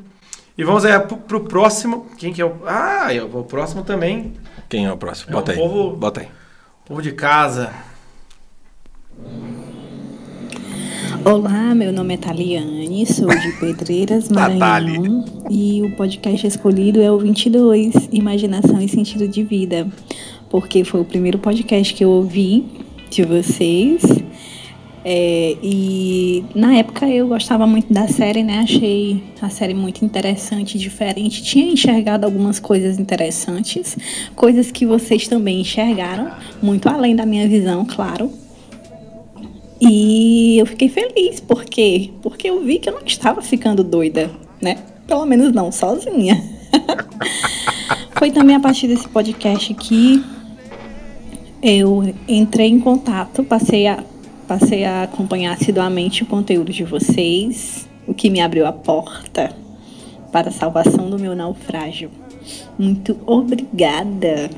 [0.57, 2.07] E vamos aí pro, pro próximo.
[2.19, 2.53] Quem que é o.
[2.67, 4.33] Ah, é o próximo também.
[4.69, 5.31] Quem é o próximo?
[5.31, 5.61] É Bota um aí.
[5.61, 6.29] povo- Bota aí.
[6.85, 7.73] Povo de casa.
[11.25, 15.25] Olá, meu nome é Taliane, sou de Pedreiras, Maranhão.
[15.51, 19.87] E o podcast escolhido é o 22, Imaginação e Sentido de Vida.
[20.49, 22.67] Porque foi o primeiro podcast que eu ouvi
[23.11, 24.03] de vocês.
[25.03, 28.59] É, e na época eu gostava muito da série, né?
[28.59, 31.43] Achei a série muito interessante, diferente.
[31.43, 33.97] Tinha enxergado algumas coisas interessantes,
[34.37, 36.31] coisas que vocês também enxergaram,
[36.63, 38.31] muito além da minha visão, claro.
[39.81, 42.11] E eu fiquei feliz, por quê?
[42.21, 44.31] Porque eu vi que eu não estava ficando doida,
[44.61, 44.77] né?
[45.07, 46.43] Pelo menos não sozinha.
[48.17, 50.23] Foi também a partir desse podcast que
[51.63, 54.05] eu entrei em contato, passei a,
[54.51, 59.53] passei a acompanhar assiduamente o conteúdo de vocês, o que me abriu a porta
[60.33, 62.11] para a salvação do meu naufrágio.
[62.77, 64.51] Muito obrigada.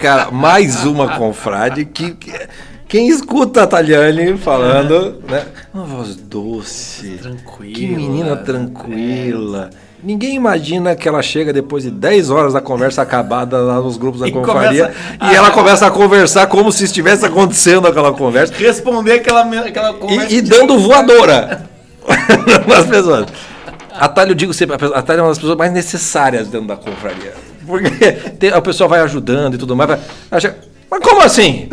[0.00, 2.10] Cara, mais uma confrade que.
[2.14, 2.48] que-
[2.88, 5.46] quem escuta a Taliane falando, né?
[5.72, 7.18] Uma voz doce.
[7.22, 7.72] Tranquila.
[7.72, 9.70] Que menina tranquila.
[10.02, 14.20] Ninguém imagina que ela chega depois de 10 horas da conversa acabada lá nos grupos
[14.20, 14.92] da E confraria
[15.30, 20.32] e ela começa a conversar como se estivesse acontecendo aquela conversa Responder aquela, aquela conversa.
[20.32, 21.68] e, e dando voadora
[22.66, 23.26] nas pessoas.
[23.92, 26.76] A Thalia, eu digo sempre, a Thalia é uma das pessoas mais necessárias dentro da
[26.76, 27.34] confraria.
[27.66, 29.90] Porque a pessoa vai ajudando e tudo mais.
[30.30, 30.56] vai- chega,
[30.90, 31.68] mas como assim?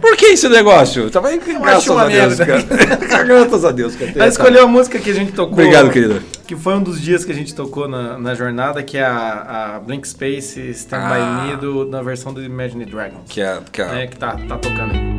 [0.00, 1.08] Por que esse negócio?
[1.10, 2.62] Tá, vai- graças a Deus, cara.
[3.24, 3.96] graças a Deus.
[3.96, 4.12] Cara.
[4.14, 5.54] Ela escolheu a música que a gente tocou.
[5.54, 6.22] Obrigado, querida.
[6.46, 9.74] Que foi um dos dias que a gente tocou na, na jornada, que é a,
[9.76, 11.44] a Blank Space Stand Ah.
[11.44, 13.28] By Me do, na versão do Imagine Dragons.
[13.28, 15.16] Que é, que é, né, que tá, tá tocando aí.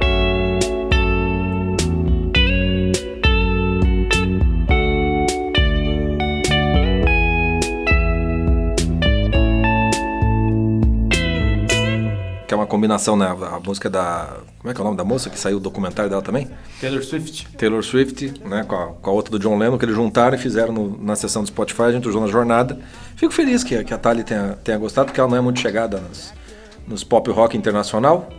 [12.47, 13.28] que é uma combinação, né?
[13.28, 14.38] A música da.
[14.60, 16.47] Como é que é o nome da moça que saiu o documentário dela também?
[16.82, 17.47] Taylor Swift.
[17.58, 20.39] Taylor Swift, né, com a, com a outra do John Lennon, que eles juntaram e
[20.39, 22.78] fizeram no- na sessão do Spotify, a gente usou na jornada.
[23.16, 25.60] Fico feliz que, a- que a Thalie tenha, tenha gostado, porque ela não é muito
[25.60, 26.34] chegada nas-
[26.88, 28.30] nos pop rock internacional.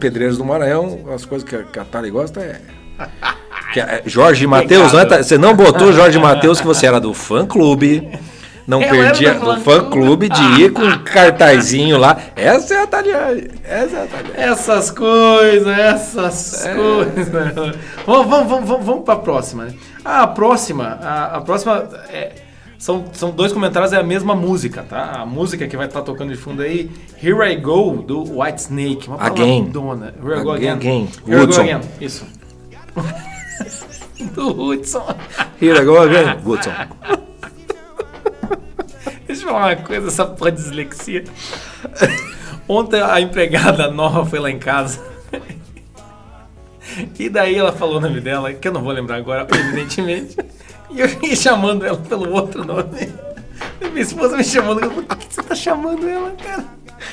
[0.00, 2.60] Pedreiros do Maranhão, as coisas que a, que a Thalie gosta é.
[3.74, 5.24] que é- Jorge Matheus, não é, Thalie?
[5.24, 8.08] Você não botou Jorge Matheus, que você era do fã clube.
[8.68, 12.18] Não Eu era perdia do do fã fã clube de ir com um cartazinho lá.
[12.36, 13.48] Essa é a Taliane.
[13.64, 14.34] Essa é a Taliane.
[14.36, 16.74] Essas coisas, essas É.
[16.74, 17.28] coisas.
[18.06, 19.64] Vamos, vamos, vamos, vamos, vamos pra próxima.
[19.64, 19.74] né?
[20.04, 22.32] Ah, a próxima, a, a próxima é,
[22.78, 25.12] são, são dois comentários, é a mesma música, tá?
[25.22, 26.90] A música que vai estar tocando de fundo aí,
[27.22, 29.08] Here I Go, do White Snake.
[29.08, 29.70] Uma Again.
[29.72, 30.14] palavradona.
[30.22, 31.08] Here I Go Again, Again.
[31.08, 31.08] again.
[31.26, 31.62] Here I Go Hudson.
[31.62, 32.26] Again, isso.
[34.34, 35.02] do Hudson.
[35.58, 36.36] Here I go again.
[36.44, 36.72] Woodson.
[39.28, 41.22] Deixa eu falar uma coisa, essa porra de dislexia.
[42.66, 45.06] Ontem a empregada nova foi lá em casa.
[47.18, 50.34] E daí ela falou o nome dela, que eu não vou lembrar agora, evidentemente.
[50.90, 53.12] E eu fiquei chamando ela pelo outro nome.
[53.80, 56.64] E minha esposa me chamando, por que você tá chamando ela, cara?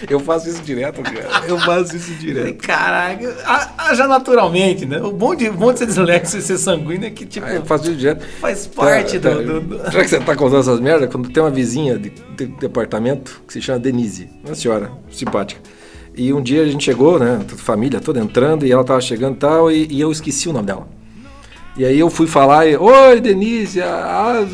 [0.10, 1.46] Eu faço isso direto, cara.
[1.48, 2.56] Eu faço isso direto.
[2.66, 5.00] Caraca, ah, ah, já naturalmente, né?
[5.02, 7.66] O bom de, bom de ser dislexo e ser sanguíneo é que, tipo, Ah, eu
[7.66, 8.26] faço isso direto.
[8.40, 9.36] faz parte Tá, tá.
[9.36, 12.46] do, do- Já que você tá contando essas merdas, quando tem uma vizinha de, de
[12.48, 15.62] departamento que se chama Denise, uma senhora simpática.
[16.18, 19.38] E um dia a gente chegou, né, família toda entrando, e ela tava chegando e
[19.40, 20.88] tal, e, eu esqueci o nome dela.
[21.78, 24.46] E aí eu fui falar, e, oi Denise, ah,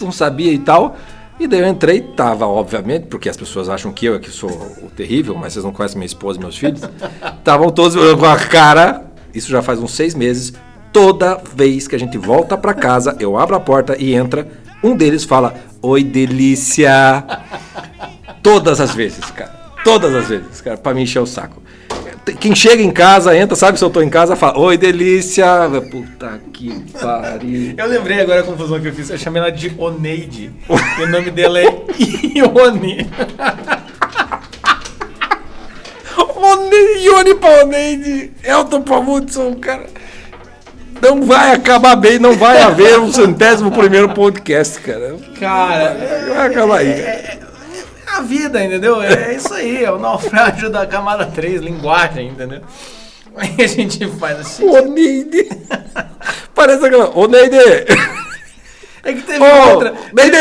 [0.00, 0.96] não sabia e tal.
[1.38, 4.50] E daí eu entrei, tava, obviamente, porque as pessoas acham que eu é que sou
[4.82, 6.80] o terrível, mas vocês não conhecem minha esposa e meus filhos.
[7.38, 10.52] Estavam todos com a cara, isso já faz uns seis meses,
[10.92, 14.48] Toda vez que a gente volta pra casa, eu abro a porta e entra,
[14.82, 17.24] um deles fala: Oi, delícia.
[18.42, 19.52] Todas as vezes, cara.
[19.84, 21.62] Todas as vezes, cara, pra me encher o saco.
[22.34, 25.46] Quem chega em casa, entra, sabe se eu tô em casa, fala: Oi, delícia.
[25.90, 27.74] Puta que pariu.
[27.76, 29.10] Eu lembrei agora a confusão que eu fiz.
[29.10, 30.50] Eu chamei ela de Oneide.
[30.98, 31.64] e o nome dela é
[32.36, 33.06] Ione.
[36.36, 39.86] One- Ione pra Oneide, Elton pra Hudson, cara.
[41.00, 45.14] Não vai acabar bem, não vai haver um centésimo primeiro podcast, cara.
[45.38, 45.96] Cara,
[46.28, 46.88] Vai acabar aí.
[46.88, 47.38] É
[48.18, 49.00] a vida, entendeu?
[49.00, 52.60] É isso aí, é o naufrágio da camada 3, linguagem, entendeu?
[53.36, 54.64] Aí a gente faz assim.
[54.68, 55.48] Oneide.
[56.54, 57.16] Parece aquela.
[57.16, 57.56] Oneide!
[59.04, 59.94] É que teve Ô, outra.
[60.12, 60.36] Neide!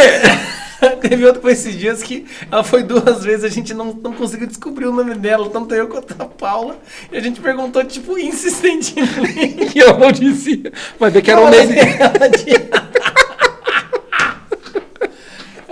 [1.01, 4.45] Teve outra com esses dias que ela foi duas vezes, a gente não, não conseguiu
[4.45, 6.77] descobrir o nome dela, tanto eu quanto a Paula.
[7.11, 9.71] E a gente perguntou, tipo, insistentemente.
[9.75, 10.71] E eu não dizia.
[10.99, 11.73] Vai ver que era o Neide.
[11.79, 12.69] ela tinha-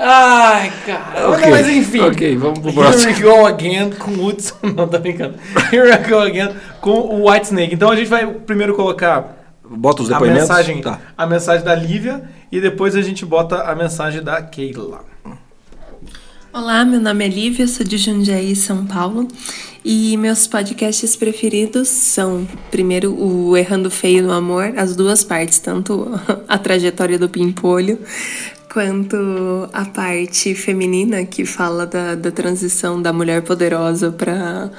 [0.08, 1.30] Ai, cara.
[1.30, 2.00] Ok, Mas enfim.
[2.02, 3.14] ok, vamos pro Here próximo.
[3.14, 4.56] we go again com o Hudson.
[4.76, 5.34] Não, tô brincando.
[5.74, 6.50] Here we go again
[6.80, 7.74] com o White Snake.
[7.74, 10.48] Então a gente vai primeiro colocar Bota os a depoimentos?
[10.48, 11.00] mensagem, Tá.
[11.18, 12.22] a mensagem da Lívia
[12.52, 15.04] e depois a gente bota a mensagem da Keila.
[16.54, 19.28] Olá, meu nome é Lívia, sou de Jundiaí, São Paulo.
[19.84, 26.10] E meus podcasts preferidos são, primeiro, o Errando Feio no Amor, as duas partes, tanto
[26.48, 28.00] a trajetória do Pimpolho,
[28.76, 34.70] quanto a parte feminina, que fala da, da transição da mulher poderosa para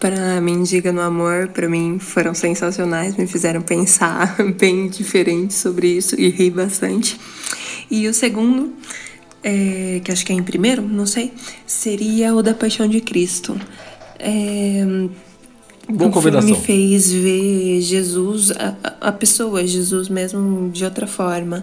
[0.00, 6.18] para Mendiga no Amor, para mim foram sensacionais, me fizeram pensar bem diferente sobre isso
[6.18, 7.20] e rir bastante.
[7.90, 8.72] E o segundo,
[9.42, 11.32] é, que acho que é em primeiro, não sei,
[11.66, 13.58] seria o da Paixão de Cristo.
[14.18, 14.84] É,
[15.86, 16.48] Boa o combinação.
[16.48, 21.62] filme me fez ver Jesus, a, a a pessoa, Jesus mesmo de outra forma.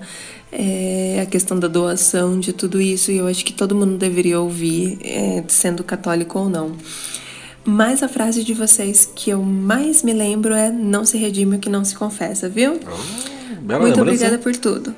[0.52, 4.40] É, a questão da doação, de tudo isso, e eu acho que todo mundo deveria
[4.40, 6.76] ouvir, é, sendo católico ou não.
[7.64, 11.60] Mas a frase de vocês que eu mais me lembro é: Não se redime o
[11.60, 12.80] que não se confessa, viu?
[13.62, 14.02] Bela Muito lembrança.
[14.02, 14.96] obrigada por tudo.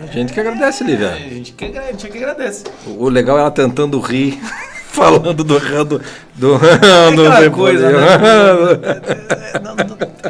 [0.00, 1.12] A gente que agradece, Lívia.
[1.12, 2.64] A gente que, a gente que agradece.
[2.86, 4.38] O legal é ela tentando rir,
[4.92, 7.80] falando do do, do, É do aquela depois.
[7.80, 8.06] coisa, né?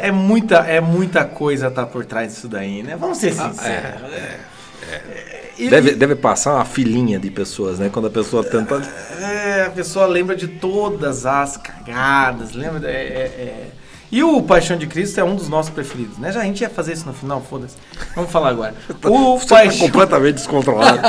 [0.01, 2.95] É muita, é muita coisa tá por trás disso daí, né?
[2.99, 4.01] Vamos ser sinceros.
[5.57, 7.89] E- Deve, deve passar uma filinha de pessoas, né?
[7.93, 8.81] Quando a pessoa tenta.
[9.21, 12.89] É, a pessoa lembra de todas as cagadas, lembra?
[12.89, 12.97] É, é,
[13.37, 13.67] é.
[14.13, 16.31] E o Paixão de Cristo é um dos nossos preferidos, né?
[16.31, 17.75] Já a gente ia fazer isso no final, foda-se.
[18.15, 18.75] Vamos falar agora.
[19.09, 20.99] O Você tá completamente descontrolado.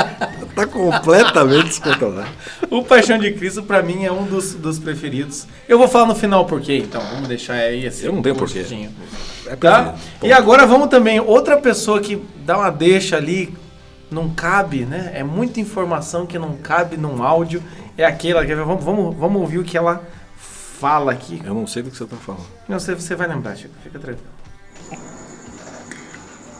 [0.55, 2.27] tá completamente descontrolado.
[2.71, 5.45] O Paixão de Cristo, pra mim, é um dos, dos preferidos.
[5.69, 6.99] Eu vou falar no final por quê, então.
[6.99, 8.07] Vamos deixar aí assim.
[8.07, 8.65] Eu não tenho porquê.
[9.45, 9.93] É Tá?
[10.23, 13.55] E agora vamos também, outra pessoa que dá uma deixa ali,
[14.09, 15.11] não cabe, né?
[15.13, 17.61] É muita informação que não cabe num áudio.
[17.95, 20.03] É aquela que vamos, vamos, vamos ouvir o que ela
[20.79, 21.39] fala aqui.
[21.45, 22.54] Eu não sei do que você tá falando.
[22.67, 23.75] Não sei, você vai lembrar, Chico.
[23.83, 24.27] Fica tranquilo.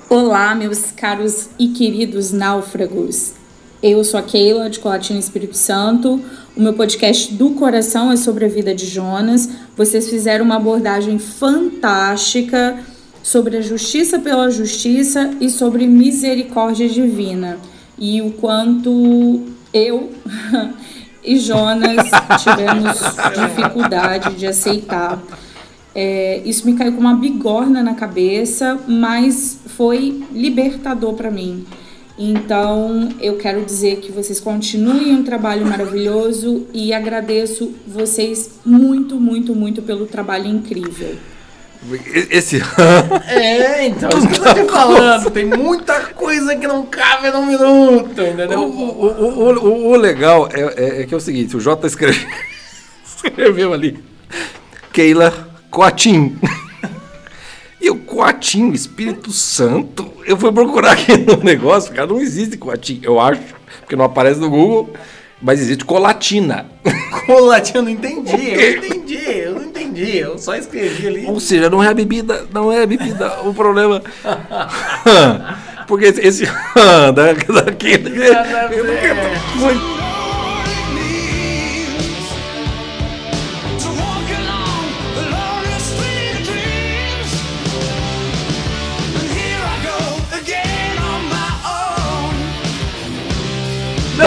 [0.07, 3.34] Olá, meus caros e queridos náufragos.
[3.82, 6.22] Eu sou a Keila, de Colatina Espírito Santo.
[6.56, 9.49] O meu podcast do coração é sobre a vida de Jonas.
[9.76, 12.77] Vocês fizeram uma abordagem fantástica
[13.23, 17.57] sobre a justiça pela justiça e sobre misericórdia divina.
[17.98, 20.11] E o quanto eu
[21.23, 22.06] e Jonas
[22.44, 22.99] tivemos
[23.34, 25.19] dificuldade de aceitar.
[25.95, 31.65] É, isso me caiu com uma bigorna na cabeça, mas foi libertador para mim.
[32.17, 39.55] Então, eu quero dizer que vocês continuem um trabalho maravilhoso e agradeço vocês muito, muito,
[39.55, 41.15] muito pelo trabalho incrível.
[42.31, 42.61] Esse.
[43.27, 45.30] É, então, isso que eu tô te falando.
[45.30, 48.61] Tem muita coisa que não cabe num minuto, entendeu?
[48.61, 52.27] O, o, o, o legal é, é- é que é o seguinte: o Jota escreveu,
[53.05, 53.99] escreveu ali.
[54.91, 55.44] Keila
[55.76, 56.38] Coatim.
[57.81, 60.11] E o Coatim, Espírito Santo.
[60.26, 63.41] Eu fui procurar aqui no negócio, cara, não existe Coatim, eu acho,
[63.81, 64.91] porque não aparece no Google,
[65.39, 66.65] mas existe Colatina.
[67.27, 70.18] Colatina, eu não entendi, eu não entendi, eu não entendi.
[70.18, 71.26] Eu só escrevi ali.
[71.27, 74.02] Ou seja, não é a bebida, não é a bebida o problema.
[75.88, 76.45] Porque esse, esse
[77.14, 77.99] da, daqui,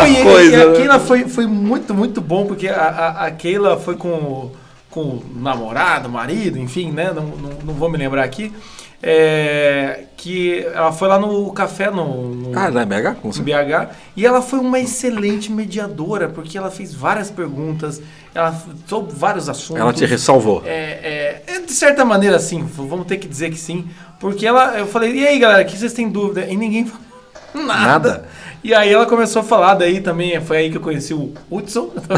[0.01, 0.77] foi Não, e, coisa, e a né?
[0.77, 4.53] Keila foi, foi muito, muito bom, porque a, a, a Keila foi com o,
[4.91, 7.13] com o namorado, marido, enfim, né?
[7.15, 8.53] Não, não, não vou me lembrar aqui.
[9.01, 13.21] É, que ela foi lá no café no, no Ah, na BH?
[13.23, 18.03] Com no BH e ela foi uma excelente mediadora porque ela fez várias perguntas,
[18.35, 19.81] ela sobre vários assuntos.
[19.81, 20.65] Ela te ressalvou.
[20.67, 22.65] É, é, é, de certa maneira, sim.
[22.65, 23.89] Vamos ter que dizer que sim.
[24.19, 26.45] Porque ela, eu falei, e aí, galera, que vocês têm dúvida?
[26.47, 27.07] E ninguém falou
[27.67, 27.87] nada.
[27.87, 28.29] Nada.
[28.63, 31.91] E aí ela começou a falar, daí também foi aí que eu conheci o Hudson.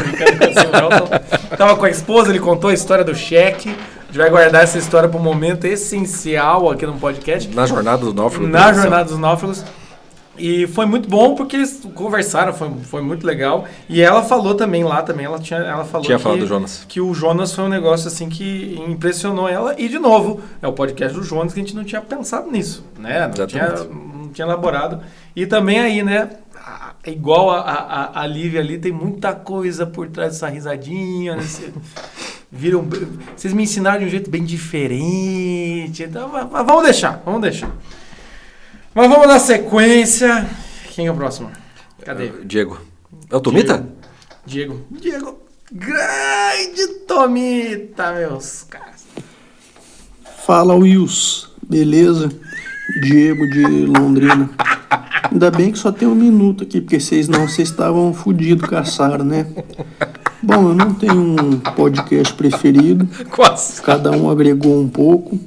[0.71, 1.55] Nelson.
[1.55, 3.69] Tava com a esposa, ele contou a história do cheque.
[3.69, 7.53] A gente vai guardar essa história para um momento essencial aqui no podcast.
[7.55, 8.47] Na jornada do náufrago.
[8.47, 9.63] Na jornada dos náufragos.
[10.37, 13.65] E foi muito bom porque eles conversaram, foi, foi muito legal.
[13.87, 16.83] E ela falou também lá também, ela tinha, ela falou Tinha que, falado do Jonas.
[16.87, 19.75] que o Jonas foi um negócio assim que impressionou ela.
[19.77, 22.83] E de novo, é o podcast do Jonas que a gente não tinha pensado nisso,
[22.97, 23.31] né?
[23.37, 24.20] Não tinha, Exatamente.
[24.31, 25.01] Não tinha elaborado.
[25.35, 26.29] E também aí, né?
[27.05, 31.35] Igual a, a, a Lívia ali, tem muita coisa por trás dessa risadinha.
[31.35, 31.43] né?
[31.43, 31.71] Cê-
[32.53, 32.85] Viram,
[33.35, 36.03] vocês me ensinaram de um jeito bem diferente.
[36.03, 37.71] Então, mas- mas vamos deixar, vamos deixar.
[38.93, 40.47] Mas vamos na sequência.
[40.89, 41.49] Quem é o próximo?
[42.03, 42.29] Cadê?
[42.43, 42.79] Diego.
[43.29, 43.87] É o Tomita?
[44.45, 44.81] Diego.
[44.91, 45.39] Diego.
[45.71, 49.05] Grande Tomita, meus caras.
[50.45, 52.29] Fala Wills, beleza?
[53.01, 54.49] Diego de Londrina.
[55.31, 58.13] Ainda bem que só tem um minuto aqui, porque vocês não, vocês estavam
[58.75, 59.45] a Sara, né?
[60.43, 63.07] Bom, eu não tenho um podcast preferido.
[63.29, 63.81] Quase.
[63.81, 65.39] Cada um agregou um pouco.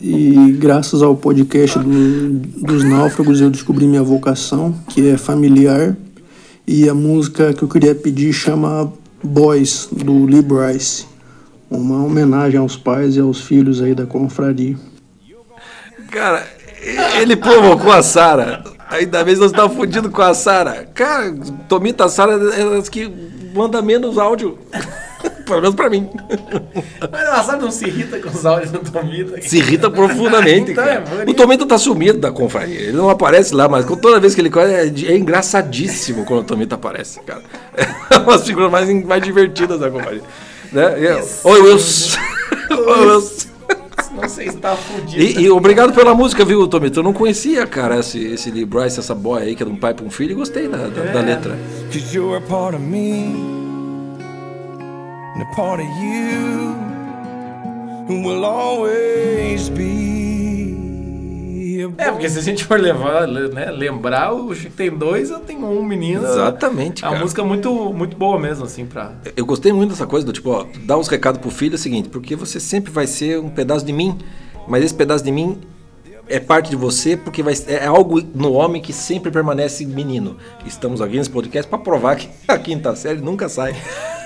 [0.00, 5.96] E graças ao podcast do- dos náufragos eu descobri minha vocação, que é familiar.
[6.66, 8.90] E a música que eu queria pedir chama
[9.22, 11.04] Boys, do Lee Bryce.
[11.68, 14.76] Uma homenagem aos pais e aos filhos aí da confraria.
[16.10, 16.46] Cara,
[17.20, 18.62] ele provocou a Sara.
[18.90, 20.88] Ainda bem que nós estávamos fudidos com a Sara.
[20.94, 21.32] Cara,
[21.68, 23.08] Tomita, a Sara é das que
[23.54, 24.58] manda menos áudio.
[25.44, 26.08] Pelo menos pra mim.
[27.10, 29.40] Mas a Sara não se irrita com os áudios do Tomita.
[29.42, 31.04] Se irrita profundamente, Então cara.
[31.26, 32.80] é o Tomita tá sumido da confraria.
[32.80, 36.44] Ele não aparece lá, mas toda vez que ele corre, é, é engraçadíssimo quando o
[36.44, 37.42] Tomita aparece, cara.
[38.10, 40.22] É uma das figuras mais, mais divertidas da confraria.
[40.72, 41.00] Né?
[41.00, 42.18] E eu- Wilson.
[44.20, 45.22] Não sei se tá fudido.
[45.22, 47.00] E, e obrigado pela música, viu, Tomito?
[47.00, 49.76] Eu não conhecia, cara, esse, esse Lee Bryce, essa boy aí, que é de um
[49.76, 51.58] pai pra um filho, e gostei da, da, da letra.
[51.92, 53.34] Cause you're a part of me,
[55.34, 56.76] and a part of you
[58.22, 60.19] will always be.
[61.98, 65.66] É, porque se a gente for levar, né, lembrar, o Chico tem dois, eu tenho
[65.66, 66.24] um menino.
[66.24, 69.12] Exatamente, É uma música muito, muito boa mesmo, assim, pra.
[69.36, 71.78] Eu gostei muito dessa coisa do tipo, ó, dar uns recados pro filho é o
[71.78, 74.18] seguinte, porque você sempre vai ser um pedaço de mim,
[74.68, 75.58] mas esse pedaço de mim
[76.30, 80.36] é parte de você porque vai, é algo no homem que sempre permanece menino.
[80.64, 83.74] Estamos aqui nesse podcast para provar que a quinta série nunca sai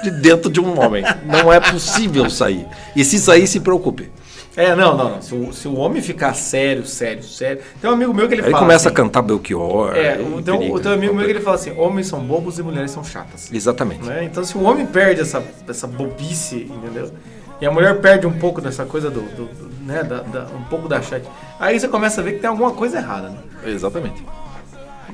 [0.03, 1.03] de dentro de um homem.
[1.25, 2.67] Não é possível sair.
[2.95, 4.11] E se sair, se preocupe.
[4.57, 5.23] É, não, não, não.
[5.23, 7.61] Se o, se o homem ficar sério, sério, sério.
[7.81, 8.65] Tem um amigo meu que ele Aí ele fala.
[8.65, 9.97] começa assim, a cantar Belchior.
[9.97, 10.77] É, então, periga.
[10.77, 13.53] o teu amigo meu que ele fala assim: homens são bobos e mulheres são chatas.
[13.53, 14.05] Exatamente.
[14.05, 14.23] né?
[14.25, 17.11] Então, se o homem perde essa, essa bobice, entendeu?
[17.61, 19.21] E a mulher perde um pouco dessa coisa do.
[19.23, 21.23] do- do- né, da, da- um pouco da chat.
[21.61, 23.37] Aí você começa a ver que tem alguma coisa errada, né?
[23.67, 24.25] Exatamente.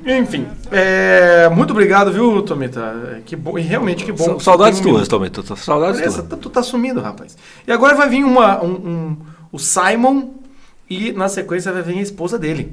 [0.04, 3.20] Enfim, é, muito obrigado, viu, Tomita?
[3.26, 4.38] Que bom, e realmente que bom.
[4.40, 5.08] Saudades tuas.
[5.08, 5.42] Tomita.
[5.56, 6.28] Saudades tuas.
[6.28, 7.36] tu, tu tá sumindo, rapaz.
[7.66, 9.16] E agora vai vir uma, um, um-
[9.52, 10.30] o Simon
[10.88, 12.72] e na sequência vai vir a esposa dele,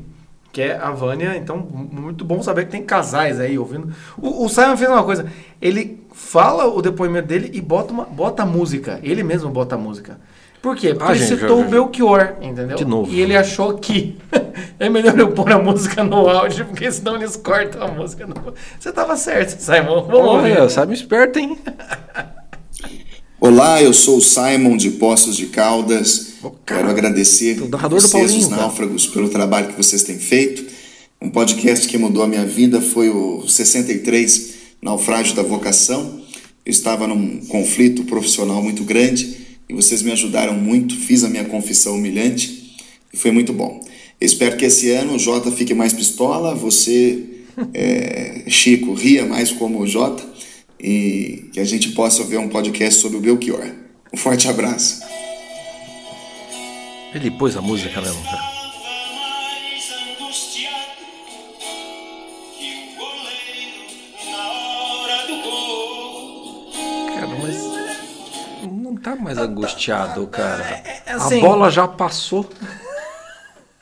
[0.54, 1.36] que é a Vânia.
[1.38, 3.92] Então, mu- muito bom saber que tem casais aí ouvindo.
[4.18, 5.26] O, o Simon fez uma coisa,
[5.62, 9.00] ele fala o depoimento dele e bota, uma, bota a música.
[9.04, 10.20] Ele mesmo bota a música.
[10.62, 10.90] Por quê?
[10.94, 12.76] Porque Ah, ele gente, citou já- o Belchior, entendeu?
[12.78, 13.12] De novo.
[13.14, 14.18] E ele achou que
[14.80, 18.26] é melhor eu pôr a música no áudio, porque senão eles cortam a música.
[18.26, 18.36] No...
[18.80, 20.02] Você tava certo, Simon.
[20.04, 20.72] Vamos Olha, ouvir.
[20.74, 21.58] sabe esperto, hein?
[23.40, 26.34] Olá, eu sou o Simon de Poços de Caldas.
[26.66, 28.62] Quero agradecer a vocês, Paulinho, os cara.
[28.64, 30.66] náufragos, pelo trabalho que vocês têm feito.
[31.22, 36.20] Um podcast que mudou a minha vida foi o 63, Naufrágio da Vocação.
[36.66, 40.96] Eu estava num conflito profissional muito grande e vocês me ajudaram muito.
[40.96, 42.76] Fiz a minha confissão humilhante
[43.14, 43.86] e foi muito bom.
[44.20, 47.24] Espero que esse ano o Jota fique mais pistola, você,
[47.74, 50.24] é, Chico, ria mais como o Jota
[50.80, 53.72] e que a gente possa ver um podcast sobre o Belchior.
[54.12, 55.02] Um forte abraço.
[57.14, 58.57] Ele pôs a música mesmo, cara.
[69.16, 70.84] Tá mais angustiado, cara.
[71.08, 72.46] assim- A bola já passou.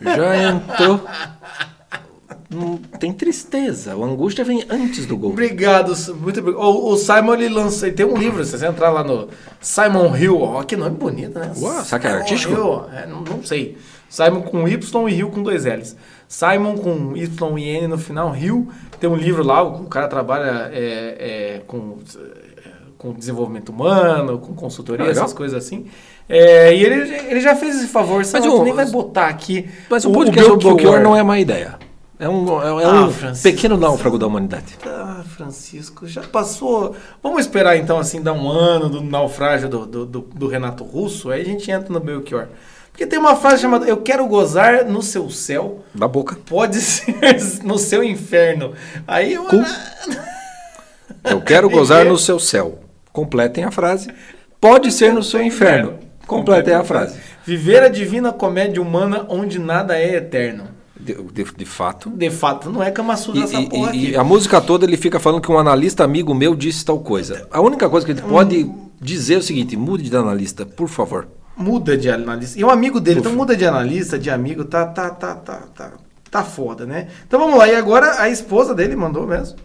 [0.02, 1.02] Já entrou.
[2.50, 3.92] não tem tristeza.
[3.94, 5.32] A angústia vem antes do gol.
[5.32, 6.62] Obrigado, muito obrigado.
[6.64, 9.30] O, o Simon ele lança, ele tem um livro, se você entrar lá no
[9.60, 11.52] Simon Hill, ó, que nome bonito, né?
[11.58, 12.54] Uau, será que é artístico?
[12.54, 13.78] Hill, é, não, não sei.
[14.10, 15.96] Simon com Y e Hill com dois L's.
[16.28, 18.70] Simon com Y e N no final, Hill.
[19.00, 22.55] Tem um livro lá, o cara trabalha é, é, com, é,
[22.98, 25.24] com desenvolvimento humano, com consultoria, Ah, legal.
[25.24, 25.86] essas coisas assim.
[26.28, 29.70] É, e ele, ele já fez esse favor, Mas mas o- nem vai botar aqui.
[29.90, 31.00] Mas o, podcast do Belchior.
[31.02, 31.78] Não é má ideia.
[32.18, 33.50] É um, é, é Ah, um Francisco.
[33.52, 34.78] pequeno náufrago da humanidade.
[34.86, 36.96] Ah, Francisco, já passou.
[37.22, 41.30] Vamos esperar então, assim, dar um ano do naufrágio do, do, do- do Renato Russo,
[41.30, 42.48] aí a gente entra no Belchior.
[42.90, 46.38] Porque tem uma frase chamada Eu quero gozar no seu céu, Da boca.
[46.46, 47.14] pode ser
[47.66, 48.72] no seu inferno.
[49.06, 49.46] Aí eu.
[51.24, 52.80] Eu quero gozar no seu céu.
[53.20, 54.10] Completem a frase.
[54.60, 55.94] Pode ser no seu inferno.
[56.28, 57.18] Completem a frase.
[57.46, 60.66] Viver a divina comédia humana onde nada é eterno.
[61.00, 62.10] De, de- de fato.
[62.10, 62.92] De fato, não é
[63.40, 64.16] E, essa e- porra e aqui.
[64.18, 67.48] a música toda ele fica falando que um analista amigo meu disse tal coisa.
[67.52, 68.70] A única coisa que ele pode
[69.00, 71.28] dizer é o seguinte: mude de analista, por favor.
[71.56, 72.60] Muda de analista.
[72.60, 75.92] E um amigo dele, então muda de analista, de amigo, tá, tá, tá, tá, tá,
[76.30, 77.08] tá foda, né?
[77.26, 77.66] Então vamos lá.
[77.68, 79.58] E agora a esposa dele mandou mesmo.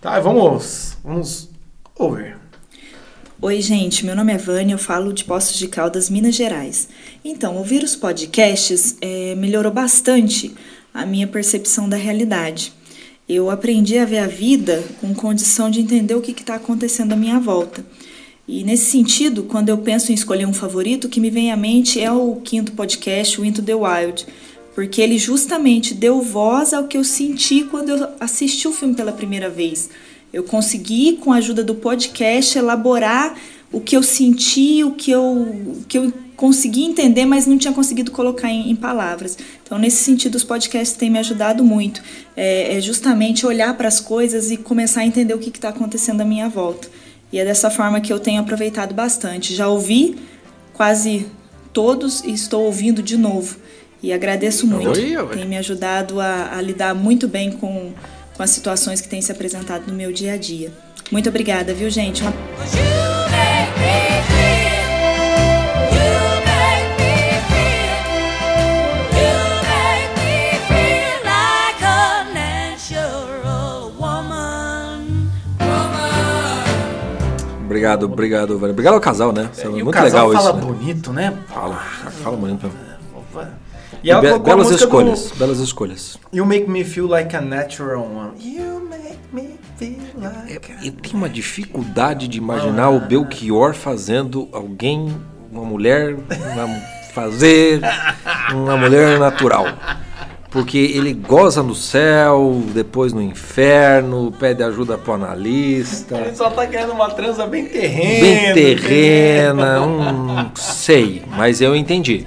[0.00, 1.50] Tá, vamos, vamos
[1.98, 2.35] ouvir.
[3.42, 6.88] Oi, gente, meu nome é Vânia, eu falo de Poços de Caldas, Minas Gerais.
[7.22, 10.54] Então, ouvir os podcasts eh, melhorou bastante
[10.92, 12.72] a minha percepção da realidade.
[13.28, 17.16] Eu aprendi a ver a vida com condição de entender o que está acontecendo à
[17.16, 17.84] minha volta.
[18.48, 21.58] E nesse sentido, quando eu penso em escolher um favorito, o que me vem à
[21.58, 24.26] mente é o quinto podcast, o Into the Wild,
[24.74, 29.12] porque ele justamente deu voz ao que eu senti quando eu assisti o filme pela
[29.12, 29.90] primeira vez.
[30.36, 33.34] Eu consegui, com a ajuda do podcast, elaborar
[33.72, 37.72] o que eu senti, o que eu, o que eu consegui entender, mas não tinha
[37.72, 39.38] conseguido colocar em, em palavras.
[39.64, 42.02] Então, nesse sentido, os podcasts têm me ajudado muito.
[42.36, 46.20] É, é justamente olhar para as coisas e começar a entender o que está acontecendo
[46.20, 46.86] à minha volta.
[47.32, 49.54] E é dessa forma que eu tenho aproveitado bastante.
[49.54, 50.16] Já ouvi
[50.74, 51.28] quase
[51.72, 53.56] todos e estou ouvindo de novo.
[54.02, 54.90] E agradeço muito.
[54.90, 55.34] Oi, oi.
[55.34, 57.94] Tem me ajudado a, a lidar muito bem com,
[58.36, 60.72] com as situações que têm se apresentado no meu dia a dia.
[61.10, 62.22] Muito obrigada, viu, gente?
[62.22, 62.32] Uma...
[77.64, 78.72] Obrigado, obrigado, Vânia.
[78.72, 79.50] Obrigado ao casal, né?
[79.58, 80.66] É E o muito casal legal fala isso.
[80.68, 80.74] né?
[80.74, 81.38] bonito, né?
[81.48, 81.74] Fala,
[82.22, 82.70] fala bonito.
[84.06, 86.18] E ela Be- colocou a belas música do- escolhas, belas escolhas.
[86.32, 88.30] You make me feel like a natural one.
[88.40, 95.12] You make me feel like Eu tenho uma dificuldade de imaginar o Belchior fazendo alguém,
[95.50, 96.80] uma mulher, uma-
[97.12, 97.80] fazer
[98.52, 99.66] uma mulher natural.
[100.50, 106.16] Porque ele goza no céu, depois no inferno, pede ajuda pro analista.
[106.16, 108.20] Ele só tá querendo uma transa bem terrena.
[108.20, 112.24] Bem terrena, não sei, mas eu entendi.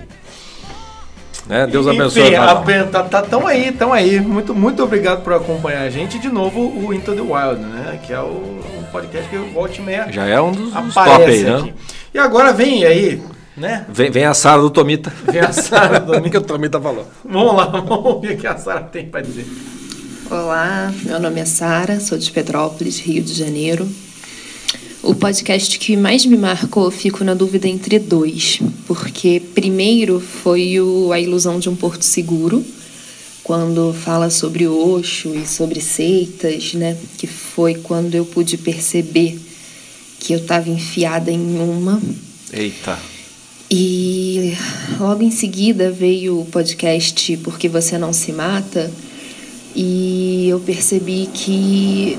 [1.50, 1.66] Né?
[1.66, 4.20] Deus abençoe Enfim, o a, tá, tá tão aí, tão aí.
[4.20, 6.20] Muito, muito obrigado por acompanhar a gente.
[6.20, 8.00] De novo, o Into the Wild, né?
[8.06, 10.96] Que é o, o podcast que o Volte e Meia Já é um dos, dos
[10.96, 11.72] aparece top aí, aqui.
[11.72, 11.74] né?
[12.14, 13.20] E agora vem aí,
[13.58, 13.84] né?
[13.90, 15.12] Vem, vem a Sara do Tomita.
[15.24, 17.08] Vem a Sara do que o Tomita falou.
[17.26, 19.48] Vamos lá, vamos ouvir o que a Sara tem pra dizer.
[20.30, 23.90] Olá, meu nome é Sara, sou de Petrópolis, Rio de Janeiro.
[25.10, 31.12] O podcast que mais me marcou, fico na dúvida entre dois, porque primeiro foi o
[31.12, 32.64] A Ilusão de um Porto Seguro,
[33.44, 36.96] quando fala sobre Osho e sobre seitas, né?
[37.18, 39.40] Que foi quando eu pude perceber
[40.20, 42.00] que eu estava enfiada em uma
[42.54, 43.00] Eita.
[43.68, 44.56] e
[45.00, 48.92] logo em seguida veio o podcast Porque Você Não Se Mata
[49.76, 52.16] e eu percebi que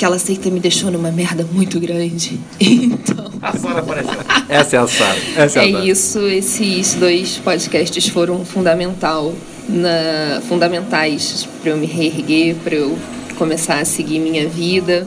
[0.00, 2.40] aquela seita me deixou numa merda muito grande.
[2.60, 3.30] Então.
[3.42, 4.20] A Sara apareceu.
[4.48, 5.18] Essa é a Sara.
[5.36, 5.86] Essa é, É a Sara.
[5.86, 9.34] isso, esses dois podcasts foram fundamental
[9.68, 12.98] na, fundamentais para eu me reerguer, para eu
[13.36, 15.06] começar a seguir minha vida.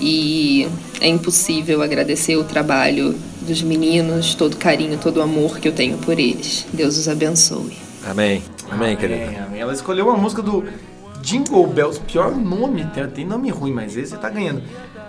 [0.00, 0.68] E
[1.00, 5.72] é impossível agradecer o trabalho dos meninos, todo o carinho, todo o amor que eu
[5.72, 6.66] tenho por eles.
[6.72, 7.76] Deus os abençoe.
[8.06, 8.42] Amém.
[8.70, 9.24] Amém, querida.
[9.24, 9.60] Amém, amém.
[9.60, 10.64] Ela escolheu uma música do
[11.22, 12.00] Jingle Bells.
[12.00, 14.62] Pior nome, tem, tem nome ruim, mas esse tá ganhando.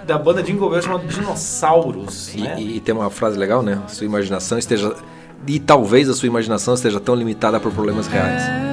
[0.05, 2.33] Da banda Jingle Bells chamada Dinossauros.
[2.33, 2.59] E, né?
[2.59, 3.81] e tem uma frase legal, né?
[3.87, 4.95] Sua imaginação esteja.
[5.47, 8.68] E talvez a sua imaginação esteja tão limitada por problemas reais.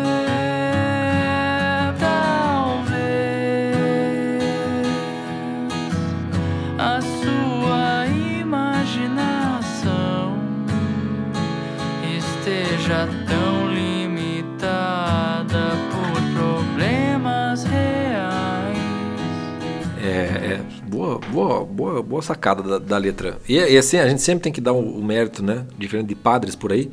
[22.26, 23.38] Sacada da, da letra.
[23.48, 25.64] E, e assim, a gente sempre tem que dar o, o mérito, né?
[25.78, 26.90] Diferente de padres por aí.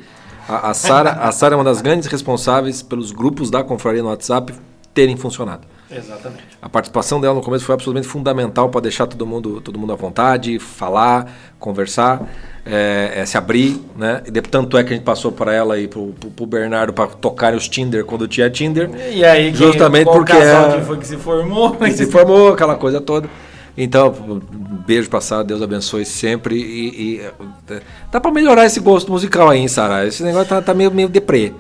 [0.48, 4.10] A, a Sara a Sara é uma das grandes responsáveis pelos grupos da confraria no
[4.10, 4.54] WhatsApp
[4.94, 5.62] terem funcionado.
[5.90, 6.44] Exatamente.
[6.62, 9.96] A participação dela no começo foi absolutamente fundamental para deixar todo mundo, todo mundo à
[9.96, 12.22] vontade, falar, conversar,
[12.66, 14.22] é, é, se abrir, né?
[14.26, 17.08] E de- tanto é que a gente passou para ela e pro, pro Bernardo para
[17.08, 18.90] tocarem os Tinder quando tinha Tinder.
[19.12, 21.76] E aí, justamente porque casal é- que foi que se formou?
[21.76, 23.30] que se formou, aquela coisa toda.
[23.78, 24.40] Então, um
[24.86, 26.56] beijo Sara, Deus abençoe sempre.
[26.56, 27.82] E, e, é,
[28.12, 30.06] dá pra melhorar esse gosto musical aí, Sara?
[30.08, 31.52] Esse negócio tá, tá meio, meio deprê.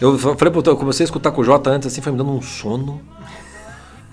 [0.00, 2.18] Eu fa- falei, pro, eu comecei a escutar com o Jota antes, assim, foi me
[2.18, 3.00] dando um sono.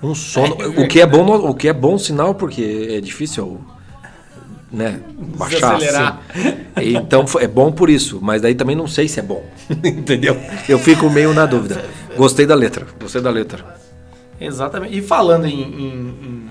[0.04, 0.56] Um sono.
[0.78, 3.60] o, que é bom, o que é bom sinal, porque é difícil,
[4.72, 5.00] né?
[5.18, 5.76] Baixar.
[5.76, 6.96] Assim.
[6.96, 9.44] Então é bom por isso, mas daí também não sei se é bom.
[9.84, 10.38] Entendeu?
[10.70, 11.84] Eu fico meio na dúvida.
[12.16, 13.66] Gostei da letra, gostei da letra.
[14.40, 14.96] Exatamente.
[14.96, 15.88] E falando em, em,
[16.22, 16.47] em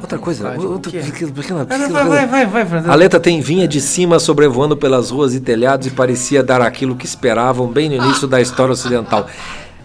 [0.00, 0.98] Outra coisa, outra quê?
[1.32, 1.64] pequena- pequena-
[2.08, 2.64] Vai, vai, coisa.
[2.64, 2.90] vai.
[2.90, 6.96] A letra tem vinha de cima sobrevoando pelas ruas e telhados e parecia dar aquilo
[6.96, 9.26] que esperavam bem no início da história ocidental.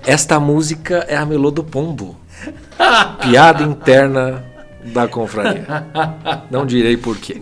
[0.06, 2.16] Esta música é a melô do pombo.
[3.22, 4.44] Piada interna
[4.84, 5.66] da confraria.
[6.52, 7.42] Não direi porquê.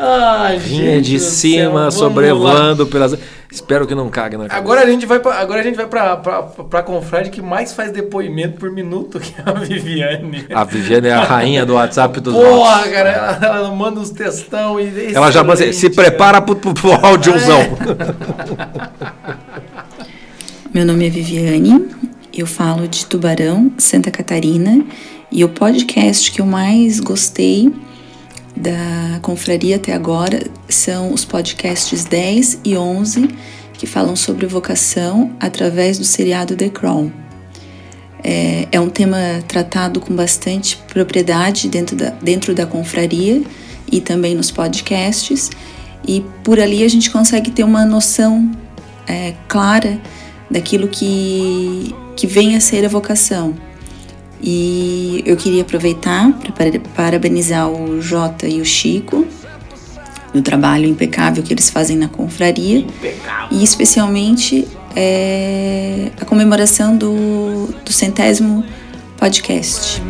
[0.00, 3.18] Ai, Vinha gente de cima sobrevoando pelas.
[3.50, 4.58] Espero que não cague na cabeça.
[4.58, 7.72] Agora a gente vai pra, agora a gente vai pra, pra, pra confrade que mais
[7.72, 10.46] faz depoimento por minuto, que é a Viviane.
[10.54, 12.92] A Viviane é a rainha do WhatsApp dos Porra, nossos.
[12.92, 16.74] cara, ela, ela manda uns textão e Ela já manda assim, se prepara pro, pro,
[16.74, 17.60] pro audiozão.
[20.72, 21.86] Meu nome é Viviane,
[22.36, 24.84] eu falo de Tubarão, Santa Catarina,
[25.32, 27.72] e o podcast que eu mais gostei
[28.58, 33.28] da confraria até agora são os podcasts 10 e 11,
[33.74, 37.10] que falam sobre vocação através do seriado The Crown.
[38.22, 43.42] É, é um tema tratado com bastante propriedade dentro da, dentro da confraria
[43.90, 45.50] e também nos podcasts,
[46.06, 48.50] e por ali a gente consegue ter uma noção
[49.06, 50.00] é, clara
[50.50, 53.54] daquilo que, que vem a ser a vocação.
[54.42, 59.26] E eu queria aproveitar para parabenizar o Jota e o Chico
[60.32, 62.86] no trabalho impecável que eles fazem na confraria
[63.50, 68.64] e especialmente é, a comemoração do, do centésimo
[69.16, 70.02] podcast.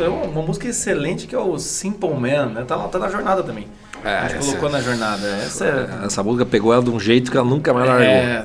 [0.00, 2.64] Escolheu uma música excelente que é o Simple Man, né?
[2.66, 3.66] Tá, tá na jornada também.
[4.02, 5.26] a gente essa- colocou na jornada.
[5.44, 5.64] Essa
[6.02, 8.06] é, Essa música pegou ela de um jeito que ela nunca mais largou.
[8.06, 8.44] É,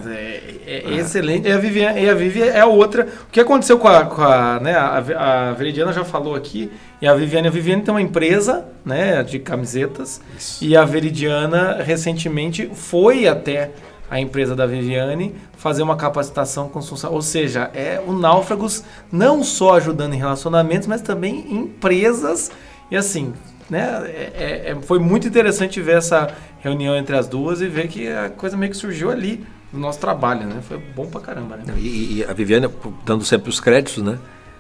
[0.68, 1.48] é, é excelente.
[1.48, 3.08] E a Vivi, e a Vivi é outra.
[3.28, 6.72] O que aconteceu com a, com a, né, a, a Veridiana já falou aqui,
[7.02, 10.22] e a Viviane, a Viviane tem uma empresa, né, de camisetas,
[10.62, 13.72] e a Veridiana recentemente foi até
[14.10, 16.80] a empresa da Viviane fazer uma capacitação com
[17.10, 22.52] ou seja, é o Náufragos não só ajudando em relacionamentos, mas também em empresas
[22.90, 23.34] e assim,
[23.70, 26.30] né, é- é- é- foi muito interessante ver essa
[26.60, 30.00] reunião entre as duas e ver que a coisa meio que surgiu ali do nosso
[30.00, 30.62] trabalho, né?
[30.68, 31.64] Foi bom pra caramba, né?
[31.78, 32.70] E, e a Viviane,
[33.04, 34.18] dando sempre os créditos, né?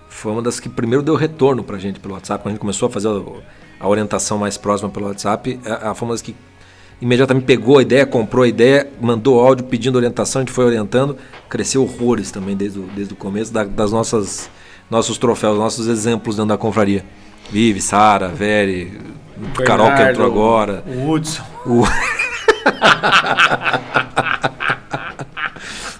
[0.09, 2.43] Foi uma das que primeiro deu retorno pra gente pelo WhatsApp.
[2.43, 3.07] Quando a gente começou a fazer
[3.79, 6.35] a, orientação mais próxima pelo WhatsApp, a, a foi uma das que
[7.01, 11.17] imediatamente pegou a ideia, comprou a ideia, mandou áudio pedindo orientação, a gente foi orientando.
[11.49, 14.49] Cresceu horrores também desde o, desde o começo da- das nossas
[14.89, 17.03] nossos troféus, nossos exemplos dentro da confraria.
[17.51, 18.99] Vive, Sara, Vere,
[19.65, 20.83] Carol que Bernardo, entrou agora.
[20.87, 21.43] o Hudson.
[21.65, 21.83] O...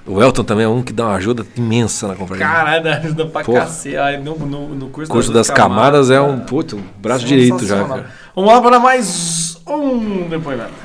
[0.08, 2.46] o Elton também é um que dá uma ajuda imensa na confraria.
[2.46, 3.62] Caralho, ajuda pra Porra.
[3.62, 4.18] cacete.
[4.24, 7.84] No, no, no curso, O curso das camadas é um, puto, um braço direito já,
[7.84, 8.06] cara.
[8.36, 10.85] Vamos lá para mais um depoimento.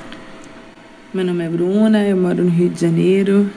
[1.13, 3.51] Meu nome é Bruna, eu moro no Rio de Janeiro.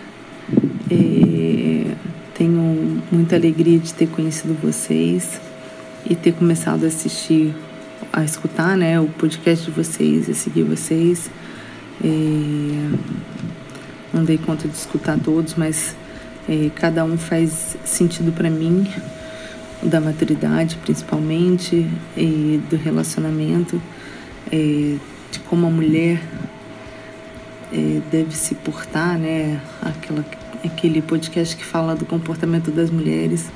[2.33, 5.39] Tenho muita alegria de ter conhecido vocês
[6.09, 7.53] e ter começado a assistir,
[8.11, 11.29] a escutar né, o podcast de vocês, a seguir vocês.
[14.11, 15.95] Não dei conta de escutar todos, mas
[16.73, 18.87] cada um faz sentido para mim,
[19.83, 23.79] da maturidade principalmente, e do relacionamento,
[24.49, 26.19] de como a mulher
[27.73, 29.59] é, deve se portar, né?
[29.81, 30.23] Aquela,
[30.63, 33.51] aquele podcast que fala do comportamento das mulheres.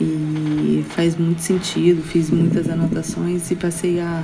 [0.00, 4.22] E faz muito sentido, fiz muitas anotações e passei a,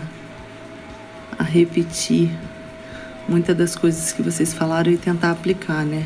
[1.39, 2.31] a repetir
[3.29, 6.05] muitas das coisas que vocês falaram e tentar aplicar, né?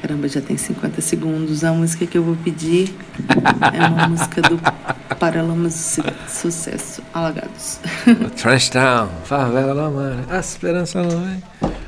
[0.00, 1.64] Caramba, já tem 50 segundos.
[1.64, 2.94] A música que eu vou pedir
[3.74, 4.58] é uma música do
[5.18, 7.80] Paralamas Su- Sucesso, Alagados.
[8.36, 10.24] Trash Town, favela lá, mano.
[10.30, 11.42] A esperança não vem.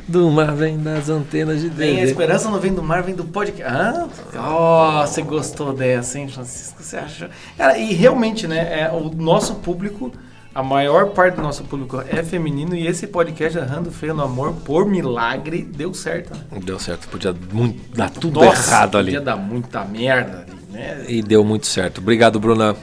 [0.09, 3.25] Do mar vem das antenas de Vem a esperança não vem do mar, vem do
[3.25, 3.73] podcast.
[3.73, 6.83] Ah, ó, você gostou dessa, hein, Francisco?
[6.83, 7.29] Você achou?
[7.57, 10.11] Cara, e realmente, né, é, o nosso público,
[10.55, 14.53] a maior parte do nosso público é feminino e esse podcast, Errando Feio no Amor,
[14.65, 16.35] por milagre, deu certo.
[16.35, 16.61] Né?
[16.65, 19.13] Deu certo, podia muito, dar tudo Nossa, errado ali.
[19.13, 21.05] Podia dar muita merda ali, né?
[21.09, 21.99] E deu muito certo.
[21.99, 22.75] Obrigado, Bruna,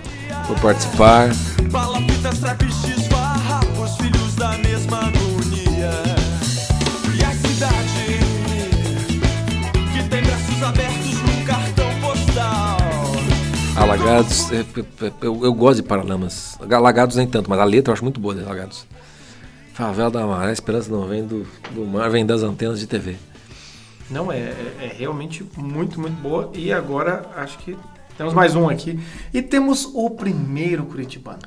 [0.48, 1.30] por participar.
[1.70, 5.17] Bala, fita, trap, x, farrapos, filhos da mesma
[13.88, 14.66] Alagados, é,
[15.22, 16.58] eu, eu gosto de Paralamas.
[16.70, 18.86] Alagados nem tanto, mas a letra eu acho muito boa de Alagados.
[19.74, 23.16] Favela da Maré, esperança não vem do, do mar, vem das antenas de TV.
[24.10, 26.52] Não, é, é- é realmente muito, muito boa.
[26.54, 27.78] E agora, acho que
[28.18, 29.00] temos mais um aqui.
[29.34, 31.40] E temos o primeiro Curitibano.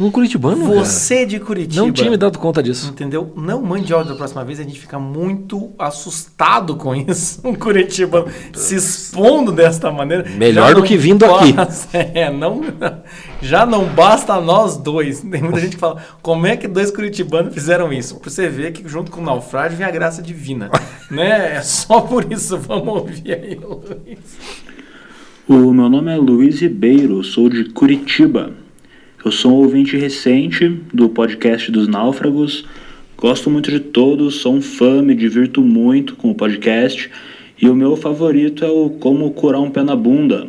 [0.00, 1.26] Um curitibano, Você cara?
[1.26, 1.84] de Curitiba.
[1.84, 2.88] Não tinha me dado conta disso.
[2.90, 3.32] Entendeu?
[3.36, 7.40] Não mande áudio da próxima vez, a gente fica muito assustado com isso.
[7.46, 10.24] Um Curitibano se expondo desta maneira.
[10.38, 11.52] Melhor do que vindo aqui.
[11.52, 12.62] basta- É, não,
[13.42, 15.20] já não basta nós dois.
[15.30, 18.16] Tem muita gente que fala, como é que dois curitibanos fizeram isso?
[18.20, 20.70] Pra você ver que junto com o naufrágio vem a graça divina.
[21.10, 21.56] né?
[21.56, 24.18] É só por isso, vamos ouvir aí, Luiz.
[25.46, 28.52] O meu nome é Luiz Ribeiro, sou de Curitiba.
[29.22, 32.64] Eu sou um ouvinte recente do podcast dos Náufragos.
[33.18, 37.10] Gosto muito de todos, sou um fã, me divirto muito com o podcast.
[37.60, 40.46] E o meu favorito é o Como Curar um Pé na Bunda.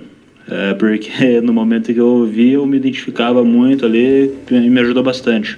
[0.47, 5.03] É, porque no momento que eu ouvi eu me identificava muito ali e me ajudou
[5.03, 5.57] bastante.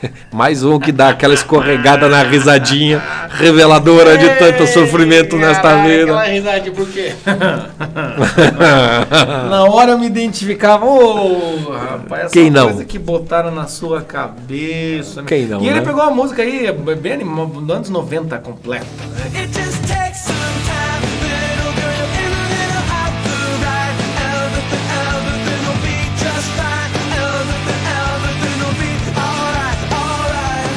[0.32, 6.02] Mais um que dá aquela escorregada na risadinha reveladora de tanto sofrimento nesta Caralho, vida.
[6.04, 7.12] Aquela risadinha, por quê?
[9.50, 12.66] na hora eu me identificava, ô rapaz, essa Quem não?
[12.66, 15.22] coisa que botaram na sua cabeça.
[15.22, 15.28] né?
[15.28, 15.86] Quem não, E ele né?
[15.86, 17.12] pegou uma música aí, bem
[17.72, 18.86] anos 90 completa.
[19.32, 19.48] Né?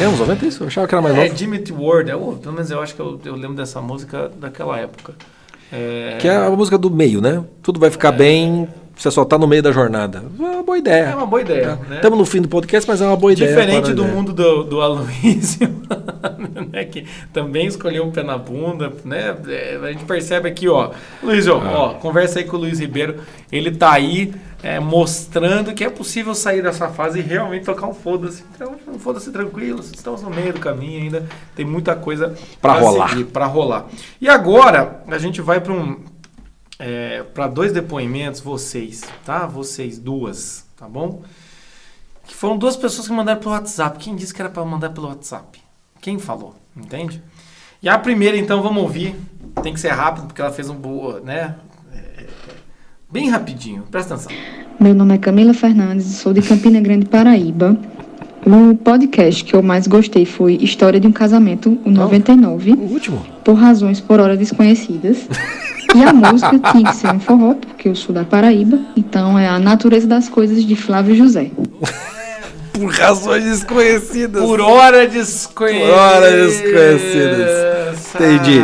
[0.01, 0.63] É uns 90 isso?
[0.63, 1.37] Eu achava que era mais É, novo.
[1.37, 1.73] Jimmy T.
[1.73, 5.13] Ward, é, ô, pelo menos eu acho que eu, eu lembro dessa música daquela época.
[5.71, 7.43] É, Que é a música do meio, né?
[7.61, 10.23] Tudo vai ficar bem, você só tá no meio da jornada.
[10.39, 11.03] É uma boa ideia.
[11.03, 11.97] É uma boa ideia, né?
[11.97, 13.49] Estamos no fim do podcast, mas é uma boa ideia.
[13.49, 14.15] Diferente para a do ideia.
[14.15, 15.69] mundo do, do Aloysio,
[16.71, 19.35] né, que também escolheu o pé na bunda, né?
[19.47, 20.91] É, a gente percebe aqui, ó.
[21.21, 21.77] Luizio, Ah.
[21.77, 23.15] ó, conversa aí com o Luiz Ribeiro.
[23.51, 27.93] Ele tá aí é, mostrando que é possível sair dessa fase e realmente tocar um
[27.93, 28.43] foda-se.
[28.55, 31.27] Então, um foda-se tranquilo, estamos no meio do caminho ainda.
[31.55, 33.09] Tem muita coisa Pra rolar.
[33.09, 33.87] seguir, pra rolar.
[34.19, 36.03] E agora, a gente vai para um.
[36.77, 39.45] É, para dois depoimentos, vocês, tá?
[39.45, 41.23] Vocês duas, tá bom?
[42.25, 43.97] Que foram duas pessoas que mandaram pelo WhatsApp.
[43.99, 45.59] Quem disse que era para mandar pelo WhatsApp?
[46.01, 46.55] Quem falou?
[46.77, 47.21] Entende?
[47.81, 49.15] E a primeira, então, vamos ouvir.
[49.63, 51.55] Tem que ser rápido, porque ela fez um boa, né?
[53.11, 54.31] Bem rapidinho, presta atenção.
[54.79, 57.75] Meu nome é Camila Fernandes, sou de Campina Grande, Paraíba.
[58.45, 62.73] O podcast que eu mais gostei foi História de um Casamento, o 99.
[62.73, 63.25] O último.
[63.43, 65.27] Por razões por hora desconhecidas.
[65.95, 68.79] E a música tinha que ser um forró, porque eu sou da Paraíba.
[68.95, 71.49] Então é a natureza das coisas de Flávio José.
[72.71, 74.43] Por razões desconhecidas.
[74.43, 75.87] Por hora desconhecida.
[75.87, 78.13] Por hora desconhecidas.
[78.13, 78.61] Entendi.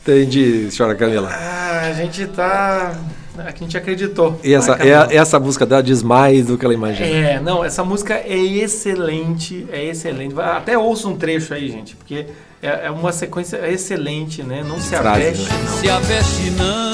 [0.00, 1.28] Entendi, senhora Camila.
[1.30, 2.94] Ah, a gente tá.
[3.38, 4.38] A gente acreditou.
[4.44, 5.08] E essa, Ah, Camila.
[5.10, 7.06] é, essa música dela diz mais do que ela imagina.
[7.08, 10.34] É, não, essa música é excelente, é excelente.
[10.38, 12.26] Até ouça um trecho aí, gente, porque
[12.62, 14.62] é, é uma sequência excelente, né?
[14.66, 15.42] Não se Frase, aveste.
[15.48, 15.58] né?
[15.64, 15.76] não.
[15.78, 16.92] Se aveste não.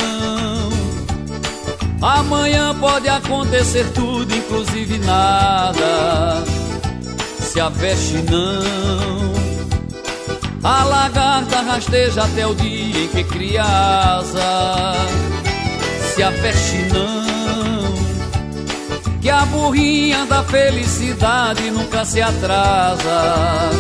[2.01, 6.45] Amanhã pode acontecer tudo, inclusive nada.
[7.41, 9.33] Se aveste não.
[10.63, 14.95] A lagarta rasteja até o dia em que cria asa.
[16.19, 17.23] Se aveste não.
[19.21, 23.71] Que a burrinha da felicidade nunca se atrasa.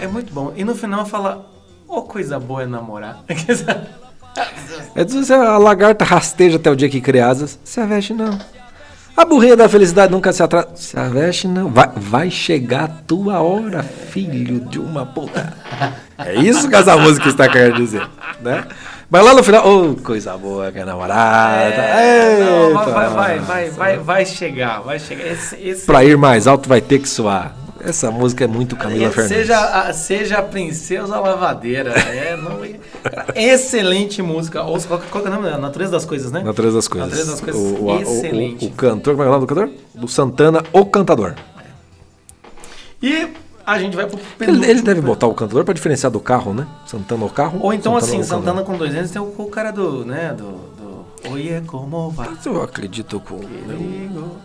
[0.00, 0.54] É, é muito bom.
[0.56, 1.46] E no final fala,
[1.86, 3.22] ô coisa boa é namorar.
[4.94, 8.38] É dizer, se a lagarta rasteja até o dia que cria asas, se aveste não.
[9.14, 10.70] A burrinha da felicidade nunca se atrasa.
[10.76, 11.68] Se aveste não.
[11.68, 15.52] Vai, vai chegar a tua hora, filho de uma puta.
[16.16, 18.08] É isso que essa música está querendo dizer,
[18.40, 18.66] né?
[19.10, 21.70] Mas lá no final, ô, coisa boa que é namorada.
[22.44, 22.74] Não, Eita.
[22.74, 25.26] vai, vai, vai, vai, vai, vai chegar, vai chegar.
[25.26, 27.56] Esse, esse Pra ir mais alto vai ter que suar.
[27.80, 29.36] Essa música é muito Camila É, Fernandes.
[29.38, 31.92] seja, a, seja a princesa lavadeira.
[31.92, 32.58] É, não,
[33.02, 34.62] cara, excelente música.
[34.64, 35.56] Ouça, qual, qual que é o nome?
[35.58, 36.42] Natureza das coisas, né?
[36.42, 37.08] Natureza das coisas.
[37.08, 37.62] Natureza das coisas.
[37.62, 38.64] O, o- o- excelente.
[38.66, 39.70] O, o cantor, como é o nome do cantor?
[39.94, 41.34] Do Santana, o cantador.
[43.02, 43.28] E
[43.72, 46.66] a gente vai pro Ele, ele deve botar o cantador pra diferenciar do carro, né?
[46.86, 47.58] Santana o carro.
[47.62, 48.38] Ou então assim, o cantador.
[48.44, 52.30] Santana com dois anos tem o, o cara do, né, do, do Oye, como vai?
[52.46, 53.38] Eu acredito com.
[53.38, 54.36] Perigo.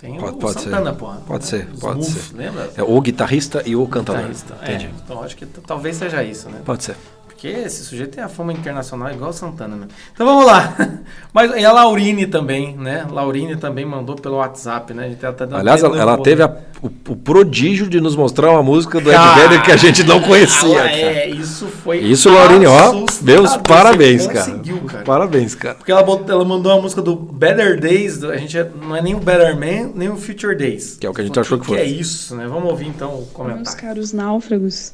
[0.00, 0.96] Tem Pode, pode Santana, ser.
[0.96, 1.18] porra.
[1.26, 2.36] Pode ser, Os pode Smooth, ser.
[2.36, 2.70] lembra?
[2.74, 4.22] É o guitarrista e o cantador.
[4.22, 4.54] Guitarrista.
[4.62, 4.86] Entendi.
[4.86, 6.62] É, então acho que talvez seja isso, né?
[6.64, 6.96] Pode ser.
[7.40, 9.86] Porque esse sujeito tem a fama internacional igual o Santana, né?
[10.12, 10.76] Então vamos lá.
[11.32, 13.06] Mas e a Laurine também, né?
[13.10, 15.06] Laurine também mandou pelo WhatsApp, né?
[15.06, 18.50] A gente tá dando Aliás, ela, ela teve a- o, o prodígio de nos mostrar
[18.50, 20.80] uma música do Ed Vedder que a gente não conhecia.
[20.84, 20.96] ah, cara.
[21.00, 22.00] É, isso foi.
[22.00, 22.92] Isso, Laurine, ó,
[23.22, 24.44] meus parabéns, cara.
[24.44, 25.04] conseguiu, cara.
[25.04, 25.74] Parabéns, cara.
[25.76, 29.00] Porque ela, botou- ela mandou uma música do Better Days, a gente é- não é
[29.00, 30.98] nem o Better Man, nem o Future Days.
[31.00, 31.78] Que é o que a gente achou que que foi.
[31.80, 32.46] é isso, né?
[32.46, 33.80] Vamos ouvir então o Meus comentário.
[33.80, 34.92] caros náufragos,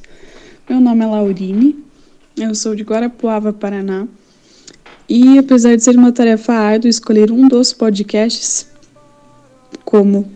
[0.69, 1.85] meu nome é Laurine,
[2.37, 4.07] eu sou de Guarapuava, Paraná.
[5.09, 8.67] E apesar de ser uma tarefa árdua escolher um dos podcasts
[9.83, 10.31] como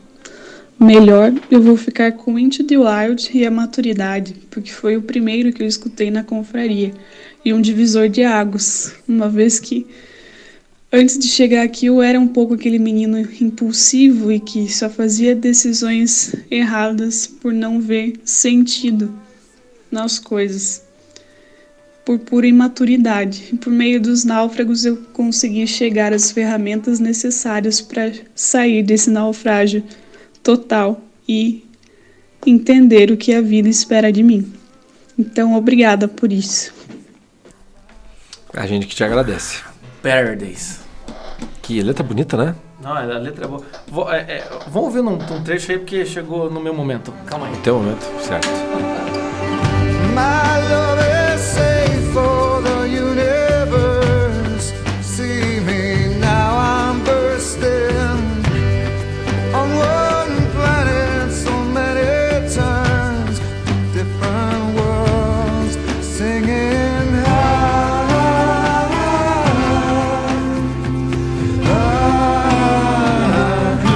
[0.80, 5.54] melhor, eu vou ficar com Into the Wild e a Maturidade, porque foi o primeiro
[5.54, 6.94] que eu escutei na confraria
[7.44, 9.86] e um divisor de águas, uma vez que
[10.94, 15.34] Antes de chegar aqui, eu era um pouco aquele menino impulsivo e que só fazia
[15.34, 19.10] decisões erradas por não ver sentido
[19.90, 20.84] nas coisas,
[22.18, 23.50] por pura imaturidade.
[23.54, 29.84] E por meio dos náufragos, eu consegui chegar às ferramentas necessárias para sair desse naufrágio
[30.44, 31.66] total e
[32.46, 34.52] entender o que a vida espera de mim.
[35.18, 36.74] Então, obrigada por isso.
[38.54, 39.62] A gente que te agradece.
[40.04, 40.80] Days.
[41.62, 42.56] Que letra bonita, né?
[42.82, 43.62] Não, a letra é boa.
[43.88, 47.14] Vou, é, é, vamos ouvir um, um trecho aí porque chegou no meu momento.
[47.28, 47.56] Calma aí.
[47.56, 48.50] No teu momento, certo.
[50.14, 51.11] My love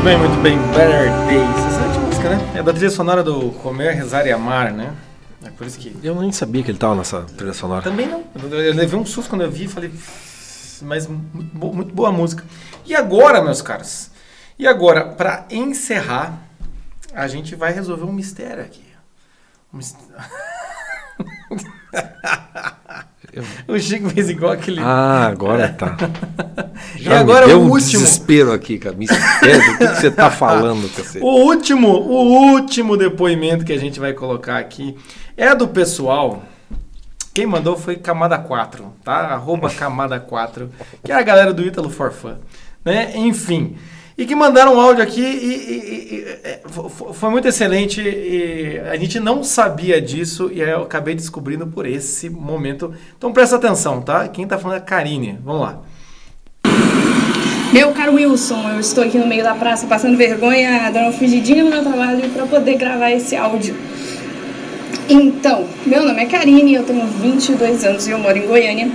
[0.06, 0.58] bem, muito bem.
[0.72, 1.66] Better Days.
[1.68, 2.38] Excelente música, né?
[2.56, 4.94] É da trilha sonora do Comer, Rezar e Amar, né?
[5.44, 5.96] É por isso que.
[6.04, 7.82] Eu nem sabia que ele tava nessa trilha sonora.
[7.82, 8.24] Também não.
[8.36, 9.92] Eu, levei um susto quando eu vi e falei.
[10.84, 12.44] Mas muito, bo- muito boa música.
[12.86, 14.12] E agora, meus caros?
[14.60, 16.38] E agora, pra encerrar,
[17.14, 18.86] a gente vai resolver um mistério aqui.
[19.74, 19.80] Um
[23.42, 24.80] mis- o Chico fez igual aquele.
[24.82, 25.96] Ah, agora tá.
[26.98, 27.92] e Já agora me deu o um último.
[28.02, 28.96] desespero aqui, cara.
[28.96, 31.24] Mistério, do que, que você tá falando, cacete?
[31.24, 34.96] O último, o último depoimento que a gente vai colocar aqui
[35.38, 36.44] é do pessoal.
[37.34, 39.14] Quem mandou foi Camada 4, tá?
[39.34, 40.70] Arroba Camada 4,
[41.04, 42.38] que é a galera do Ítalo Forfã,
[42.84, 43.12] né?
[43.16, 43.76] Enfim.
[44.18, 48.00] E que mandaram um áudio aqui e, e- e- é, fo- fo- foi muito excelente.
[48.02, 52.94] E a gente não sabia disso e eu acabei descobrindo por esse momento.
[53.18, 54.28] Então presta atenção, tá?
[54.30, 55.38] Quem tá falando é a Karine.
[55.44, 55.80] Vamos lá.
[57.74, 61.62] Meu caro Wilson, eu estou aqui no meio da praça passando vergonha, dando uma fugidinha
[61.62, 63.76] no meu trabalho para poder gravar esse áudio.
[65.10, 68.90] Então, meu nome é Karine, eu tenho 22 anos e eu moro em Goiânia.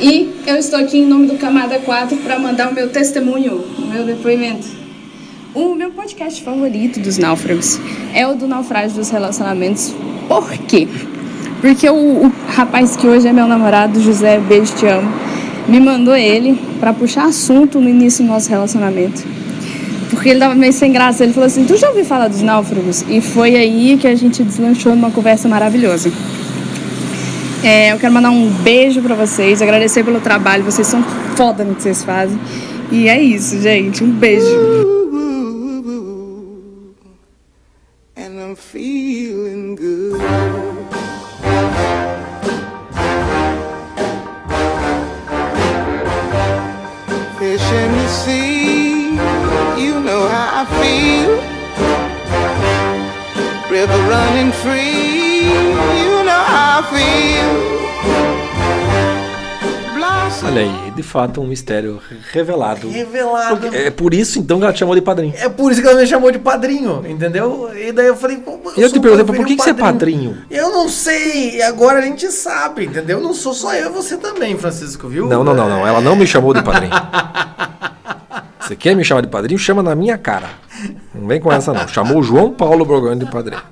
[0.00, 3.86] E eu estou aqui em nome do Camada 4 para mandar o meu testemunho, o
[3.86, 4.66] meu depoimento.
[5.54, 7.80] O meu podcast favorito dos náufragos
[8.12, 9.94] é o do naufrágio dos relacionamentos.
[10.28, 10.86] Por quê?
[11.62, 15.10] Porque o, o rapaz que hoje é meu namorado, José, beijo, te amo,
[15.66, 19.24] me mandou ele para puxar assunto no início do nosso relacionamento.
[20.10, 21.24] Porque ele tava meio sem graça.
[21.24, 23.02] Ele falou assim: Tu já ouviu falar dos náufragos?
[23.08, 26.12] E foi aí que a gente deslanchou numa conversa maravilhosa.
[27.68, 30.62] É, eu quero mandar um beijo pra vocês, agradecer pelo trabalho.
[30.62, 31.02] Vocês são
[31.34, 32.38] foda no que vocês fazem.
[32.92, 34.04] E é isso, gente.
[34.04, 34.46] Um beijo.
[38.16, 39.45] and I'm feeling
[60.58, 62.00] Olha aí, de fato, um mistério
[62.32, 62.88] revelado.
[62.88, 63.56] Revelado.
[63.58, 65.34] Porque- É por isso, então, que ela te chamou de padrinho.
[65.36, 67.70] É por isso que ela me chamou de padrinho, entendeu?
[67.76, 70.38] E daí eu falei, pô, E eu te perguntei, por que, que você é padrinho?
[70.50, 73.20] Eu não sei, e agora a gente sabe, entendeu?
[73.20, 75.26] Não sou só eu, você também, Francisco, viu?
[75.28, 75.86] Não, não, não, não.
[75.86, 76.92] Ela não me chamou de padrinho.
[78.60, 79.58] Você quer me chamar de padrinho?
[79.58, 80.48] Chama na minha cara.
[81.14, 81.86] Não vem com essa, não.
[81.86, 83.62] Chamou o João Paulo Borgonha de padrinho.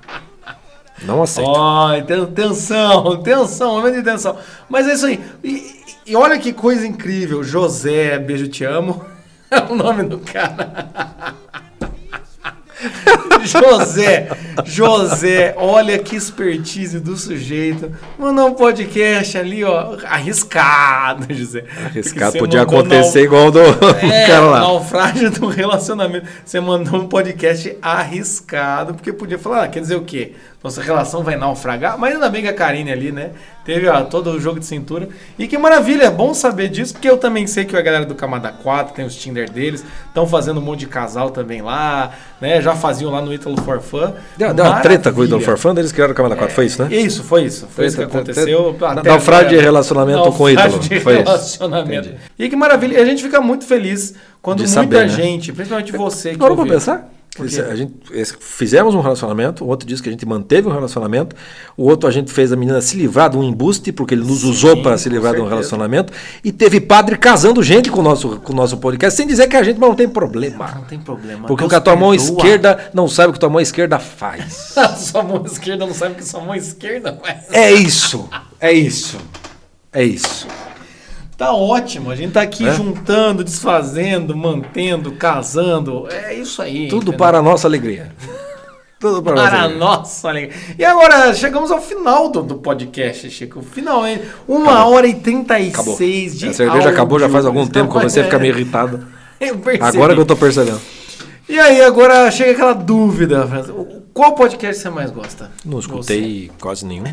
[1.03, 1.51] Não aceito.
[1.57, 4.37] Ai, ten- tensão, tensão, momento de tensão.
[4.69, 5.21] Mas é isso aí.
[5.43, 5.74] E,
[6.07, 7.43] e olha que coisa incrível.
[7.43, 9.05] José, beijo, te amo.
[9.51, 11.35] É o nome do cara.
[13.45, 14.29] José,
[14.65, 17.93] José, olha que expertise do sujeito.
[18.19, 21.65] Mandou um podcast ali, ó, arriscado, José.
[21.87, 24.59] Arriscado, podia acontecer nau- igual do É, cara lá.
[24.61, 26.27] naufrágio do relacionamento.
[26.45, 30.33] Você mandou um podcast arriscado, porque podia falar, ah, quer dizer o quê?
[30.65, 31.99] Nossa relação vai naufragar?
[31.99, 33.33] Mas ainda bem que a Karine ali, né?
[33.67, 35.07] Teve ó, todo o jogo de cintura.
[35.39, 38.15] E que maravilha, é bom saber disso, porque eu também sei que a galera do
[38.15, 42.63] Camada 4 tem os Tinder deles, estão fazendo um monte de casal também lá, né?
[42.63, 44.15] Já faziam lá no Ítalo For Fun.
[44.39, 45.45] Deu, deu uma treta com o Maravilha.
[45.45, 46.89] for Fun, eles criaram o Camada 4, foi isso, né?
[46.97, 47.67] Isso, foi isso.
[47.67, 48.75] Foi isso que Treta, aconteceu.
[48.79, 50.79] treta, naufrágio de relacionamento com o Ítalo.
[50.79, 51.25] de Foi isso.
[51.25, 52.09] relacionamento.
[52.09, 52.23] Entendi.
[52.39, 52.97] E que maravilha.
[52.99, 55.09] E a gente fica muito feliz quando De muita saber, né?
[55.09, 57.07] gente, principalmente você que Parou pra pensar?
[57.43, 57.95] A gente,
[58.39, 61.35] fizemos um relacionamento, o outro disse que a gente manteve um relacionamento,
[61.77, 64.43] o outro a gente fez a menina se livrar de um embuste, porque ele nos
[64.43, 66.13] Sim, usou para se livrar de um relacionamento,
[66.45, 69.57] e teve padre casando gente com o nosso, com o nosso podcast, sem dizer que
[69.57, 70.73] a gente não tem problema.
[70.77, 71.49] Não tem problema.
[71.49, 72.37] Porque o Deus que a tua mão perdoa.
[72.37, 74.75] esquerda não sabe o que a tua mão esquerda faz.
[74.99, 77.51] sua mão esquerda não sabe o que sua mão esquerda faz.
[77.51, 78.29] É isso,
[78.61, 79.19] é isso,
[79.93, 80.47] é isso.
[81.37, 82.11] Tá ótimo.
[82.11, 82.73] A gente tá aqui Né?
[82.73, 86.07] juntando, desfazendo, mantendo, casando.
[86.11, 86.89] É isso aí.
[86.89, 87.19] Tudo entendeu?
[87.19, 88.13] para a nossa alegria.
[89.01, 89.79] Tudo para, a nossa Para alegria.
[89.85, 90.57] nossa alegria.
[90.79, 93.61] E agora, chegamos ao final do, do podcast, Chico.
[93.63, 94.23] Finalmente.
[94.49, 95.97] Uma hora e 36 Acabou.
[95.99, 97.73] de A cerveja acabou já faz algum áudio.
[97.75, 98.41] tempo, comecei a ficar É.
[98.41, 99.07] meio irritado.
[99.41, 99.85] Eu percebi.
[99.85, 100.81] Agora que eu tô percebendo.
[101.49, 103.47] E aí, agora chega aquela dúvida,
[104.15, 105.51] Qual podcast você mais gosta?
[105.65, 107.05] Não escutei quase nenhum.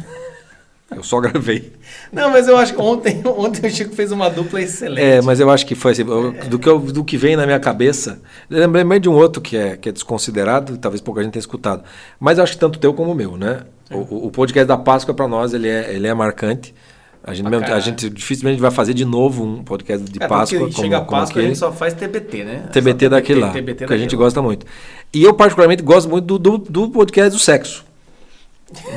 [0.95, 1.71] Eu só gravei.
[2.11, 5.01] Não, mas eu acho que ontem, ontem o Chico fez uma dupla excelente.
[5.01, 7.45] É, mas eu acho que foi assim, eu- do, que eu- do que vem na
[7.45, 8.19] minha cabeça.
[8.49, 11.83] Lembrei de um outro que é, que é desconsiderado, talvez pouca gente tenha escutado.
[12.19, 13.61] Mas eu acho que tanto teu como o meu, né?
[13.89, 16.73] O, o- o podcast da Páscoa, para nós, ele é, ele é marcante.
[17.23, 20.59] A gente, mesmo- a gente dificilmente vai fazer de novo um podcast de É, Páscoa.
[20.59, 21.47] como, chega a Páscoa, a aquele.
[21.47, 22.63] gente só faz TBT, né?
[22.73, 24.65] TBT Só daquele lá, TBT que a gente gosta muito.
[25.13, 27.85] E eu, particularmente, gosto muito do, do, do podcast do sexo.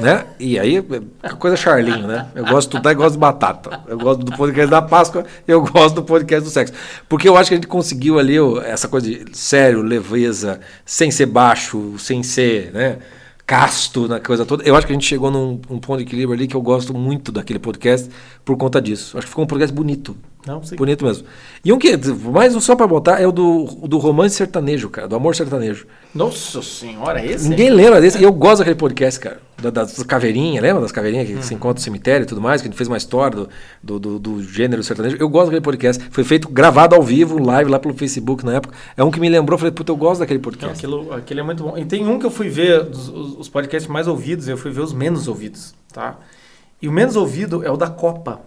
[0.01, 0.25] Né?
[0.39, 0.85] E aí,
[1.23, 2.29] é coisa charlinho, né?
[2.35, 3.81] Eu gosto de estudar e gosto de batata.
[3.87, 6.75] Eu gosto do podcast da Páscoa eu gosto do podcast do sexo.
[7.09, 11.27] Porque eu acho que a gente conseguiu ali essa coisa de sério, leveza, sem ser
[11.27, 12.99] baixo, sem ser né,
[13.47, 14.65] casto na coisa toda.
[14.65, 16.95] Eu acho que a gente chegou num um ponto de equilíbrio ali que eu gosto
[16.95, 18.11] muito daquele podcast
[18.45, 19.17] por conta disso.
[19.17, 20.17] Acho que ficou um podcast bonito.
[20.47, 20.77] Não, sim.
[20.77, 21.27] Bonito mesmo.
[21.65, 21.97] E um que,
[22.31, 25.87] mais um só pra botar, é o do, do romance sertanejo, cara, do amor sertanejo.
[26.15, 27.49] Nossa senhora, esse?
[27.49, 28.19] Ninguém lembra desse.
[28.19, 29.41] E eu gosto daquele podcast, cara.
[29.61, 32.61] Da- das caveirinhas, lembra das caveirinhas que se encontram no cemitério e tudo mais?
[32.61, 33.49] Que a gente fez uma história do,
[33.83, 35.17] do, do- do gênero sertanejo.
[35.19, 36.05] Eu gosto daquele podcast.
[36.11, 38.75] Foi feito gravado ao vivo, live lá pelo Facebook na época.
[38.99, 39.59] É um que me lembrou.
[39.59, 40.77] Falei, puta, eu gosto daquele podcast.
[40.77, 41.79] aquilo, aquele é muito bom.
[41.79, 44.71] E tem um que eu fui ver, os, os- os podcasts mais ouvidos, eu fui
[44.71, 46.19] ver os menos ouvidos, tá?
[46.83, 48.41] E o menos ouvido é o da Copa.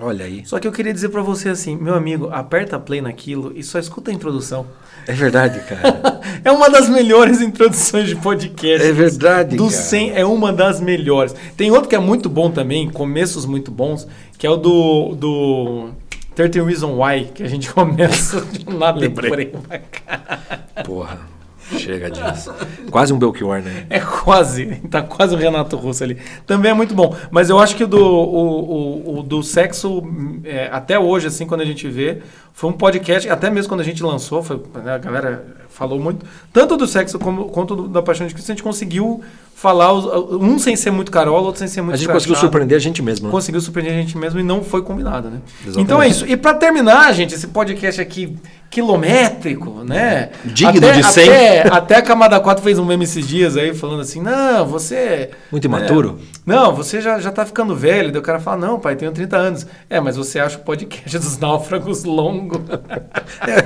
[0.00, 0.42] Olha aí.
[0.46, 3.78] Só que eu queria dizer pra você assim, meu amigo, aperta play naquilo e só
[3.78, 4.66] escuta a introdução.
[5.06, 6.18] É verdade, cara.
[6.44, 8.86] É uma das melhores introduções de podcast.
[8.86, 9.76] É verdade, Do cara.
[9.76, 11.34] 100 é uma das melhores.
[11.56, 14.06] Tem outro que é muito bom também, começos muito bons,
[14.38, 15.90] que é o do, do
[16.36, 19.30] 13 Reason Why, que a gente começa de um nada Lembrei.
[19.30, 20.60] por aí pra cá.
[20.84, 21.37] Porra.
[21.76, 22.52] Chega disso.
[22.90, 23.86] Quase um Belchior, né?
[23.90, 26.16] É quase, tá quase o Renato Russo ali.
[26.46, 27.14] Também é muito bom.
[27.30, 30.02] Mas eu acho que do, o, o, o do sexo,
[30.44, 32.18] é, até hoje, assim, quando a gente vê,
[32.52, 36.24] foi um podcast, até mesmo quando a gente lançou, foi, né, a galera falou muito,
[36.52, 39.22] tanto do sexo como, quanto do- da Paixão de Cristo, a gente conseguiu
[39.58, 42.46] falar, um sem ser muito carola, outro sem ser muito A gente conseguiu escrachado.
[42.46, 43.32] surpreender a gente mesmo, né?
[43.32, 45.40] Conseguiu surpreender a gente mesmo e não foi combinado, né?
[45.62, 45.80] Exatamente.
[45.80, 46.24] Então é isso.
[46.28, 48.38] E pra terminar, gente, esse podcast aqui
[48.70, 50.30] quilométrico, né?
[50.44, 51.28] Digno até, de 100.
[51.28, 55.30] Até, até a Camada 4 fez um meme esses dias aí falando assim: não, você.
[55.50, 56.18] Muito imaturo?
[56.20, 58.12] É, não, você já, já tá ficando velho.
[58.12, 59.66] Daí o cara fala: não, pai, tenho 30 anos.
[59.88, 62.62] É, mas você acha o podcast dos náufragos longo.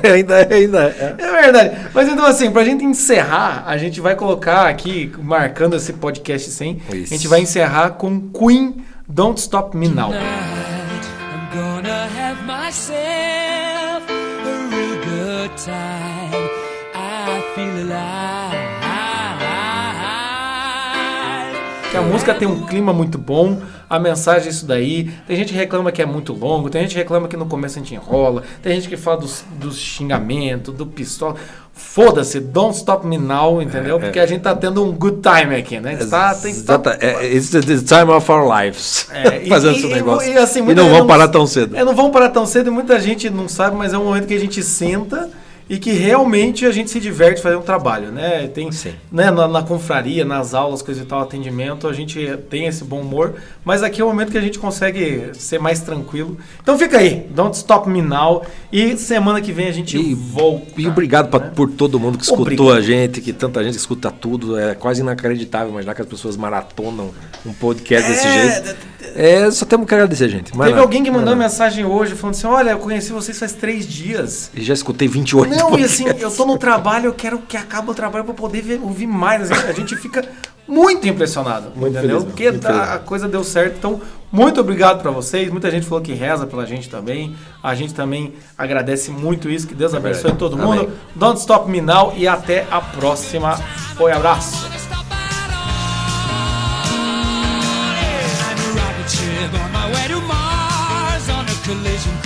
[0.02, 0.84] É, ainda, ainda.
[0.84, 1.14] É.
[1.18, 1.88] É verdade.
[1.94, 6.82] Mas então, assim, pra gente encerrar, a gente vai colocar aqui, marcando esse podcast 100,
[6.88, 10.12] a gente vai encerrar com Queen Don't Stop Me Now.
[16.94, 18.31] I'm
[21.92, 25.10] Que a música tem um clima muito bom, a mensagem é isso daí.
[25.26, 27.78] Tem gente que reclama que é muito longo, tem gente que reclama que no começo
[27.78, 31.36] a gente enrola, tem gente que fala dos, dos xingamentos, do pistola.
[31.74, 33.96] Foda-se, don't stop me now, entendeu?
[33.96, 34.02] É, é.
[34.04, 35.96] Porque a gente tá tendo um good time aqui, né?
[35.96, 39.06] Tá, tem, tá, Exata, é, it's the time of our lives.
[39.10, 40.32] É, e- Fazendo e- esse e- negócio.
[40.32, 41.76] e assim, e não vão parar tão cedo.
[41.76, 44.26] É, não vão parar tão cedo e muita gente não sabe, mas é um momento
[44.26, 45.28] que a gente senta
[45.68, 48.48] e que realmente a gente se diverte fazendo um trabalho, né?
[48.48, 48.68] Tem,
[49.10, 53.00] né, na, na confraria, nas aulas, coisa e tal, atendimento, a gente tem esse bom
[53.00, 53.34] humor,
[53.64, 56.36] mas aqui é o momento que a gente consegue ser mais tranquilo.
[56.62, 60.66] Então fica aí, Don't Stop Me Now e semana que vem a gente volta.
[60.76, 62.72] E obrigado pra- por todo mundo que escutou Obrigado.
[62.72, 64.58] a gente, que tanta gente escuta tudo.
[64.58, 67.10] É quase inacreditável imaginar que as pessoas maratonam
[67.46, 68.76] um podcast desse jeito.
[69.14, 70.52] É, só temos que agradecer, gente.
[70.52, 74.50] Teve alguém que mandou mensagem hoje falando assim: Olha, eu conheci vocês faz três dias.
[74.54, 76.06] E já escutei 28 Não, e podcasts.
[76.06, 79.06] assim, eu tô no trabalho, eu quero que acabe o trabalho pra poder ver- ouvir
[79.06, 79.50] mais.
[79.50, 80.24] assim, a gente fica
[80.66, 82.20] muito impressionado, Muito entendeu?
[82.20, 83.76] feliz, Porque muito a, coisa deu certo.
[83.78, 85.50] Então, muito obrigado pra vocês.
[85.50, 87.34] Muita gente falou que reza pela gente também.
[87.62, 89.66] A gente também agradece muito isso.
[89.66, 90.38] Que Deus É abençoe verdade.
[90.38, 90.80] todo Amém.
[90.86, 90.92] mundo.
[91.14, 93.56] Don't Stop Me Now e até a próxima.
[93.96, 94.66] Foi abraço.
[101.72, 102.21] Collision